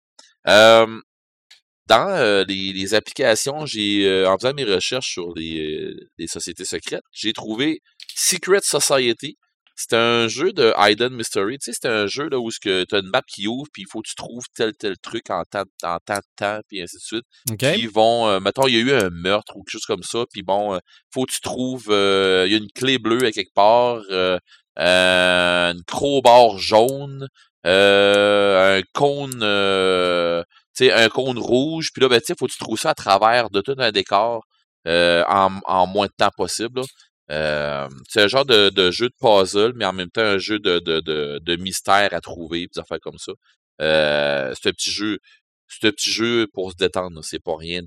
[1.87, 7.33] dans les, les, applications, j'ai en faisant mes recherches sur les, les sociétés secrètes, j'ai
[7.33, 7.81] trouvé
[8.15, 9.37] Secret Society.
[9.77, 11.57] C'est un jeu de Hidden Mystery.
[11.59, 13.87] Tu sais, c'est un jeu là, où tu as une map qui ouvre, puis il
[13.91, 16.95] faut que tu trouves tel tel truc en temps, en temps de temps, puis ainsi
[16.95, 17.25] de suite.
[17.73, 20.25] Puis vont, euh, mettons, il y a eu un meurtre ou quelque chose comme ça,
[20.31, 20.79] puis bon, euh,
[21.13, 24.39] faut que tu trouves, euh, il y a une clé bleue à quelque part, euh,
[24.77, 27.27] une crowbar jaune,
[27.65, 32.59] un cône, tu sais, un cône rouge, puis là, ben, tu sais, faut que tu
[32.59, 34.45] trouves ça à travers de tout un décor
[34.87, 36.79] en, en moins de temps possible.
[36.81, 36.85] Là.
[37.31, 40.59] Euh, c'est un genre de, de, jeu de puzzle, mais en même temps un jeu
[40.59, 43.33] de, de, de, de mystère à trouver, des affaires comme ça.
[43.81, 45.19] Euh, c'est un petit jeu.
[45.67, 47.81] C'est un petit jeu pour se détendre, c'est pas rien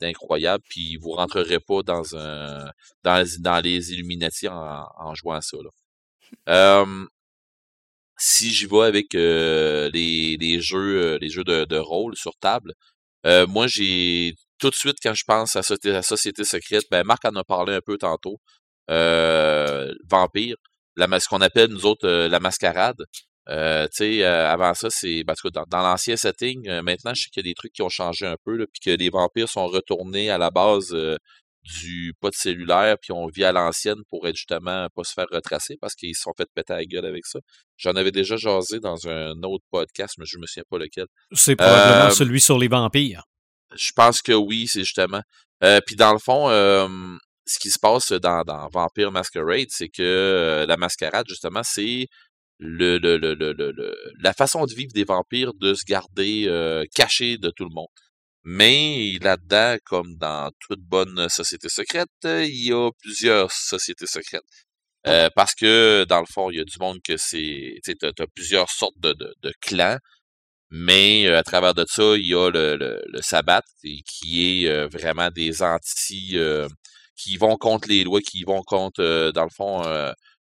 [0.00, 2.70] d'incroyable, puis vous rentrerez pas dans un
[3.02, 5.56] dans, dans les Illuminati en, en jouant à ça.
[6.46, 6.84] Là.
[8.18, 12.74] si j'y vais avec euh, les, les jeux les jeux de, de rôle sur table,
[13.24, 17.34] moi j'ai tout de suite, quand je pense à la société secrète, ben Marc en
[17.36, 18.38] a parlé un peu tantôt.
[18.90, 20.56] Euh, vampire,
[20.96, 23.02] la, ce qu'on appelle nous autres la mascarade.
[23.48, 27.44] Euh, tu sais, avant ça, c'est parce que dans, l'ancien setting, maintenant, je sais qu'il
[27.44, 30.30] y a des trucs qui ont changé un peu, puis que les vampires sont retournés
[30.30, 30.94] à la base
[31.68, 35.26] du pas de cellulaire, puis on vit à l'ancienne pour être justement pas se faire
[35.30, 37.40] retracer parce qu'ils se sont fait péter la gueule avec ça.
[37.76, 41.06] J'en avais déjà jasé dans un autre podcast, mais je me souviens pas lequel.
[41.32, 43.24] C'est probablement celui sur les vampires.
[43.78, 45.22] Je pense que oui, c'est justement.
[45.62, 46.48] Euh, puis dans le fond,
[47.46, 52.06] ce qui se passe dans, dans Vampire Masquerade, c'est que la mascarade, justement, c'est
[52.58, 57.50] le, le, le, le, la façon de vivre des vampires de se garder caché de
[57.50, 57.88] tout le monde.
[58.44, 64.42] Mais là-dedans, comme dans toute bonne société secrète, il y a plusieurs sociétés secrètes.
[65.06, 67.78] Euh, parce que, dans le fond, il y a du monde que c'est...
[67.84, 69.98] Tu as, plusieurs sortes de, de, clans,
[70.70, 74.88] mais euh, à travers de ça, il y a le, le, sabbat, qui est euh,
[74.88, 76.36] vraiment des anti...
[77.16, 79.82] qui vont contre les lois, qui vont contre, dans le fond,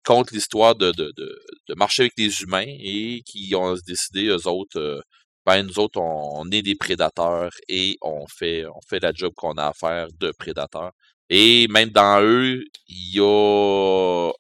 [0.05, 4.47] contre l'histoire de, de, de, de, marcher avec les humains et qui ont décidé, eux
[4.49, 5.03] autres
[5.47, 9.55] ben nous autres, on, est des prédateurs et on fait, on fait la job qu'on
[9.55, 10.93] a à faire de prédateurs.
[11.31, 14.31] Et même dans eux, il y a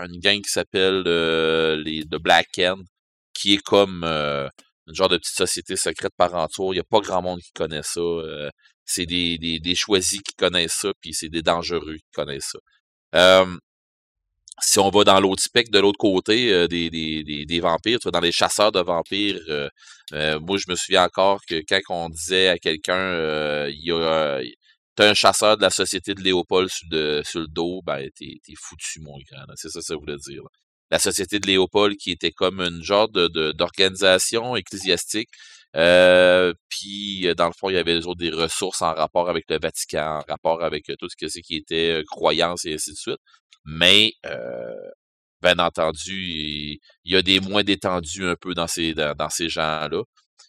[0.00, 2.82] une gang qui s'appelle euh, les The Black End,
[3.34, 4.48] qui est comme euh,
[4.88, 6.74] une genre de petite société secrète par entour.
[6.74, 8.00] Il n'y a pas grand monde qui connaît ça.
[8.00, 8.50] Euh,
[8.84, 13.46] c'est des, des, des, choisis qui connaissent ça, puis c'est des dangereux qui connaissent ça
[14.62, 18.20] si on va dans l'autre spectre, de l'autre côté euh, des, des, des, vampires, dans
[18.20, 19.68] les chasseurs de vampires, euh,
[20.12, 24.40] euh, moi je me souviens encore que quand on disait à quelqu'un il y a
[24.94, 28.40] t'as un chasseur de la société de Léopold sur le, sur le dos, ben t'es,
[28.44, 29.44] t'es foutu, mon grand.
[29.56, 30.42] C'est ça que ça voulait dire.
[30.92, 35.30] La société de Léopold qui était comme une genre d'organisation ecclésiastique.
[36.68, 40.24] puis dans le fond, il y avait des ressources en rapport avec le Vatican, en
[40.28, 43.18] rapport avec tout ce que c'est qui était croyance et ainsi de suite.
[43.64, 44.74] Mais, euh,
[45.42, 50.02] bien entendu, il, y a des moins détendus un peu dans ces, dans, ces gens-là.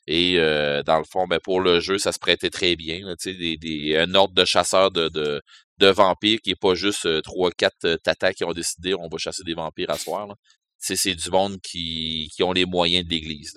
[0.07, 3.15] Et euh, dans le fond, ben, pour le jeu, ça se prêtait très bien.
[3.26, 5.41] des, des, un ordre de chasseurs de,
[5.84, 9.18] de vampires qui est pas juste euh, trois, quatre tatas qui ont décidé on va
[9.18, 10.36] chasser des vampires à soir.
[10.80, 13.54] C'est du monde qui, qui ont les moyens de l'Église.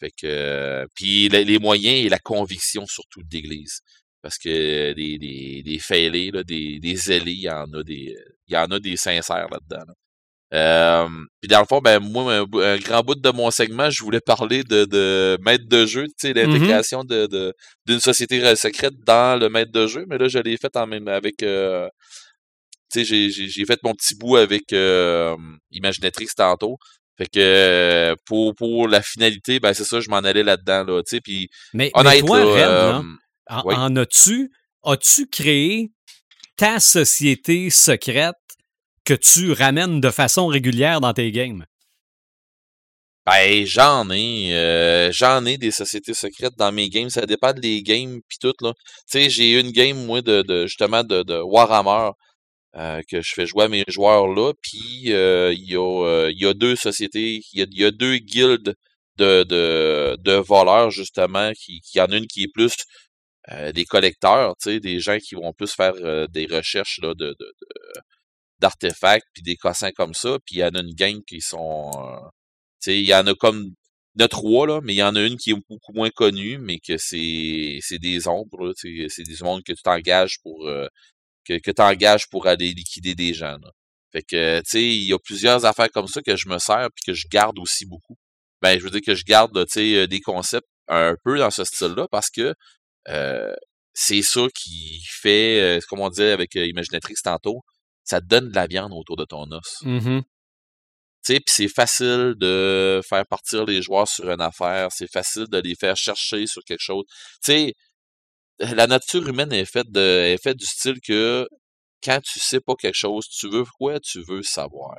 [0.00, 3.80] Fait que puis les, moyens et la conviction surtout de l'Église.
[4.22, 8.16] Parce que des, des, des failés, là, des, des zélés, il y en a des.
[8.48, 9.92] Il y en a des sincères là-dedans.
[10.54, 11.06] Euh,
[11.40, 14.64] puis dans le fond, ben moi, un, grand bout de mon segment, je voulais parler
[14.64, 17.54] de, de maître de jeu, tu sais, mmh l'intégration de
[17.86, 21.08] d'une société secrète dans le maître de jeu, mais là, je l'ai fait en même
[21.08, 21.88] avec euh,
[22.90, 25.36] tu sais, j'ai fait mon petit bout avec euh,
[25.70, 26.78] Imaginatrix tantôt.
[27.18, 31.16] Fait que pour, pour la finalité, ben c'est ça, je m'en allais là-dedans, là, tu
[31.16, 33.02] sais, puis mais, mais toi, là,
[33.48, 34.50] en, as-tu,
[34.84, 35.90] as-tu créé
[36.56, 38.36] ta société secrète
[39.08, 41.64] que tu ramènes de façon régulière dans tes games?
[43.24, 44.54] Ben, j'en ai.
[44.54, 47.08] Euh, j'en ai des sociétés secrètes dans mes games.
[47.08, 48.52] Ça dépend des games pis tout.
[48.60, 48.72] Tu
[49.06, 52.10] sais, j'ai une game, moi, de, justement, de, Warhammer.
[52.76, 56.76] Euh, que je fais jouer à mes joueurs là, puis euh, il y, a, deux
[56.76, 58.74] sociétés, il y a, deux guildes
[59.16, 62.74] de, voleurs justement, qui, en a une qui est plus
[63.72, 65.94] des collecteurs, des gens qui vont plus faire
[66.28, 67.34] des recherches là, de,
[68.60, 70.38] d'artefacts puis des cossins comme ça.
[70.46, 71.90] Puis il y en a une gang qui sont.
[71.94, 72.28] Euh,
[72.86, 73.74] il y en a comme.
[74.14, 75.92] Il y en a trois, là, mais il y en a une qui est beaucoup
[75.92, 80.68] moins connue, mais que c'est, c'est des ombres, c'est des mondes que tu t'engages pour.
[81.44, 83.58] que, que tu pour aller liquider des gens.
[83.62, 83.70] Là.
[84.12, 86.88] Fait que, tu sais, il y a plusieurs affaires comme ça que je me sers
[86.96, 88.16] puis que je garde aussi beaucoup.
[88.62, 91.64] Ben, je veux dire que je garde, tu sais, des concepts un peu dans ce
[91.64, 92.54] style-là parce que
[93.08, 93.54] euh,
[93.94, 97.62] c'est ça qui fait, euh, comme on disait avec euh, Imaginatrix tantôt,
[98.08, 99.82] ça donne de la viande autour de ton os.
[101.24, 105.46] Tu sais, puis c'est facile de faire partir les joueurs sur une affaire, c'est facile
[105.48, 107.04] de les faire chercher sur quelque chose.
[107.44, 107.74] Tu sais,
[108.60, 111.46] la nature humaine est faite de, est faite du style que
[112.02, 114.96] quand tu sais pas quelque chose, tu veux quoi, tu veux savoir.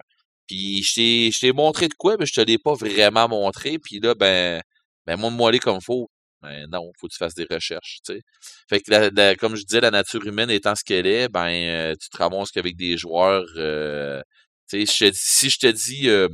[0.47, 3.79] Puis je t'ai montré de quoi, mais je te l'ai pas vraiment montré.
[3.79, 4.61] Puis là, ben,
[5.05, 6.09] ben moi, moi aller comme faut.
[6.41, 8.21] Ben non, faut que tu fasses des recherches, tu sais.
[8.69, 12.09] Fait que comme je disais, la nature humaine étant ce qu'elle est, ben euh, tu
[12.09, 14.21] te ramasses qu'avec des joueurs euh,
[14.69, 16.27] tu sais, si je te dis euh,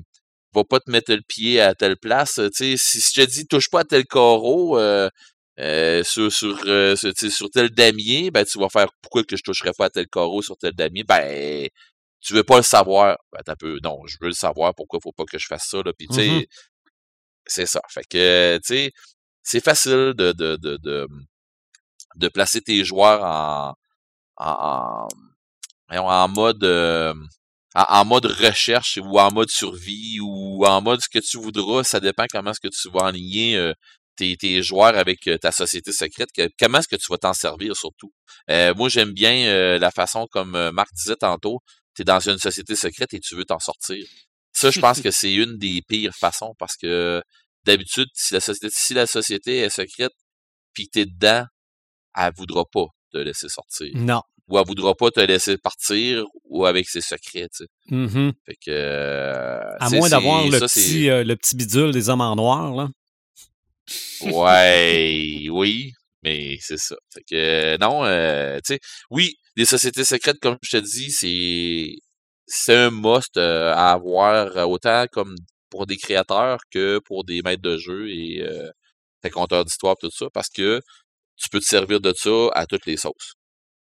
[0.54, 3.48] va pas te mettre le pied à telle place, tu sais, si je te dis
[3.48, 5.10] touche pas à tel carreau euh,
[6.04, 6.60] sur sur,
[6.98, 10.42] sur tel damier, ben tu vas faire pourquoi que je toucherais pas à tel carreau
[10.42, 11.04] sur tel damier?
[11.04, 11.68] Ben
[12.22, 13.18] tu veux pas le savoir.
[13.34, 15.78] Ben t'as peu non, je veux le savoir pourquoi faut pas que je fasse ça
[15.86, 15.94] là.
[15.98, 16.44] Puis sais, mmh
[17.48, 17.82] c'est ça.
[17.90, 18.92] Fait que tu sais
[19.46, 21.08] c'est facile de, de, de, de,
[22.16, 23.76] de placer tes joueurs en,
[24.38, 25.08] en,
[25.90, 27.14] en mode euh,
[27.76, 31.84] en, mode recherche ou en mode survie ou en mode ce que tu voudras.
[31.84, 33.74] Ça dépend comment est-ce que tu vas aligner euh,
[34.16, 36.30] tes, tes joueurs avec euh, ta société secrète.
[36.60, 38.12] comment est-ce que tu vas t'en servir surtout.
[38.50, 41.60] Euh, moi, j'aime bien euh, la façon comme euh, Marc disait tantôt.
[41.96, 44.06] Tu es dans une société secrète et tu veux t'en sortir.
[44.54, 47.22] Ça, je pense que c'est une des pires façons parce que
[47.66, 50.14] d'habitude, si la société, si la société est secrète
[50.74, 51.46] puis que t'es dedans,
[52.18, 53.90] elle voudra pas te laisser sortir.
[53.96, 54.22] Non.
[54.48, 57.68] Ou elle voudra pas te laisser partir ou avec ses secrets, tu sais.
[57.90, 58.34] Mhm.
[58.46, 58.70] Fait que.
[58.72, 62.90] euh, À moins d'avoir le, petit, euh, le petit bidule des hommes en noir, là.
[64.22, 65.92] Ouais, oui,
[66.24, 66.96] mais c'est ça.
[67.14, 68.80] Fait que euh, non, euh, tu sais,
[69.10, 71.96] oui, les sociétés secrètes, comme je te dis, c'est
[72.48, 75.36] c'est un must euh, à avoir autant comme
[75.70, 78.70] pour des créateurs que pour des maîtres de jeu et euh,
[79.24, 80.82] des compteurs d'histoire tout ça, parce que
[81.38, 83.34] tu peux te servir de ça à toutes les sauces.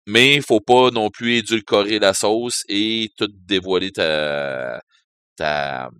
[0.07, 4.81] Mais il faut pas non plus édulcorer la sauce et tout dévoiler ta
[5.37, 5.91] ta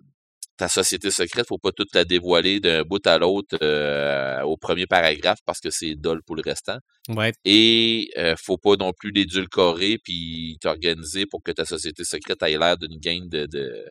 [0.61, 4.85] ta société secrète, faut pas toute la dévoiler d'un bout à l'autre euh, au premier
[4.85, 6.77] paragraphe parce que c'est dole pour le restant.
[7.09, 7.33] Ouais.
[7.45, 12.59] Et euh, faut pas non plus l'édulcorer puis t'organiser pour que ta société secrète ait
[12.59, 13.89] l'air d'une gang de, de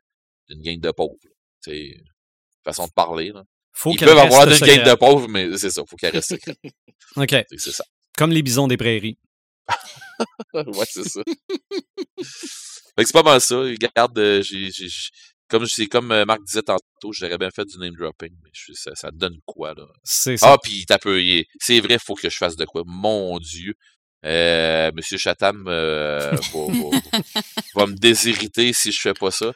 [0.49, 1.19] d'une gang de pauvres.
[1.61, 1.95] C'est
[2.65, 3.31] façon de parler.
[3.32, 3.45] Là.
[3.73, 6.59] Faut Ils peuvent avoir d'une gang de pauvres, mais c'est ça, faut qu'elle reste secrète.
[7.16, 7.35] OK.
[7.57, 7.85] C'est- ça.
[8.16, 9.19] Comme les bisons des prairies.
[10.55, 11.23] ouais, c'est ça.
[11.24, 13.57] fait que c'est pas mal ça.
[13.61, 15.11] Regarde, euh, j'ai, j'ai, j'ai-
[15.49, 18.73] comme c'est comme euh, Marc disait tantôt, j'aurais bien fait du name dropping, mais je,
[18.74, 19.85] ça, ça donne quoi là?
[20.05, 20.53] C'est ça.
[20.53, 21.20] Ah, puis t'as peu,
[21.59, 22.82] c'est vrai, faut que je fasse de quoi?
[22.87, 23.74] Mon Dieu.
[24.27, 27.20] Euh, Monsieur Chatham euh, va, va-
[27.74, 29.53] va me déshériter si je fais pas ça.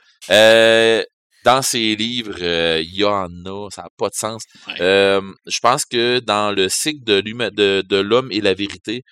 [1.44, 4.42] Dans ses livres, euh, il y en a, ça n'a pas de sens.
[4.66, 4.74] Ouais.
[4.80, 9.02] Euh, je pense que dans le cycle de l'humain, de, de l'homme et la vérité,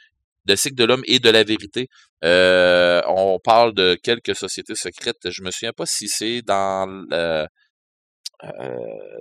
[0.47, 1.89] le cycle de l'homme et de la vérité,
[2.25, 5.31] euh, on parle de quelques sociétés secrètes.
[5.31, 7.47] Je me souviens pas si c'est dans le-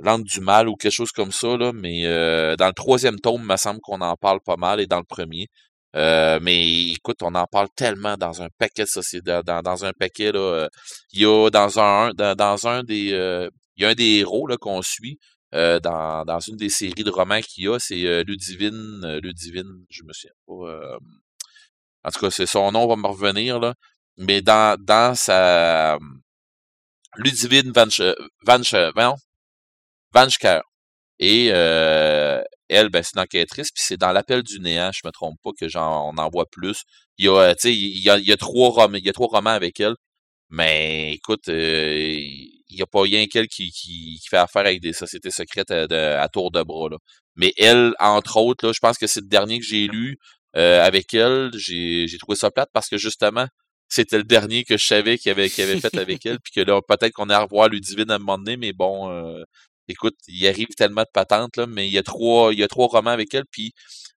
[0.01, 2.03] l'Antre du mal ou quelque chose comme ça, là, mais
[2.57, 5.03] dans le troisième tome, il me semble qu'on en parle pas mal et dans le
[5.05, 5.47] premier.
[5.95, 9.91] Euh, mais écoute, on en parle tellement dans un paquet de sociétés, dans, dans un
[9.93, 10.39] paquet, là.
[10.39, 10.69] euh,
[11.11, 13.11] Il y a dans un, dans, dans un des.
[13.13, 15.19] euh, il y a un des héros là, qu'on suit
[15.53, 19.19] euh, dans, dans une des séries de romans qu'il y a, c'est euh, Ludivine.
[19.23, 20.97] Ludivine, je me souviens pas.
[22.05, 23.73] en tout cas, c'est son nom va me revenir, là.
[24.17, 25.97] Mais dans, dans sa.
[27.17, 27.87] Ludivine Van,
[28.95, 29.15] Van,
[30.13, 30.61] Van Schker.
[31.19, 32.41] Et euh,
[32.71, 35.51] elle, ben, c'est une enquêtrice, puis c'est dans l'appel du néant, je me trompe pas,
[35.59, 36.83] que j'en on en voit plus.
[37.17, 39.79] Il y a, euh, il y a, trois romans, il y a trois romans avec
[39.79, 39.95] elle.
[40.49, 42.13] Mais écoute, euh,
[42.71, 45.71] il y a pas rien qu'elle qui, qui, qui fait affaire avec des sociétés secrètes
[45.71, 46.89] à, de- à tour de bras.
[46.89, 46.97] Là.
[47.35, 50.17] Mais elle, entre autres, là, je pense que c'est le dernier que j'ai lu
[50.57, 51.51] euh, avec elle.
[51.55, 53.47] J'ai trouvé ça plate parce que justement,
[53.87, 56.39] c'était le dernier que je savais qu'il avait, qu'il avait fait avec elle.
[56.41, 59.09] Puis que là, peut-être qu'on est à revoir Ludivine à un moment donné, mais bon,
[59.11, 59.43] euh,
[59.91, 62.67] écoute, il arrive tellement de patentes, là, mais il y a trois, il y a
[62.67, 63.71] trois romans avec elle, puis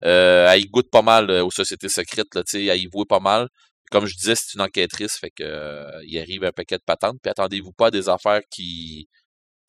[0.05, 2.87] euh, elle y goûte pas mal euh, aux sociétés secrètes, là, tu sais, elle y
[2.87, 3.47] voit pas mal.
[3.91, 7.17] Comme je disais, c'est une enquêtrice, fait que euh, il arrive un paquet de patentes,
[7.21, 9.07] puis attendez-vous pas à des affaires qui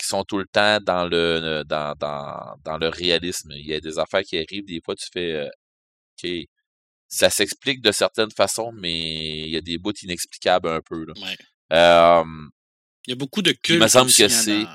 [0.01, 3.53] qui sont tout le temps dans le dans, dans, dans le réalisme.
[3.53, 5.49] Il y a des affaires qui arrivent, des fois tu fais euh,
[6.25, 6.31] OK.
[7.09, 8.93] Ça s'explique de certaines façons, mais
[9.47, 11.05] il y a des bouts inexplicables un peu.
[11.05, 11.13] Là.
[11.17, 11.37] Ouais.
[11.73, 12.25] Euh,
[13.07, 13.83] Il y a beaucoup de il cultes.
[13.83, 14.67] me semble aussi, que il en c'est-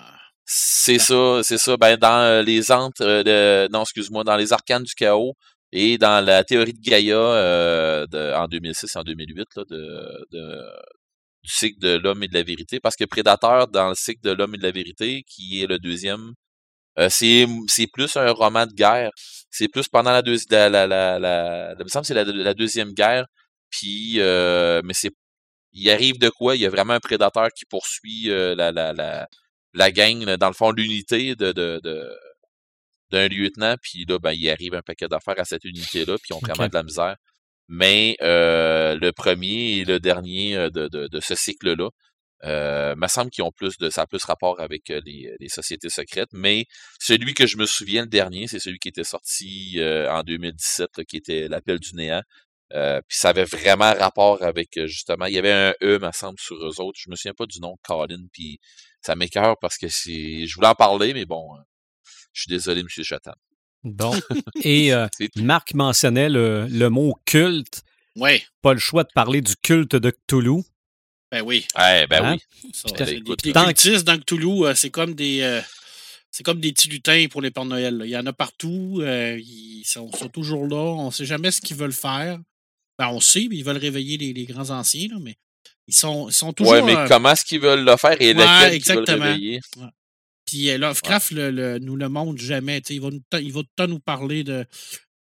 [0.52, 1.78] c'est ça, c'est ça.
[1.78, 5.36] Ben, dans euh, les antres, euh, de- non, excuse-moi, dans les arcanes du chaos
[5.72, 10.26] et dans la théorie de Gaïa euh, de, en 2006 et en 2008 là, de,
[10.32, 10.64] de-
[11.44, 12.80] du cycle de l'homme et de la vérité.
[12.82, 15.80] Parce que Prédateur, dans le cycle de l'homme et de la vérité, qui est le
[15.80, 16.34] deuxième,
[17.00, 17.48] euh, c'est
[17.94, 19.12] plus un roman de guerre.
[19.52, 22.54] C'est plus pendant la deuxième, la, la, la, la- il me semble c'est la, la
[22.56, 23.26] deuxième guerre.
[23.72, 25.12] Puis, euh, mais c'est,
[25.74, 26.56] il arrive de quoi?
[26.56, 28.72] Il y a vraiment un prédateur qui poursuit euh, la,
[29.74, 32.18] la, gang, là, dans le fond, l'unité de, de, de-
[33.12, 36.34] d'un lieutenant, puis là, ben, il arrive un paquet d'affaires à cette unité-là, puis ils
[36.34, 37.16] ont vraiment de la misère.
[37.68, 41.90] Mais euh, le premier et le dernier euh, de, de, de ce cycle-là,
[42.46, 45.50] euh, me semble qu'ils ont plus de ça a plus rapport avec euh, les, les
[45.50, 46.30] sociétés secrètes.
[46.34, 46.66] Mais
[47.00, 50.90] celui que je me souviens, le dernier, c'est celui qui était sorti euh, en 2017,
[50.98, 52.22] là, qui était l'appel du néant.
[52.74, 56.12] Euh, puis ça avait vraiment rapport avec euh, justement, il y avait un E, me
[56.12, 57.00] semble, sur eux autres.
[57.02, 58.60] Je me souviens pas du nom, Colin, puis
[59.02, 60.46] ça m'écœure parce que c'est.
[60.46, 61.62] Je voulais en parler, mais bon, euh,
[62.34, 62.88] je suis désolé, M.
[62.90, 63.34] Chatham.
[63.84, 64.14] Bon.
[64.64, 65.08] Et euh.
[65.38, 67.82] Marc mentionnait le, le mot culte.
[68.16, 70.64] Ouais, Pas le choix de parler du culte de Cthulhu.
[71.32, 71.66] ben oui.
[71.78, 72.38] Ouais, ben Hein?
[72.64, 72.72] oui.
[72.74, 73.06] Ça, Putain,
[73.54, 75.42] tant que- cultistes dans Cthulhu, euh, c'est comme des.
[75.42, 75.62] euh,
[76.32, 77.98] c'est comme des petits lutins pour les Pères Noël.
[77.98, 78.06] là.
[78.06, 79.00] Il y en a partout.
[79.02, 80.76] euh, ils sont, sont toujours là.
[80.78, 82.38] On ne sait jamais ce qu'ils veulent faire.
[83.00, 85.36] Ben, on sait, mais ils veulent réveiller les, les grands anciens, là, mais
[85.88, 86.74] ils sont, ils sont toujours.
[86.74, 88.44] Ouais, mais euh, comment est-ce qu'ils veulent le faire et Ouais, lequel
[88.82, 89.24] qu'ils veulent exactement.
[89.26, 89.60] réveiller?
[90.46, 92.80] Puis euh, Lovecraft le, le- nous le montre jamais.
[92.90, 94.66] Il va, nous, il va tout le temps nous parler de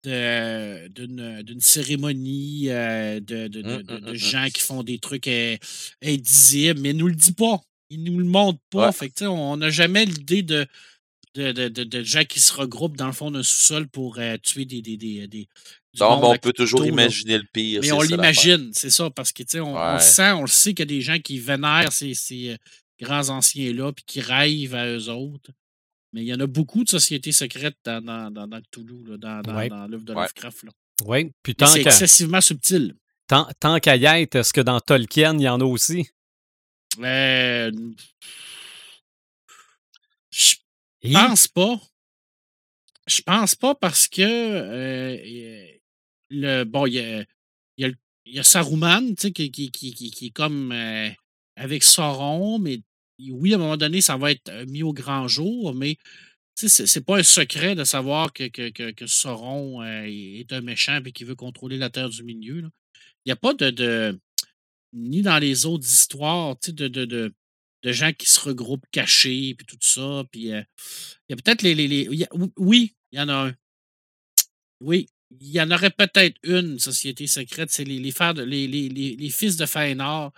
[0.04, 4.98] d'une d'une cérémonie euh, de, de, de- Hum, de- hum, hum, gens qui font des
[4.98, 5.28] trucs
[6.02, 7.60] indisibles, mais il nous le dit pas.
[7.90, 8.86] Il nous le montre pas.
[8.86, 8.92] Ouais.
[8.92, 10.66] Fait que, on n'a jamais l'idée de,
[11.34, 14.36] de, de, de- de gens qui se regroupent dans le fond d'un sous-sol pour euh,
[14.42, 15.48] tuer des, des, des,
[16.00, 16.88] Non, mais on peut toujours là.
[16.88, 17.80] imaginer le pire.
[17.82, 20.46] Mais on l'imagine, c'est ça, parce que tu sais, on, on le sent, on le
[20.46, 22.56] sait qu'il y a des gens qui vénèrent ces, ces, euh,
[23.00, 25.50] grands anciens-là, puis qui rêvent à eux autres.
[26.12, 29.16] Mais il y en a beaucoup de sociétés secrètes dans, dans, dans, dans Cthulhu, là,
[29.18, 29.68] dans, dans, Ouais.
[29.68, 30.22] dans l'œuvre de Ouais.
[30.22, 30.62] Lovecraft.
[30.64, 30.70] Là.
[31.04, 32.94] Oui, puis tant c'est qu'à excessivement subtil.
[33.26, 36.08] tant, tant qu'à y être, est-ce que dans Tolkien, il y en a aussi?
[37.00, 37.70] Euh,
[40.32, 40.56] je
[41.12, 41.80] pense pas.
[43.06, 45.66] Je pense pas parce que euh,
[46.30, 47.24] le bon, il y a,
[48.26, 51.08] y a, Saruman, qui, qui, qui, qui- est comme euh,
[51.56, 52.80] avec Sauron, mais
[53.30, 55.96] oui, à un moment donné, ça va être euh, mis au grand jour, mais
[56.54, 61.00] c'est pas un secret de savoir que, que, que, que Sauron euh, est un méchant
[61.04, 62.58] et qu'il veut contrôler la Terre du Milieu.
[63.24, 64.18] Il n'y a pas de, de-
[64.92, 67.32] ni dans les autres histoires, de, de, de,
[67.82, 70.24] de gens qui se regroupent cachés, puis tout ça.
[70.32, 70.66] Puis il
[71.28, 71.74] y a peut-être les.
[71.74, 72.08] les, les-
[72.56, 73.54] oui, il y en a un.
[74.80, 80.32] Oui, il y en aurait peut-être une société secrète, c'est les, fils de Fëanor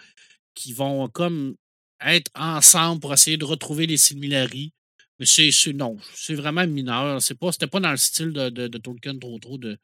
[0.54, 1.56] qui vont comme
[2.00, 4.70] être ensemble pour essayer de retrouver les Silmarillion.
[5.18, 7.20] Mais c'est non, c'est vraiment mineur.
[7.20, 9.78] C'est pas, c'était pas dans le style de, Tolkien trop trop de,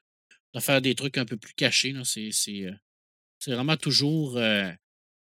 [0.58, 1.94] faire des trucs un peu plus cachés.
[1.94, 2.72] euh,
[3.38, 4.40] c'est vraiment toujours.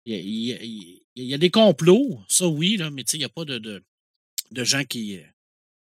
[0.07, 4.65] Il y, a- des complots, ça oui, là, mais il n'y a pas de, de,
[4.65, 5.25] gens qui, euh,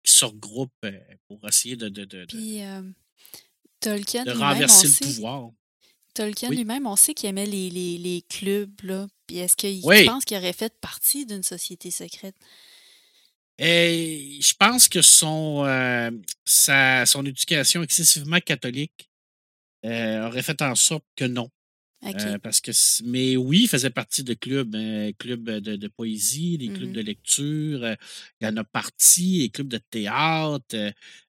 [0.03, 1.89] qui se regroupent euh, pour essayer de,
[2.25, 2.61] Puis
[3.81, 5.49] Tolkien de renverser le sait, pouvoir.
[6.13, 6.57] Tolkien Oui.
[6.57, 9.07] lui-même, on sait qu'il aimait les, les, les clubs, là.
[9.27, 10.05] Puis est-ce qu'il Oui.
[10.05, 12.35] penses qu'il aurait fait partie d'une société secrète?
[13.57, 16.09] Et je pense que son, euh,
[16.45, 19.09] sa, son éducation excessivement catholique
[19.85, 21.49] euh, aurait fait en sorte que non.
[22.03, 22.71] Euh, parce que,
[23.05, 26.93] mais oui, il faisait partie de clubs, euh, clubs de, de poésie, des clubs Mhm.
[26.95, 27.83] de lecture.
[27.83, 27.95] euh,
[28.39, 30.75] il y en a partie, les clubs de théâtre.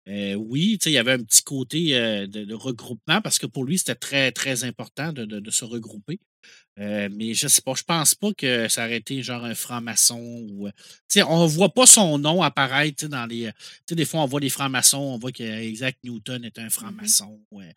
[0.07, 1.91] oui, il y avait un petit côté
[2.27, 6.19] de, de regroupement parce que pour lui, c'était très, très important de, se regrouper.
[6.79, 10.69] Mais je sais pas, je pense pas que ça aurait été genre un franc-maçon ou.
[11.29, 13.51] on voit pas son nom apparaître dans les.
[13.91, 17.41] des fois, on voit des francs-maçons, on voit que Isaac Newton est un franc-maçon.
[17.51, 17.75] Tu sais,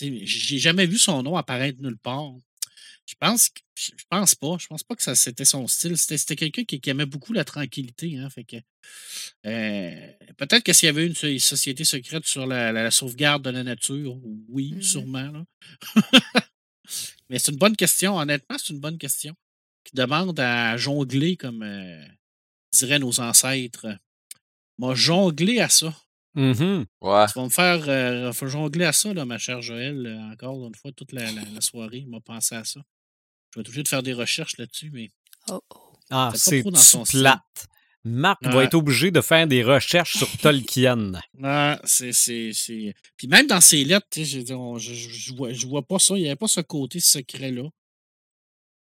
[0.00, 2.32] J'ai jamais vu son nom apparaître nulle part.
[3.06, 4.56] Je pense, je pense pas.
[4.60, 5.96] Je pense pas que ça c'était son style.
[5.96, 8.18] C'était quelqu'un qui, qui aimait beaucoup la tranquillité.
[8.18, 8.56] Hein, fait que,
[9.46, 13.42] euh, Peut-être que s'il y avait une so- société secrète sur la, la- la sauvegarde
[13.44, 14.18] de la nature,
[14.48, 14.82] oui, Mhm.
[14.82, 15.30] sûrement.
[15.32, 15.44] là.
[17.30, 18.16] Mais c'est une bonne question.
[18.18, 19.34] Honnêtement, c'est une bonne question.
[19.84, 22.04] Qui demande à jongler, comme euh,
[22.72, 23.86] diraient nos ancêtres.
[24.78, 25.94] M'a jonglé à ça.
[26.42, 27.26] Ouais.
[27.26, 30.66] Tu vas me faire euh, faut jongler à ça, là, ma chère Joël, euh, encore
[30.66, 31.98] une fois, toute la, la- la soirée.
[31.98, 32.80] Il m'a pensé à ça.
[33.52, 35.10] Je vais être obligé de faire des recherches là-dessus, mais
[35.50, 35.92] Oh, oh.
[36.10, 37.20] Ah, C'est son style.
[37.20, 37.66] plate.
[38.04, 41.12] Marc va être obligé de faire des recherches sur Tolkien.
[41.42, 46.16] Ah, c'est, c'est, c'est- Puis même dans ses lettres, je, vois, je vois pas ça.
[46.16, 47.68] Il n'y avait pas ce côté secret-là.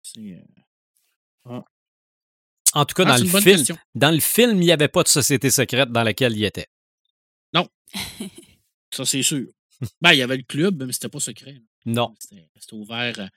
[0.01, 0.41] C'est,
[1.47, 1.59] euh,
[2.73, 3.77] En tout cas, ah, dans le film, question.
[3.95, 6.67] dans le film, il n'y avait pas de société secrète dans laquelle il était.
[8.91, 9.47] Ça, c'est sûr.
[10.01, 11.61] ben, il y avait le club, mais c'était pas secret.
[11.85, 12.15] Non.
[12.19, 13.27] C'était, ouvert euh,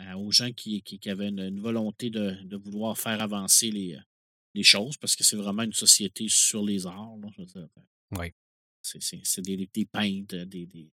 [0.00, 3.70] euh, aux gens qui, qui, qui avaient une, une volonté de, de vouloir faire avancer
[3.70, 4.00] les, euh,
[4.54, 7.16] les choses parce que c'est vraiment une société sur les arts.
[7.38, 7.68] dire.
[8.12, 8.32] Oui.
[8.82, 10.90] C'est, des, des peintres, des, des,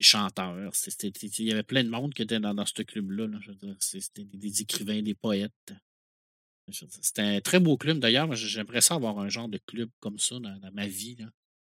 [0.00, 0.72] chanteurs.
[1.02, 3.28] Il y avait plein de monde qui était dans, dans ce club-là.
[3.78, 5.72] C'était des, des écrivains, des poètes.
[6.70, 7.98] C'était un très beau club.
[8.00, 11.16] D'ailleurs, j'aimerais ça avoir un genre de club comme ça dans, dans ma vie.
[11.16, 11.26] Là.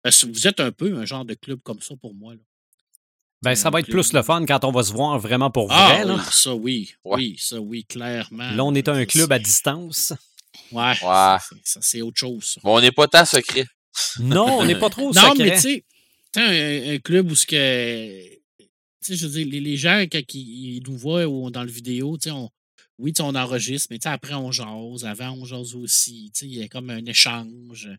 [0.03, 2.34] Parce que vous êtes un peu un genre de club comme ça pour moi.
[2.35, 2.39] Là.
[3.41, 5.71] Ben, ça un va être plus le fun quand on va se voir vraiment pour
[5.71, 6.05] Ah, vrai.
[6.05, 6.15] là.
[6.15, 6.93] oui, ça oui.
[7.05, 7.15] Ouais.
[7.17, 8.51] Oui, ça oui, clairement.
[8.51, 10.13] Là, on est un Ça, club à distance.
[10.71, 10.93] Ouais.
[11.03, 11.38] Ouais.
[11.49, 12.43] c'est- Ça, c'est autre chose.
[12.55, 12.61] ça.
[12.63, 13.65] Mais on n'est pas tant secret.
[14.19, 15.35] Non, on n'est pas trop Non, secret.
[15.45, 15.85] mais tu sais,
[16.34, 18.23] tu sais, un, un club où ce que.
[18.61, 18.67] Tu
[19.01, 21.71] sais, je veux dire, les, les gens, quand ils, ils nous voient ou dans le
[21.71, 22.49] vidéo, tu sais, on,
[22.97, 25.05] oui, tu sais, on enregistre, mais tu sais, après, on jase.
[25.05, 26.31] Avant, on jase aussi.
[26.34, 27.89] Tu sais, il y a comme un échange.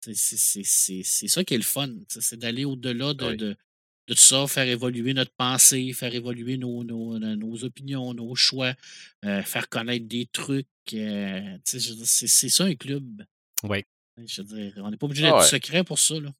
[0.00, 1.90] C'est ça qui est le fun.
[2.08, 3.36] C'est d'aller au-delà de, Oui.
[3.36, 3.56] de,
[4.08, 8.74] de tout ça, faire évoluer notre pensée, faire évoluer nos, nos, nos- opinions, nos choix,
[9.24, 10.66] euh, faire connaître des trucs.
[10.94, 13.24] euh, c'est ça un club.
[13.64, 13.84] Oui.
[14.26, 15.46] Je veux dire, on n'est pas obligé Ah d'être ouais.
[15.48, 16.18] secret pour ça.
[16.18, 16.32] Là.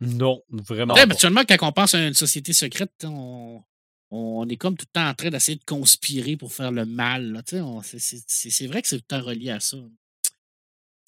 [0.00, 0.94] Non, vraiment.
[0.94, 1.02] Pas.
[1.02, 3.62] Habituellement, quand on pense à une société secrète, on,
[4.10, 7.42] on est comme tout le temps en train d'essayer de conspirer pour faire le mal.
[7.46, 9.78] c'est vrai que c'est tout le temps relié à ça.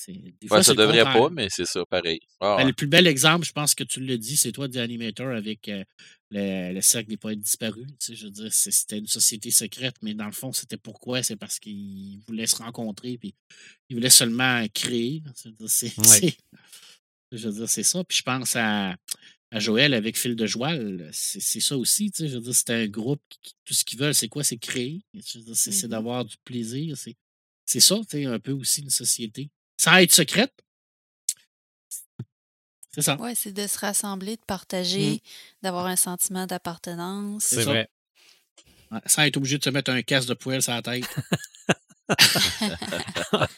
[0.00, 1.22] C'est- Ouais, ça c'est devrait contraire.
[1.22, 2.20] pas, mais c'est ça, pareil.
[2.40, 2.68] Ah, Ben, ouais.
[2.68, 5.68] le plus bel exemple, je pense que tu le dis, c'est toi, The Animator, avec
[5.68, 5.82] euh,
[6.30, 7.86] le, le cercle des poètes disparus.
[7.88, 10.76] Tu sais, je veux dire, c'est- c'était une société secrète, mais dans le fond, c'était
[10.76, 11.24] pourquoi?
[11.24, 13.34] C'est parce qu'ils voulaient se rencontrer, puis
[13.88, 15.22] ils voulaient seulement créer.
[15.66, 16.04] C'est, Ouais.
[16.04, 16.36] c'est-
[17.32, 18.04] je veux dire, c'est ça.
[18.04, 18.96] Puis je pense à,
[19.50, 21.10] à Joël avec Phil de Joal.
[21.12, 22.12] C'est, c'est ça aussi.
[22.12, 24.44] Tu sais, je veux dire, c'était un groupe qui, tout ce qu'ils veulent, c'est quoi?
[24.44, 25.00] C'est créer.
[25.22, 25.90] C'est, c'est Mhm.
[25.90, 26.96] d'avoir du plaisir.
[26.96, 27.16] C'est,
[27.66, 29.50] c'est ça, tu sais, un peu aussi une société.
[29.78, 30.52] Sans être secrète.
[32.92, 33.16] C'est ça.
[33.16, 35.18] Ouais, c'est de se rassembler, de partager, Mm.
[35.62, 37.44] d'avoir un sentiment d'appartenance.
[37.44, 37.88] C'est vrai.
[38.90, 41.05] Ouais, Sans être obligé de se mettre un casque de poêle sur la tête.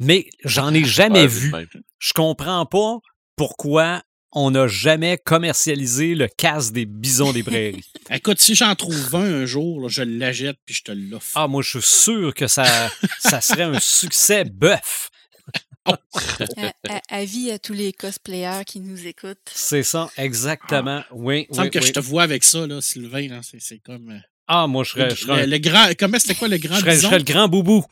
[0.00, 1.52] Mais j'en ai jamais Ouais, vu.
[1.98, 2.98] Je comprends pas
[3.36, 4.02] pourquoi
[4.32, 7.84] on n'a jamais commercialisé le casque des bisons des prairies.
[8.10, 11.32] Écoute, si j'en trouve un un jour, là, je l'achète puis je te l'offre.
[11.34, 12.64] Ah, moi, je suis sûr que ça,
[13.20, 15.10] ça serait un succès bœuf.
[15.84, 15.96] À-
[16.88, 19.38] à- Avis à tous les cosplayers qui nous écoutent.
[19.52, 21.02] C'est ça, exactement.
[21.10, 21.86] Oui, Il me semble oui, que oui.
[21.86, 23.28] je te vois avec ça, là, Sylvain.
[23.28, 24.10] là, C'est, c'est comme.
[24.10, 25.88] euh, Ah, moi, je le, serais, je le- le grand.
[25.98, 27.08] Comment c'était quoi le je grand je bison?
[27.08, 27.84] serais le grand boubou.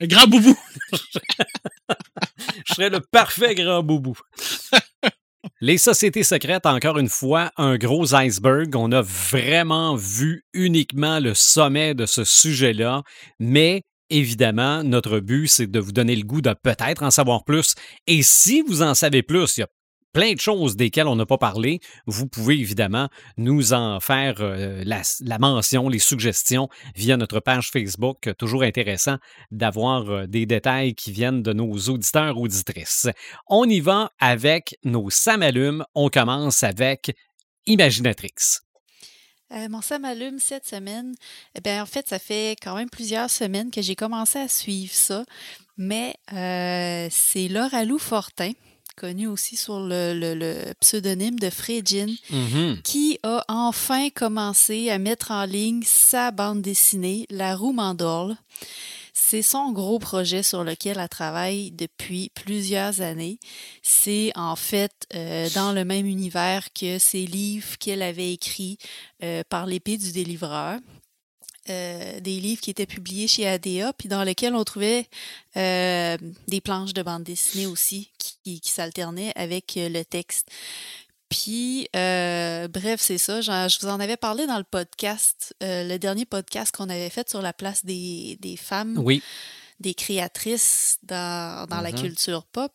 [0.00, 0.58] Le grand boubou.
[2.66, 4.16] Je serais le parfait grand boubou.
[5.60, 8.74] Les sociétés secrètes, encore une fois, un gros iceberg.
[8.76, 13.02] On a vraiment vu uniquement le sommet de ce sujet-là,
[13.38, 17.74] mais évidemment, notre but, c'est de vous donner le goût de peut-être en savoir plus.
[18.06, 19.68] Et si vous en savez plus, il y a
[20.14, 21.80] plein de choses desquelles on n'a pas parlé.
[22.06, 28.30] Vous pouvez évidemment nous en faire euh, la, mention, les suggestions via notre page Facebook.
[28.38, 29.16] Toujours intéressant
[29.50, 33.08] d'avoir euh, des détails qui viennent de nos auditeurs, auditrices.
[33.48, 35.84] On y va avec nos samalumes.
[35.94, 37.14] On commence avec
[37.66, 38.60] Imaginatrix.
[39.52, 41.14] Euh, mon Sam allume cette semaine.
[41.56, 44.92] Eh bien, en fait, ça fait quand même plusieurs semaines que j'ai commencé à suivre
[44.92, 45.24] ça.
[45.76, 46.14] Mais
[47.10, 48.52] c'est Laura Lou Fortin,
[48.96, 52.80] connue aussi sur le, le- le pseudonyme de Frégine, Mhm.
[52.82, 58.36] qui a enfin commencé à mettre en ligne sa bande dessinée, La roue Mandorle.
[59.16, 63.38] C'est son gros projet sur lequel elle travaille depuis plusieurs années.
[63.82, 68.76] C'est en fait euh, dans le même univers que ces livres qu'elle avait écrits
[69.22, 70.78] euh, par l'épée du délivreur.
[71.70, 75.08] Euh, des livres qui étaient publiés chez ADA, puis dans lesquels on trouvait
[75.56, 80.46] euh, des planches de bande dessinée aussi qui, qui s'alternaient avec euh, le texte.
[81.30, 83.40] Puis, euh, bref, c'est ça.
[83.40, 87.40] Je vous en avais parlé dans le podcast, le dernier podcast qu'on avait fait sur
[87.40, 89.22] la place des, des femmes, Oui.
[89.80, 91.98] des créatrices dans, dans la Mhm.
[92.00, 92.72] culture pop.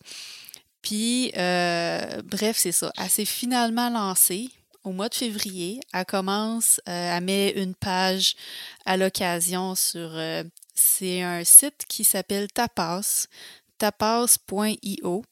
[0.82, 2.92] Puis, bref, c'est ça.
[2.98, 4.50] Elle s'est finalement lancée
[4.84, 5.80] au mois de février.
[5.94, 8.36] Elle commence, euh, elle met une page
[8.86, 10.10] à l'occasion sur.
[10.16, 10.44] euh,
[10.74, 13.28] c'est un site qui s'appelle Tapas,
[13.78, 15.24] tapas.io.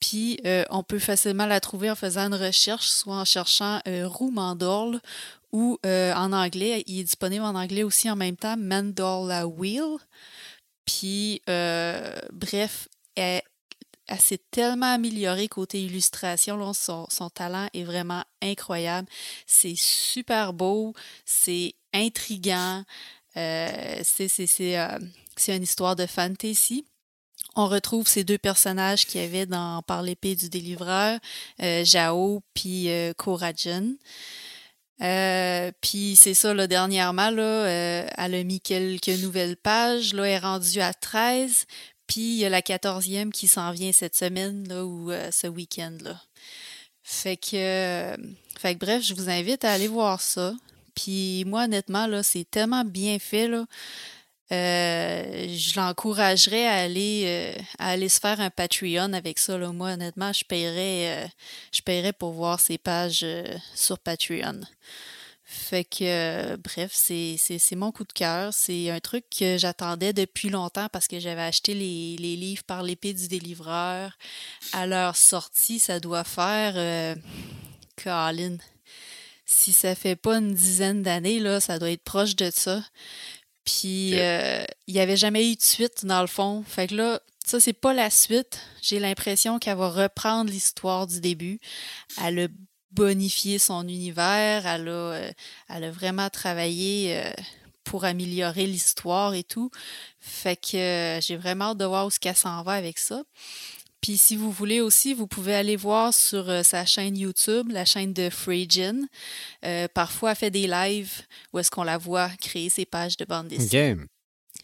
[0.00, 4.30] Puis, euh, on peut facilement la trouver en faisant une recherche, soit en cherchant roue
[4.30, 5.00] Mandorle
[5.52, 6.84] ou en anglais.
[6.86, 9.98] Il est disponible en anglais aussi en même temps, Mandorla Wheel.
[10.86, 13.42] Puis, bref, elle,
[14.08, 16.72] elle s'est tellement améliorée côté illustration.
[16.72, 19.06] Son, talent est vraiment incroyable.
[19.46, 20.94] C'est super beau,
[21.24, 22.84] c'est intriguant.
[23.36, 24.98] euh, euh,
[25.36, 26.86] c'est une histoire de fantasy.
[27.54, 31.18] On retrouve ces deux personnages qu'il y avait dans Par l'épée du délivreur,
[31.62, 33.94] euh, Jao puis Korajan.
[35.80, 37.66] Puis c'est ça, là, dernièrement, là,
[38.16, 40.14] elle a mis quelques nouvelles pages.
[40.14, 41.66] Là, elle est rendue à 13.
[42.08, 45.96] Puis il y a la 14e qui s'en vient cette semaine, ou euh, ce week-end,
[46.02, 46.20] là.
[47.02, 48.16] Fait que, euh,
[48.58, 50.54] fait que bref, je vous invite à aller voir ça.
[50.94, 53.66] Puis moi, honnêtement, là, c'est tellement bien fait, là.
[54.50, 59.58] Euh, je l'encouragerais à aller, se faire un Patreon avec ça.
[59.58, 59.72] Là.
[59.72, 61.30] Moi, honnêtement, je paierais,
[61.70, 63.26] je paierais pour voir ces pages
[63.74, 64.60] sur Patreon.
[65.50, 68.52] Fait que, euh, bref, c'est c'est- c'est mon coup de cœur.
[68.52, 72.82] C'est un truc que j'attendais depuis longtemps parce que j'avais acheté les, les livres par
[72.82, 74.18] l'épée du délivreur.
[74.72, 76.74] À leur sortie, ça doit faire...
[76.76, 77.14] Euh,
[78.02, 78.58] Colin,
[79.46, 82.84] si ça fait pas une dizaine d'années, là, ça doit être proche de ça.
[83.64, 86.62] Puis, euh, il n'y avait jamais eu de suite, dans le fond.
[86.66, 88.60] Fait que là, ça, c'est pas la suite.
[88.82, 91.58] J'ai l'impression qu'elle va reprendre l'histoire du début.
[92.22, 92.48] Elle a
[92.90, 94.66] bonifié son univers.
[94.66, 95.30] Elle a, euh,
[95.68, 97.30] elle a vraiment travaillé euh,
[97.84, 99.70] pour améliorer l'histoire et tout.
[100.20, 103.22] Fait que euh, j'ai vraiment hâte de voir où ce qu'elle s'en va avec ça.
[104.00, 108.12] Puis si vous voulez aussi, vous pouvez aller voir sur sa chaîne YouTube, la chaîne
[108.12, 109.06] de Freejin.
[109.64, 113.24] Euh, parfois, elle fait des lives où est-ce qu'on la voit créer ses pages de
[113.24, 113.96] bande dessinée.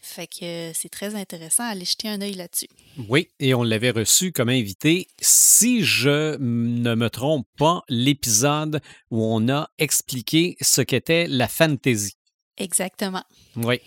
[0.05, 1.63] Fait que euh, c'est très intéressant.
[1.63, 2.67] Allez jeter un œil là-dessus.
[3.09, 5.07] Oui, et on l'avait reçu comme invité.
[5.19, 12.13] Si je ne me trompe pas, l'épisode où on a expliqué ce qu'était la fantasy.
[12.57, 13.23] Exactement.
[13.55, 13.81] Oui.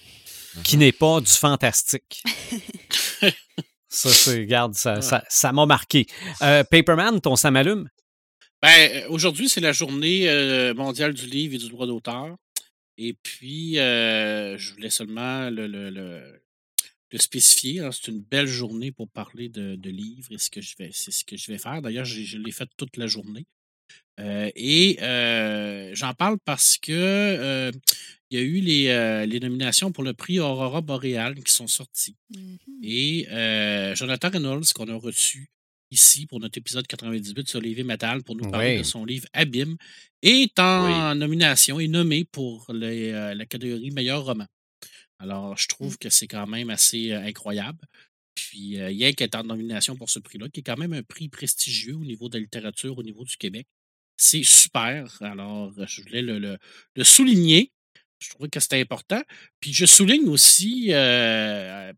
[0.65, 2.25] Qui n'est pas du fantastique.
[3.89, 6.09] ça, c'est, regarde, ça, ça, ça m'a marqué.
[6.43, 7.89] Euh, Paperman, ton ça m'allume?
[8.61, 10.27] Ben, euh, aujourd'hui, c'est la journée
[10.75, 12.37] mondiale du livre et du droit d'auteur.
[12.99, 16.43] Et puis, euh, je voulais seulement le, le- le-
[17.11, 17.81] le spécifier.
[17.81, 17.91] hein.
[17.93, 21.11] C'est une belle journée pour parler de, de livres et ce que je vais, c'est
[21.13, 21.81] ce que je vais faire.
[21.81, 23.47] D'ailleurs, je l'ai fait toute la journée.
[24.21, 27.71] Euh, et euh, j'en parle parce que
[28.31, 32.17] il y a eu les, les nominations pour le prix Aurora Boreal qui sont sorties.
[32.37, 32.59] Mhm.
[32.83, 33.27] Et
[33.95, 35.49] Jonathan Reynolds, qu'on a reçu
[35.91, 38.79] ici pour notre épisode 98 sur Lévi Metal pour nous parler Oui.
[38.79, 39.77] de son livre Abîme,
[40.23, 44.47] est en nomination et nommé pour les, euh, la catégorie meilleur roman.
[45.19, 47.79] Alors, je trouve que c'est quand même assez euh, incroyable.
[48.35, 51.29] Puis, euh, Yank est en nomination pour ce prix-là, qui est quand même un prix
[51.29, 53.67] prestigieux au niveau de la littérature, au niveau du Québec.
[54.17, 55.17] C'est super.
[55.23, 56.59] Alors, euh, je voulais le, le-
[56.95, 57.73] le souligner.
[58.21, 59.23] Je trouvais que c'était important.
[59.61, 60.89] Puis je souligne aussi,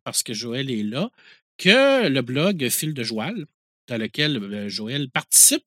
[0.04, 1.10] parce que Joël est là,
[1.56, 3.46] que le blog Fil de Joël,
[3.90, 5.64] dans lequel euh, Joël participe,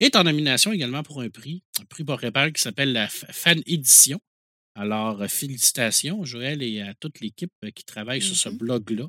[0.00, 4.18] est en nomination également pour un prix, un prix Boréal qui s'appelle la Fan Édition.
[4.74, 8.56] Alors, euh, félicitations, Joël, et à toute l'équipe euh, qui travaille sur ce Mhm.
[8.58, 9.06] blog-là,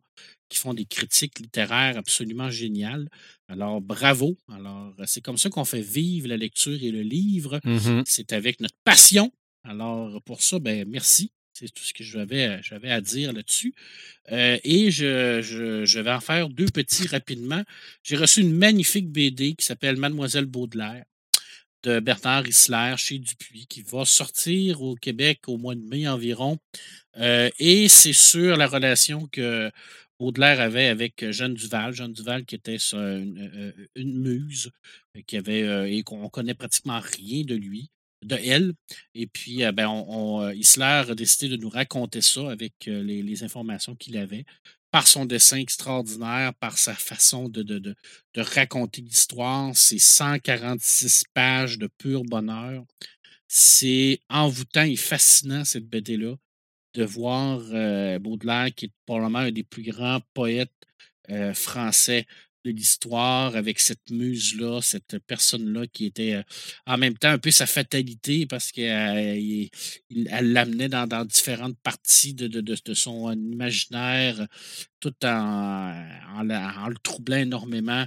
[0.49, 3.07] qui font des critiques littéraires absolument géniales.
[3.47, 4.37] Alors, bravo.
[4.51, 7.59] Alors, c'est comme ça qu'on fait vivre la lecture et le livre.
[7.63, 8.03] Mhm.
[8.05, 9.31] C'est avec notre passion.
[9.63, 11.31] Alors, pour ça, ben, merci.
[11.59, 13.73] C'est tout ce que j'avais, j'avais à dire là-dessus.
[14.31, 17.63] Euh, et je, vais en faire deux petits rapidement.
[18.03, 21.03] J'ai reçu une magnifique BD qui s'appelle Mademoiselle Baudelaire
[21.81, 26.59] de Bernard Isler chez Dupuis qui va sortir au Québec au mois de mai environ.
[27.17, 29.71] Euh, et c'est sur la relation que
[30.19, 31.93] Baudelaire avait avec Jeanne Duval.
[31.93, 33.49] Jeanne Duval qui était une,
[33.97, 34.71] euh, muse
[35.15, 37.89] euh, qui avait, euh, et qu'on connaît pratiquement rien de lui,
[38.27, 38.73] de elle.
[39.15, 43.43] Et puis, euh, ben, on, euh, a décidé de nous raconter ça avec euh, les,
[43.43, 44.45] informations qu'il avait,
[44.91, 47.95] par son dessin extraordinaire, par sa façon de, de, de,
[48.41, 52.83] raconter l'histoire, ses 146 pages de pur bonheur.
[53.47, 56.35] C'est envoûtant et fascinant, cette BD-là,
[56.93, 60.71] de voir euh, Baudelaire, qui est probablement un des plus grands poètes
[61.53, 62.25] français
[62.73, 66.43] de l'histoire, avec cette muse-là, cette personne-là qui était euh,
[66.85, 69.69] en même temps un peu sa fatalité parce qu'elle
[70.09, 74.47] l'amenait dans, différentes parties de, de, son imaginaire,
[74.99, 75.93] tout en,
[76.43, 78.05] le troublant énormément.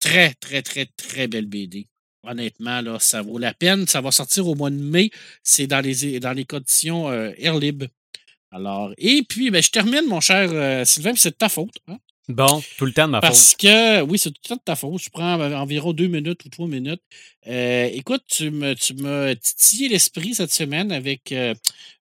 [0.00, 1.86] Très, très, très, très belle BD.
[2.22, 3.86] Honnêtement, là, ça vaut la peine.
[3.86, 5.10] Ça va sortir au mois de mai.
[5.42, 7.84] C'est dans les, dans les conditions euh, Air Lib.
[8.50, 11.76] Alors, et puis, ben, je termine, mon cher euh, Sylvain, c'est de ta faute.
[11.86, 11.98] hein.
[12.28, 13.28] Bon, tout le temps de ma faute.
[13.30, 15.02] Parce que, oui, c'est tout le temps de ta faute.
[15.02, 17.00] Je prends euh, environ deux minutes ou trois minutes.
[17.46, 21.54] Euh, écoute, tu me- tu m'as titillé l'esprit cette semaine avec euh,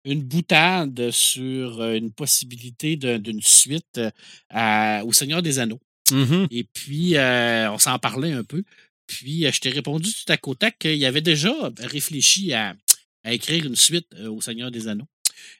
[0.03, 4.01] une boutade sur euh, une possibilité d'une suite
[4.49, 5.79] à- au Seigneur des Anneaux.
[6.11, 6.47] Mhm.
[6.51, 8.63] Et puis, euh, on s'en parlait un peu.
[9.07, 12.75] Puis, je t'ai répondu tout à côté qu'il avait déjà réfléchi à,
[13.23, 15.07] à écrire une suite au Seigneur des Anneaux.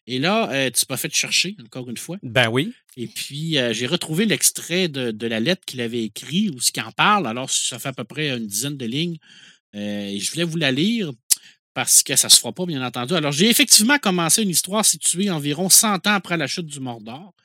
[0.06, 2.18] Et là, euh, tu m'as fait chercher, encore une fois.
[2.24, 2.74] Ben oui.
[2.96, 6.72] Et puis, euh, j'ai retrouvé l'extrait de, de la lettre qu'il avait écrite ou ce
[6.72, 7.28] qu'il en parle.
[7.28, 9.18] Alors, ça fait à peu près une dizaine de lignes.
[9.76, 11.12] Euh, et je voulais vous la lire
[11.74, 13.14] parce que ça ne se fera pas, bien entendu.
[13.14, 17.36] Alors, j'ai effectivement commencé une histoire située environ 100 ans après la chute du Mordor,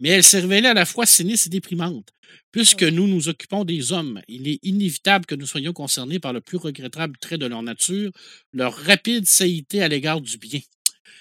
[0.00, 2.08] mais elle s'est révélée à la fois sinistre et déprimante.
[2.50, 6.40] Puisque nous nous occupons des hommes, il est inévitable que nous soyons concernés par le
[6.40, 8.10] plus regrettable trait de leur nature,
[8.52, 10.60] leur rapide saïté à l'égard du bien.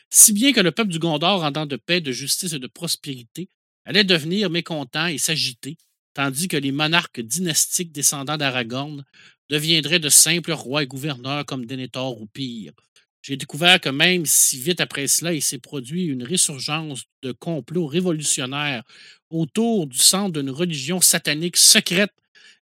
[0.10, 2.68] Si bien que le peuple du Gondor, en dents de paix, de justice et de
[2.68, 3.50] prospérité,
[3.86, 5.78] allait devenir mécontent et s'agiter,
[6.14, 9.04] tandis que les monarques dynastiques descendants d'Aragorn
[9.50, 12.74] deviendraient de simples rois et gouverneurs comme Denethor ou pire.
[13.22, 17.88] J'ai découvert que même si vite après cela, il s'est produit une résurgence de complots
[17.88, 18.84] révolutionnaires
[19.30, 22.12] autour du centre d'une religion satanique secrète,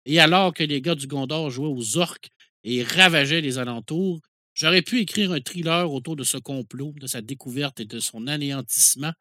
[0.04, 2.30] et alors que les gars du Gondor jouaient aux orques
[2.64, 4.20] et ravageaient les alentours,
[4.60, 8.26] j'aurais pu écrire un thriller autour de ce complot, de sa découverte et de son
[8.26, 9.12] anéantissement,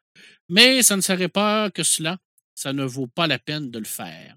[0.50, 2.18] mais ça ne serait pas que cela.
[2.56, 4.36] Ça ne vaut pas la peine de le faire.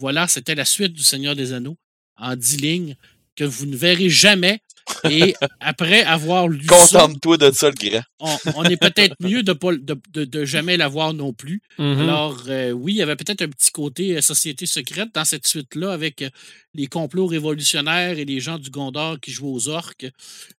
[0.00, 1.76] Voilà, c'était la suite du Seigneur des Anneaux,
[2.16, 2.96] en dix lignes,
[3.38, 4.60] que vous ne verrez jamais.
[5.08, 8.02] Et après avoir lu ça, Contente-toi de ça, le grand.
[8.20, 11.60] on, on est peut-être mieux de, pas, de, de, de jamais l'avoir non plus.
[11.78, 12.00] Mhm.
[12.00, 15.46] Alors, euh, oui, il y avait peut-être un petit côté euh, société secrète dans cette
[15.46, 16.30] suite-là avec euh,
[16.74, 20.06] les complots révolutionnaires et les gens du Gondor qui jouent aux orques.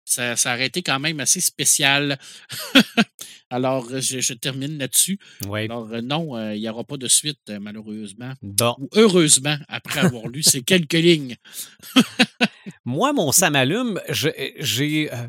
[0.05, 2.19] Ça, ça aurait été quand même assez spécial.
[3.51, 5.19] Alors, je, je termine là-dessus.
[5.47, 5.65] Ouais.
[5.65, 8.33] Alors, euh, non, euh, il n'y aura pas de suite, euh, malheureusement.
[8.43, 8.75] Bon.
[8.79, 11.37] Ou heureusement, après avoir lu ces quelques lignes.
[12.85, 14.29] Moi, mon ça m'allume, je-
[14.59, 15.13] j'ai.
[15.13, 15.29] euh,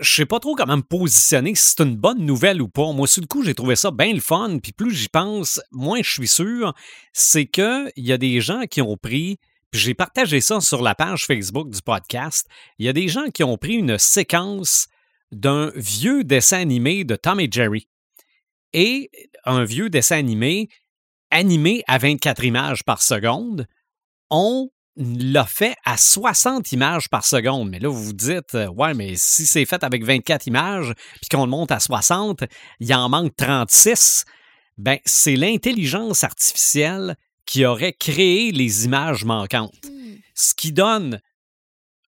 [0.00, 2.90] je sais pas trop comment me positionner, si c'est une bonne nouvelle ou pas.
[2.92, 6.02] Moi, sur le coup, j'ai trouvé ça bien le fun, puis plus j'y pense, moins
[6.02, 6.74] je suis sûr.
[7.12, 9.38] C'est qu'il y a des gens qui ont pris,
[9.70, 12.48] puis j'ai partagé ça sur la page Facebook du podcast,
[12.80, 14.88] il y a des gens qui ont pris une séquence
[15.30, 17.86] d'un vieux dessin animé de Tom et Jerry.
[18.72, 19.10] Et
[19.44, 20.68] un vieux dessin animé
[21.30, 23.66] animé à 24 images par seconde.
[24.30, 27.70] On l'a fait à 60 images par seconde.
[27.70, 31.28] Mais là, vous vous dites, euh, ouais, mais si c'est fait avec 24 images, puis
[31.30, 32.44] qu'on le monte à 60,
[32.80, 34.24] il en manque 36.
[34.78, 37.16] Ben, c'est l'intelligence artificielle
[37.46, 39.84] qui aurait créé les images manquantes.
[39.84, 40.14] Hmm.
[40.34, 41.20] Ce qui donne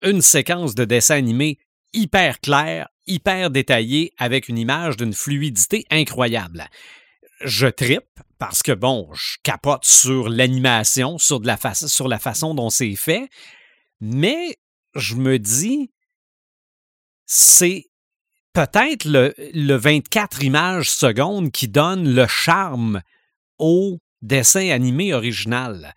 [0.01, 1.57] une séquence de dessin animé
[1.93, 6.67] hyper claire, hyper détaillée, avec une image d'une fluidité incroyable.
[7.41, 13.29] Je trippe parce que, bon, je capote sur l'animation, sur, la façon dont c'est fait,
[14.01, 14.57] mais
[14.95, 15.91] je me dis,
[17.25, 17.85] c'est
[18.53, 23.01] peut-être le, le 24 images secondes qui donne le charme
[23.57, 25.93] au dessin animé original.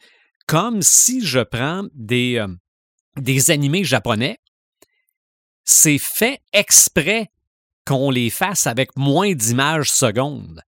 [0.47, 2.49] Comme si je prends des, euh,
[3.17, 4.39] des animés japonais,
[5.65, 7.31] c'est fait exprès
[7.85, 10.63] qu'on les fasse avec moins d'images secondes.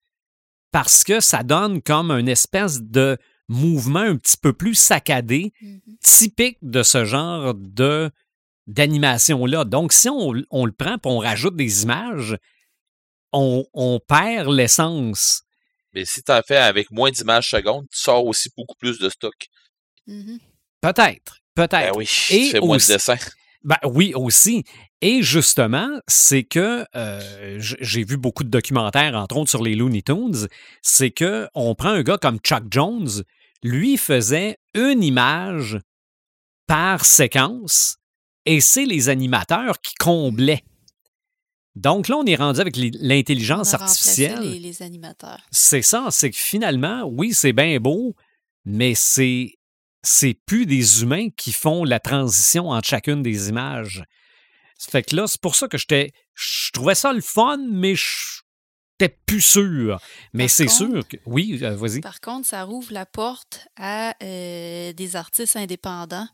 [0.72, 3.18] Parce que ça donne comme une espèce de
[3.48, 5.80] mouvement un petit peu plus saccadé, Mhm.
[6.02, 8.10] typique de ce genre de
[8.66, 9.64] d'animation-là.
[9.64, 12.36] Donc, si on, on le prend et on rajoute des images,
[13.32, 15.42] on, on perd l'essence.
[15.92, 19.08] Mais si tu en fais avec moins d'images secondes, tu sors aussi beaucoup plus de
[19.08, 19.34] stock.
[20.06, 20.38] Mhm.
[20.80, 21.92] Peut-être, peut-être.
[21.92, 23.16] Ben oui, Et tu fais moins aussi- de dessins.
[23.62, 24.64] Ben oui, aussi.
[25.02, 30.02] Et justement, c'est que euh, j'ai vu beaucoup de documentaires, entre autres sur les Looney
[30.02, 30.48] Tunes,
[30.82, 33.22] c'est que on prend un gars comme Chuck Jones,
[33.62, 35.78] lui faisait une image
[36.66, 37.96] par séquence,
[38.46, 40.64] et c'est les animateurs qui comblaient.
[41.76, 44.40] Donc là, on est rendu avec l'intelligence artificielle.
[44.40, 45.40] Les, les animateurs.
[45.50, 48.14] C'est ça, c'est que finalement, oui, c'est bien beau,
[48.64, 49.52] mais c'est
[50.02, 54.02] c'est plus des humains qui font la transition entre chacune des images.
[54.78, 59.14] Fait que là, c'est pour ça que j'étais je trouvais ça le fun, mais j'étais
[59.26, 60.00] plus sûr.
[60.32, 62.00] Mais c'est sûr que oui, euh, vas-y.
[62.00, 66.28] Par contre, ça rouvre la porte à euh, des artistes indépendants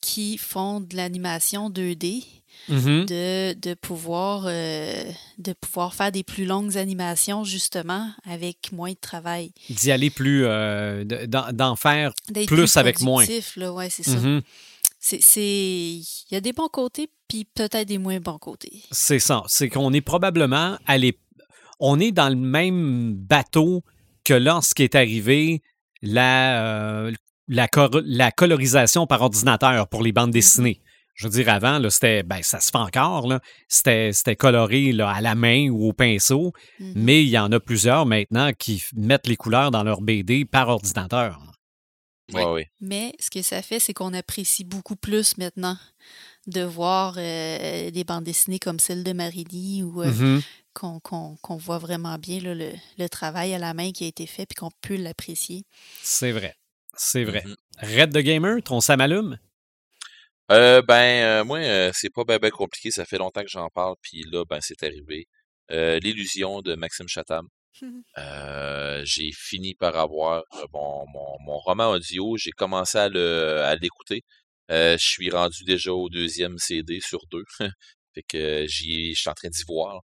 [0.00, 2.24] qui font de l'animation 2D,
[2.68, 3.06] Mhm.
[3.06, 5.04] de, de, pouvoir, euh,
[5.38, 9.52] de pouvoir faire des plus longues animations, justement, avec moins de travail.
[9.70, 12.12] D'y aller plus euh, de- d'en faire.
[12.30, 13.24] D'être Plus avec moins.
[13.24, 14.16] ouais, c'est ça.
[14.16, 14.42] Mhm.
[15.00, 18.82] C'est- c'est- Il y a des bons côtés, puis peut-être des moins bons côtés.
[18.90, 19.42] C'est ça.
[19.46, 21.18] C'est qu'on est probablement allé.
[21.80, 23.84] On est dans le même bateau
[24.24, 25.62] que lorsqu'est est arrivé
[26.02, 26.62] la,
[27.06, 27.12] euh,
[27.46, 27.68] la,
[28.04, 30.80] la colorisation par ordinateur pour les bandes dessinées.
[31.18, 32.22] Je veux dire, avant, là, c'était.
[32.22, 33.40] Ben, ça se fait encore, là.
[33.66, 36.92] C'était, c'était coloré là, à la main ou au pinceau, Mhm.
[36.94, 40.44] mais il y en a plusieurs maintenant qui f- mettent les couleurs dans leur BD
[40.44, 41.40] par ordinateur.
[42.32, 42.70] Ouais, ouais.
[42.80, 45.76] Mais ce que ça fait, c'est qu'on apprécie beaucoup plus maintenant
[46.46, 50.42] de voir euh, des bandes dessinées comme celle de Marini ou euh, Mhm.
[50.72, 54.06] qu'on qu'on- qu'on voit vraiment bien là, le, le travail à la main qui a
[54.06, 55.64] été fait puis qu'on peut l'apprécier.
[56.00, 56.54] C'est vrai.
[56.96, 57.42] C'est vrai.
[57.44, 57.56] Mhm.
[57.98, 59.38] Red the Gamer, ton Samalume?
[60.50, 62.90] Euh, ben, euh, moi, euh, c'est pas ben, ben compliqué.
[62.90, 65.26] Ça fait longtemps que j'en parle, puis là, ben, c'est arrivé.
[65.70, 67.46] Euh, L'illusion de Maxime Chatham.
[68.18, 72.36] Euh, j'ai fini par avoir euh, mon, mon, mon roman audio.
[72.36, 74.22] J'ai commencé à le à l'écouter.
[74.70, 77.44] Euh, je suis rendu déjà au deuxième CD sur deux.
[78.14, 80.00] fait que j'y je suis en train d'y voir.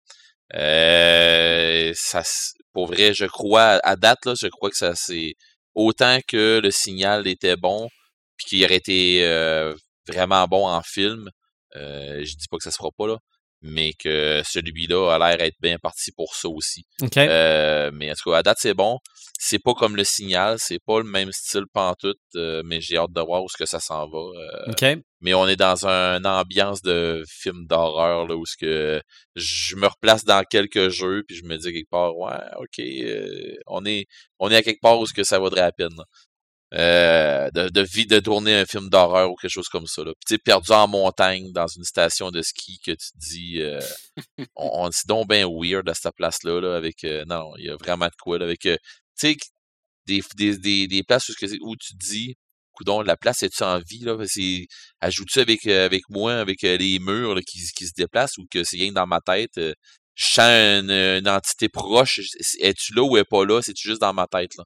[0.54, 2.22] Euh, ça,
[2.72, 5.34] pour vrai, je crois, à date, là, je crois que ça c'est
[5.74, 7.88] autant que le signal était bon,
[8.36, 9.74] puis qu'il aurait été euh,
[10.08, 11.30] vraiment bon en film.
[11.76, 13.18] Euh, je dis pas que ça se fera pas là,
[13.62, 16.84] mais que celui-là a l'air être bien parti pour ça aussi.
[17.02, 17.16] OK.
[17.16, 18.98] Euh, mais en tout cas, à date, c'est bon.
[19.38, 23.12] C'est pas comme le signal, c'est pas le même style pantoute, euh, mais j'ai hâte
[23.12, 24.18] de voir où ce que ça s'en va.
[24.18, 24.84] euh, OK.
[25.20, 29.02] mais on est dans une ambiance de film d'horreur là où ce que
[29.34, 33.54] je me replace dans quelques jeux puis je me dis quelque part ouais ok euh,
[33.66, 34.06] on est
[34.38, 35.96] on est à quelque part où ce que ça vaudrait la peine.
[36.74, 40.02] Euh, de, de vie de tourner un film d'horreur ou quelque chose comme ça.
[40.04, 40.12] Là.
[40.14, 43.60] Puis tu sais, perdu en montagne dans une station de ski que tu te dis
[43.62, 43.80] euh,
[44.56, 47.70] on, on c'est donc bien weird à cette place-là, là, avec euh, non, il y
[47.70, 48.76] a vraiment de quoi là, avec euh,
[49.18, 49.36] tu sais
[50.06, 52.34] des, des, des, des places où, tu dis
[52.72, 54.16] Coudon, la place est-tu en vie, là?
[54.26, 54.66] C'est,
[55.00, 58.64] ajoute-tu avec, euh, avec moi, avec les murs là, qui, qui se déplacent ou que
[58.64, 59.58] c'est rien dans ma tête?
[59.58, 59.72] euh,
[60.16, 60.48] je sens
[60.82, 62.18] une, une entité proche.
[62.20, 63.60] es- Es-tu là ou est pas là?
[63.62, 64.64] C'est-tu juste dans ma tête, là?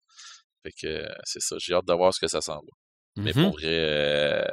[0.62, 1.56] Fait que euh, c'est ça.
[1.59, 2.72] J'ai hâte de voir ce que ça s'en va.
[3.16, 3.43] Mais Mhm.
[3.44, 4.44] pour vrai, euh,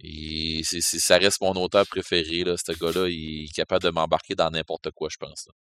[0.00, 2.56] il- c'est, c'est- ça reste mon auteur préféré, là.
[2.56, 5.46] Ce gars-là, il est capable de m'embarquer dans n'importe quoi, je pense.
[5.46, 5.52] là.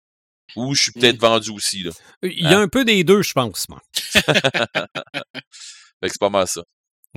[0.56, 1.90] Ou je suis peut-être vendu aussi, là.
[2.22, 3.80] Il y a un peu des deux, je pense, moi.
[6.00, 6.62] Fait que c'est pas mal ça.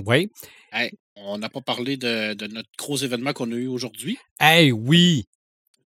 [0.05, 0.29] Oui.
[0.71, 4.17] Hey, on n'a pas parlé de, de notre gros événement qu'on a eu aujourd'hui.
[4.39, 5.25] Hey, oui.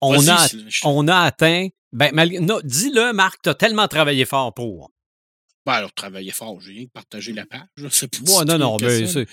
[0.01, 1.69] On a, je- on a atteint.
[1.93, 4.91] Ben, malgré- non, dis-le, Marc, t'as tellement travaillé fort pour.
[5.65, 6.61] Ben, alors, travaillez fort.
[6.61, 7.69] J'ai rien que partagé la page.
[7.91, 9.27] C'est Ouais, non, non, mais c'est-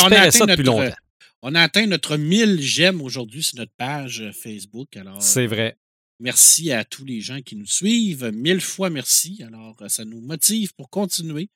[0.00, 0.96] on a ça depuis notre- longtemps.
[1.42, 4.96] On a atteint notre 1000 j'aime aujourd'hui sur notre page euh, Facebook.
[4.96, 5.76] Alors, C'est vrai.
[6.18, 8.30] Merci à tous les gens qui nous suivent.
[8.34, 9.42] Mille fois merci.
[9.46, 11.48] Alors, euh, ça nous motive pour continuer.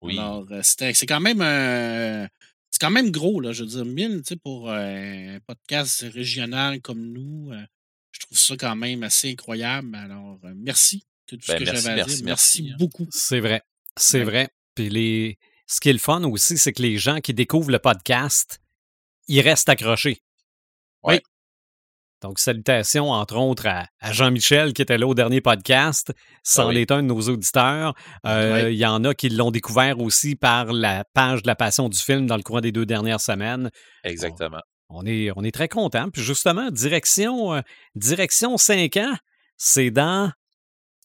[0.00, 0.18] Oui.
[0.18, 1.40] Alors, euh, c'est quand même
[2.70, 3.52] c'est quand même gros, là.
[3.52, 7.60] Je veux dire, 1000, tu sais, pour euh, un podcast régional comme nous, euh,
[8.12, 9.94] je trouve ça quand même assez incroyable.
[9.94, 11.04] Alors, euh, merci.
[11.28, 12.24] C'est tout ce Ben, que merci, j'avais à merci, dire.
[12.26, 12.76] merci, Merci hein.
[12.78, 13.06] beaucoup.
[13.10, 13.62] C'est vrai.
[13.96, 14.24] C'est Ouais.
[14.24, 14.48] vrai.
[14.74, 15.38] Puis les...
[15.66, 18.60] ce qui est le fun aussi, c'est que les gens qui découvrent le podcast,
[19.26, 20.18] ils restent accrochés.
[21.02, 21.14] Ouais.
[21.16, 21.20] Oui.
[22.20, 26.12] Donc, salutations, entre autres, à, à Jean-Michel qui était là au dernier podcast.
[26.42, 26.78] C'en Ah oui.
[26.78, 27.94] est un de nos auditeurs.
[28.26, 28.74] Euh, Ouais.
[28.74, 31.98] Il y en a qui l'ont découvert aussi par la page de la passion du
[31.98, 33.70] film dans le courant des deux dernières semaines.
[34.02, 34.60] Exactement.
[34.88, 36.10] On est, on est très contents.
[36.10, 37.60] Puis justement, direction, euh,
[37.94, 39.14] direction 5 ans,
[39.56, 40.32] c'est dans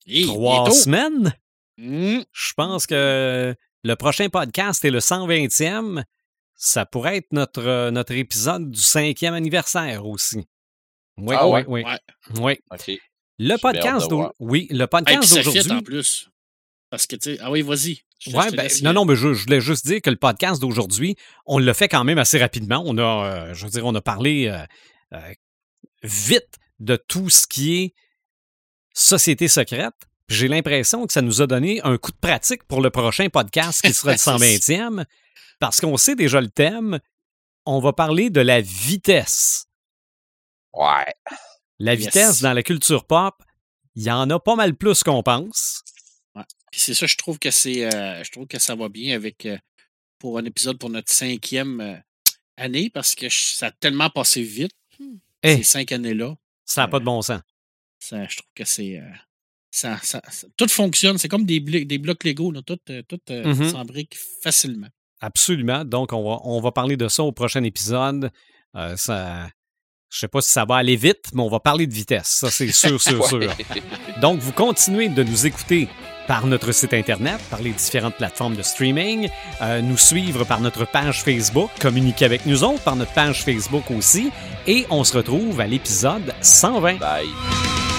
[0.07, 1.33] Et trois semaines?
[1.77, 2.19] Mmh.
[2.31, 6.03] Je pense que le prochain podcast est le 120e.
[6.55, 10.45] Ça pourrait être notre, euh, notre épisode du cinquième anniversaire aussi.
[11.17, 11.83] Oui, Ah oui, oui,
[12.39, 12.59] Ouais.
[12.87, 12.99] oui.
[13.39, 14.07] Le podcast
[14.39, 15.71] oui, le podcast d'aujourd'hui.
[15.71, 16.29] en plus.
[16.89, 17.99] Parce que, tu sais, ah oui, vas-y.
[18.33, 21.15] Ouais, ben, non, non, mais je, je voulais juste dire que le podcast d'aujourd'hui,
[21.45, 22.83] on l'a fait quand même assez rapidement.
[22.85, 23.01] On a,
[23.49, 24.59] euh, je veux dire, on a parlé euh,
[25.13, 25.33] euh,
[26.03, 27.93] vite de tout ce qui est
[28.93, 29.93] société secrète.
[30.29, 33.81] J'ai l'impression que ça nous a donné un coup de pratique pour le prochain podcast
[33.81, 34.37] qui sera le C'est ça.
[34.37, 35.05] 120e,
[35.59, 36.99] parce qu'on sait déjà le thème.
[37.65, 39.65] On va parler de la vitesse.
[40.73, 41.13] Ouais.
[41.79, 42.05] La Yes.
[42.05, 43.35] vitesse dans la culture pop,
[43.95, 45.81] il y en a pas mal plus qu'on pense.
[46.71, 47.85] Puis c'est ça, je trouve que c'est.
[47.93, 49.57] euh, je trouve que ça va bien avec euh,
[50.17, 51.95] pour un épisode pour notre cinquième euh,
[52.57, 54.71] année parce que je- ça a tellement passé vite.
[55.43, 55.57] Eh.
[55.57, 56.33] Ces cinq années-là.
[56.65, 57.41] Ça n'a pas de bon sens.
[58.09, 58.97] Ça, je trouve que c'est.
[58.97, 59.03] euh,
[59.71, 61.17] ça, ça- ça- tout fonctionne.
[61.17, 62.51] C'est comme des, blocs Lego.
[62.51, 63.69] Là, tout euh, tout, euh, Mhm.
[63.69, 64.87] s'embrique facilement.
[65.21, 65.85] Absolument.
[65.85, 68.29] Donc, on va, on va parler de ça au prochain épisode.
[68.75, 69.47] Euh, ça,
[70.09, 72.27] je sais pas si ça va aller vite, mais on va parler de vitesse.
[72.27, 73.49] Ça, c'est sûr, sûr, sûr.
[74.21, 75.87] Donc, vous continuez de nous écouter
[76.27, 79.29] par notre site Internet, par les différentes plateformes de streaming,
[79.61, 83.89] euh, nous suivre par notre page Facebook, communiquer avec nous autres par notre page Facebook
[83.91, 84.29] aussi,
[84.67, 86.97] et on se retrouve à l'épisode 120.
[86.99, 87.92] Bye.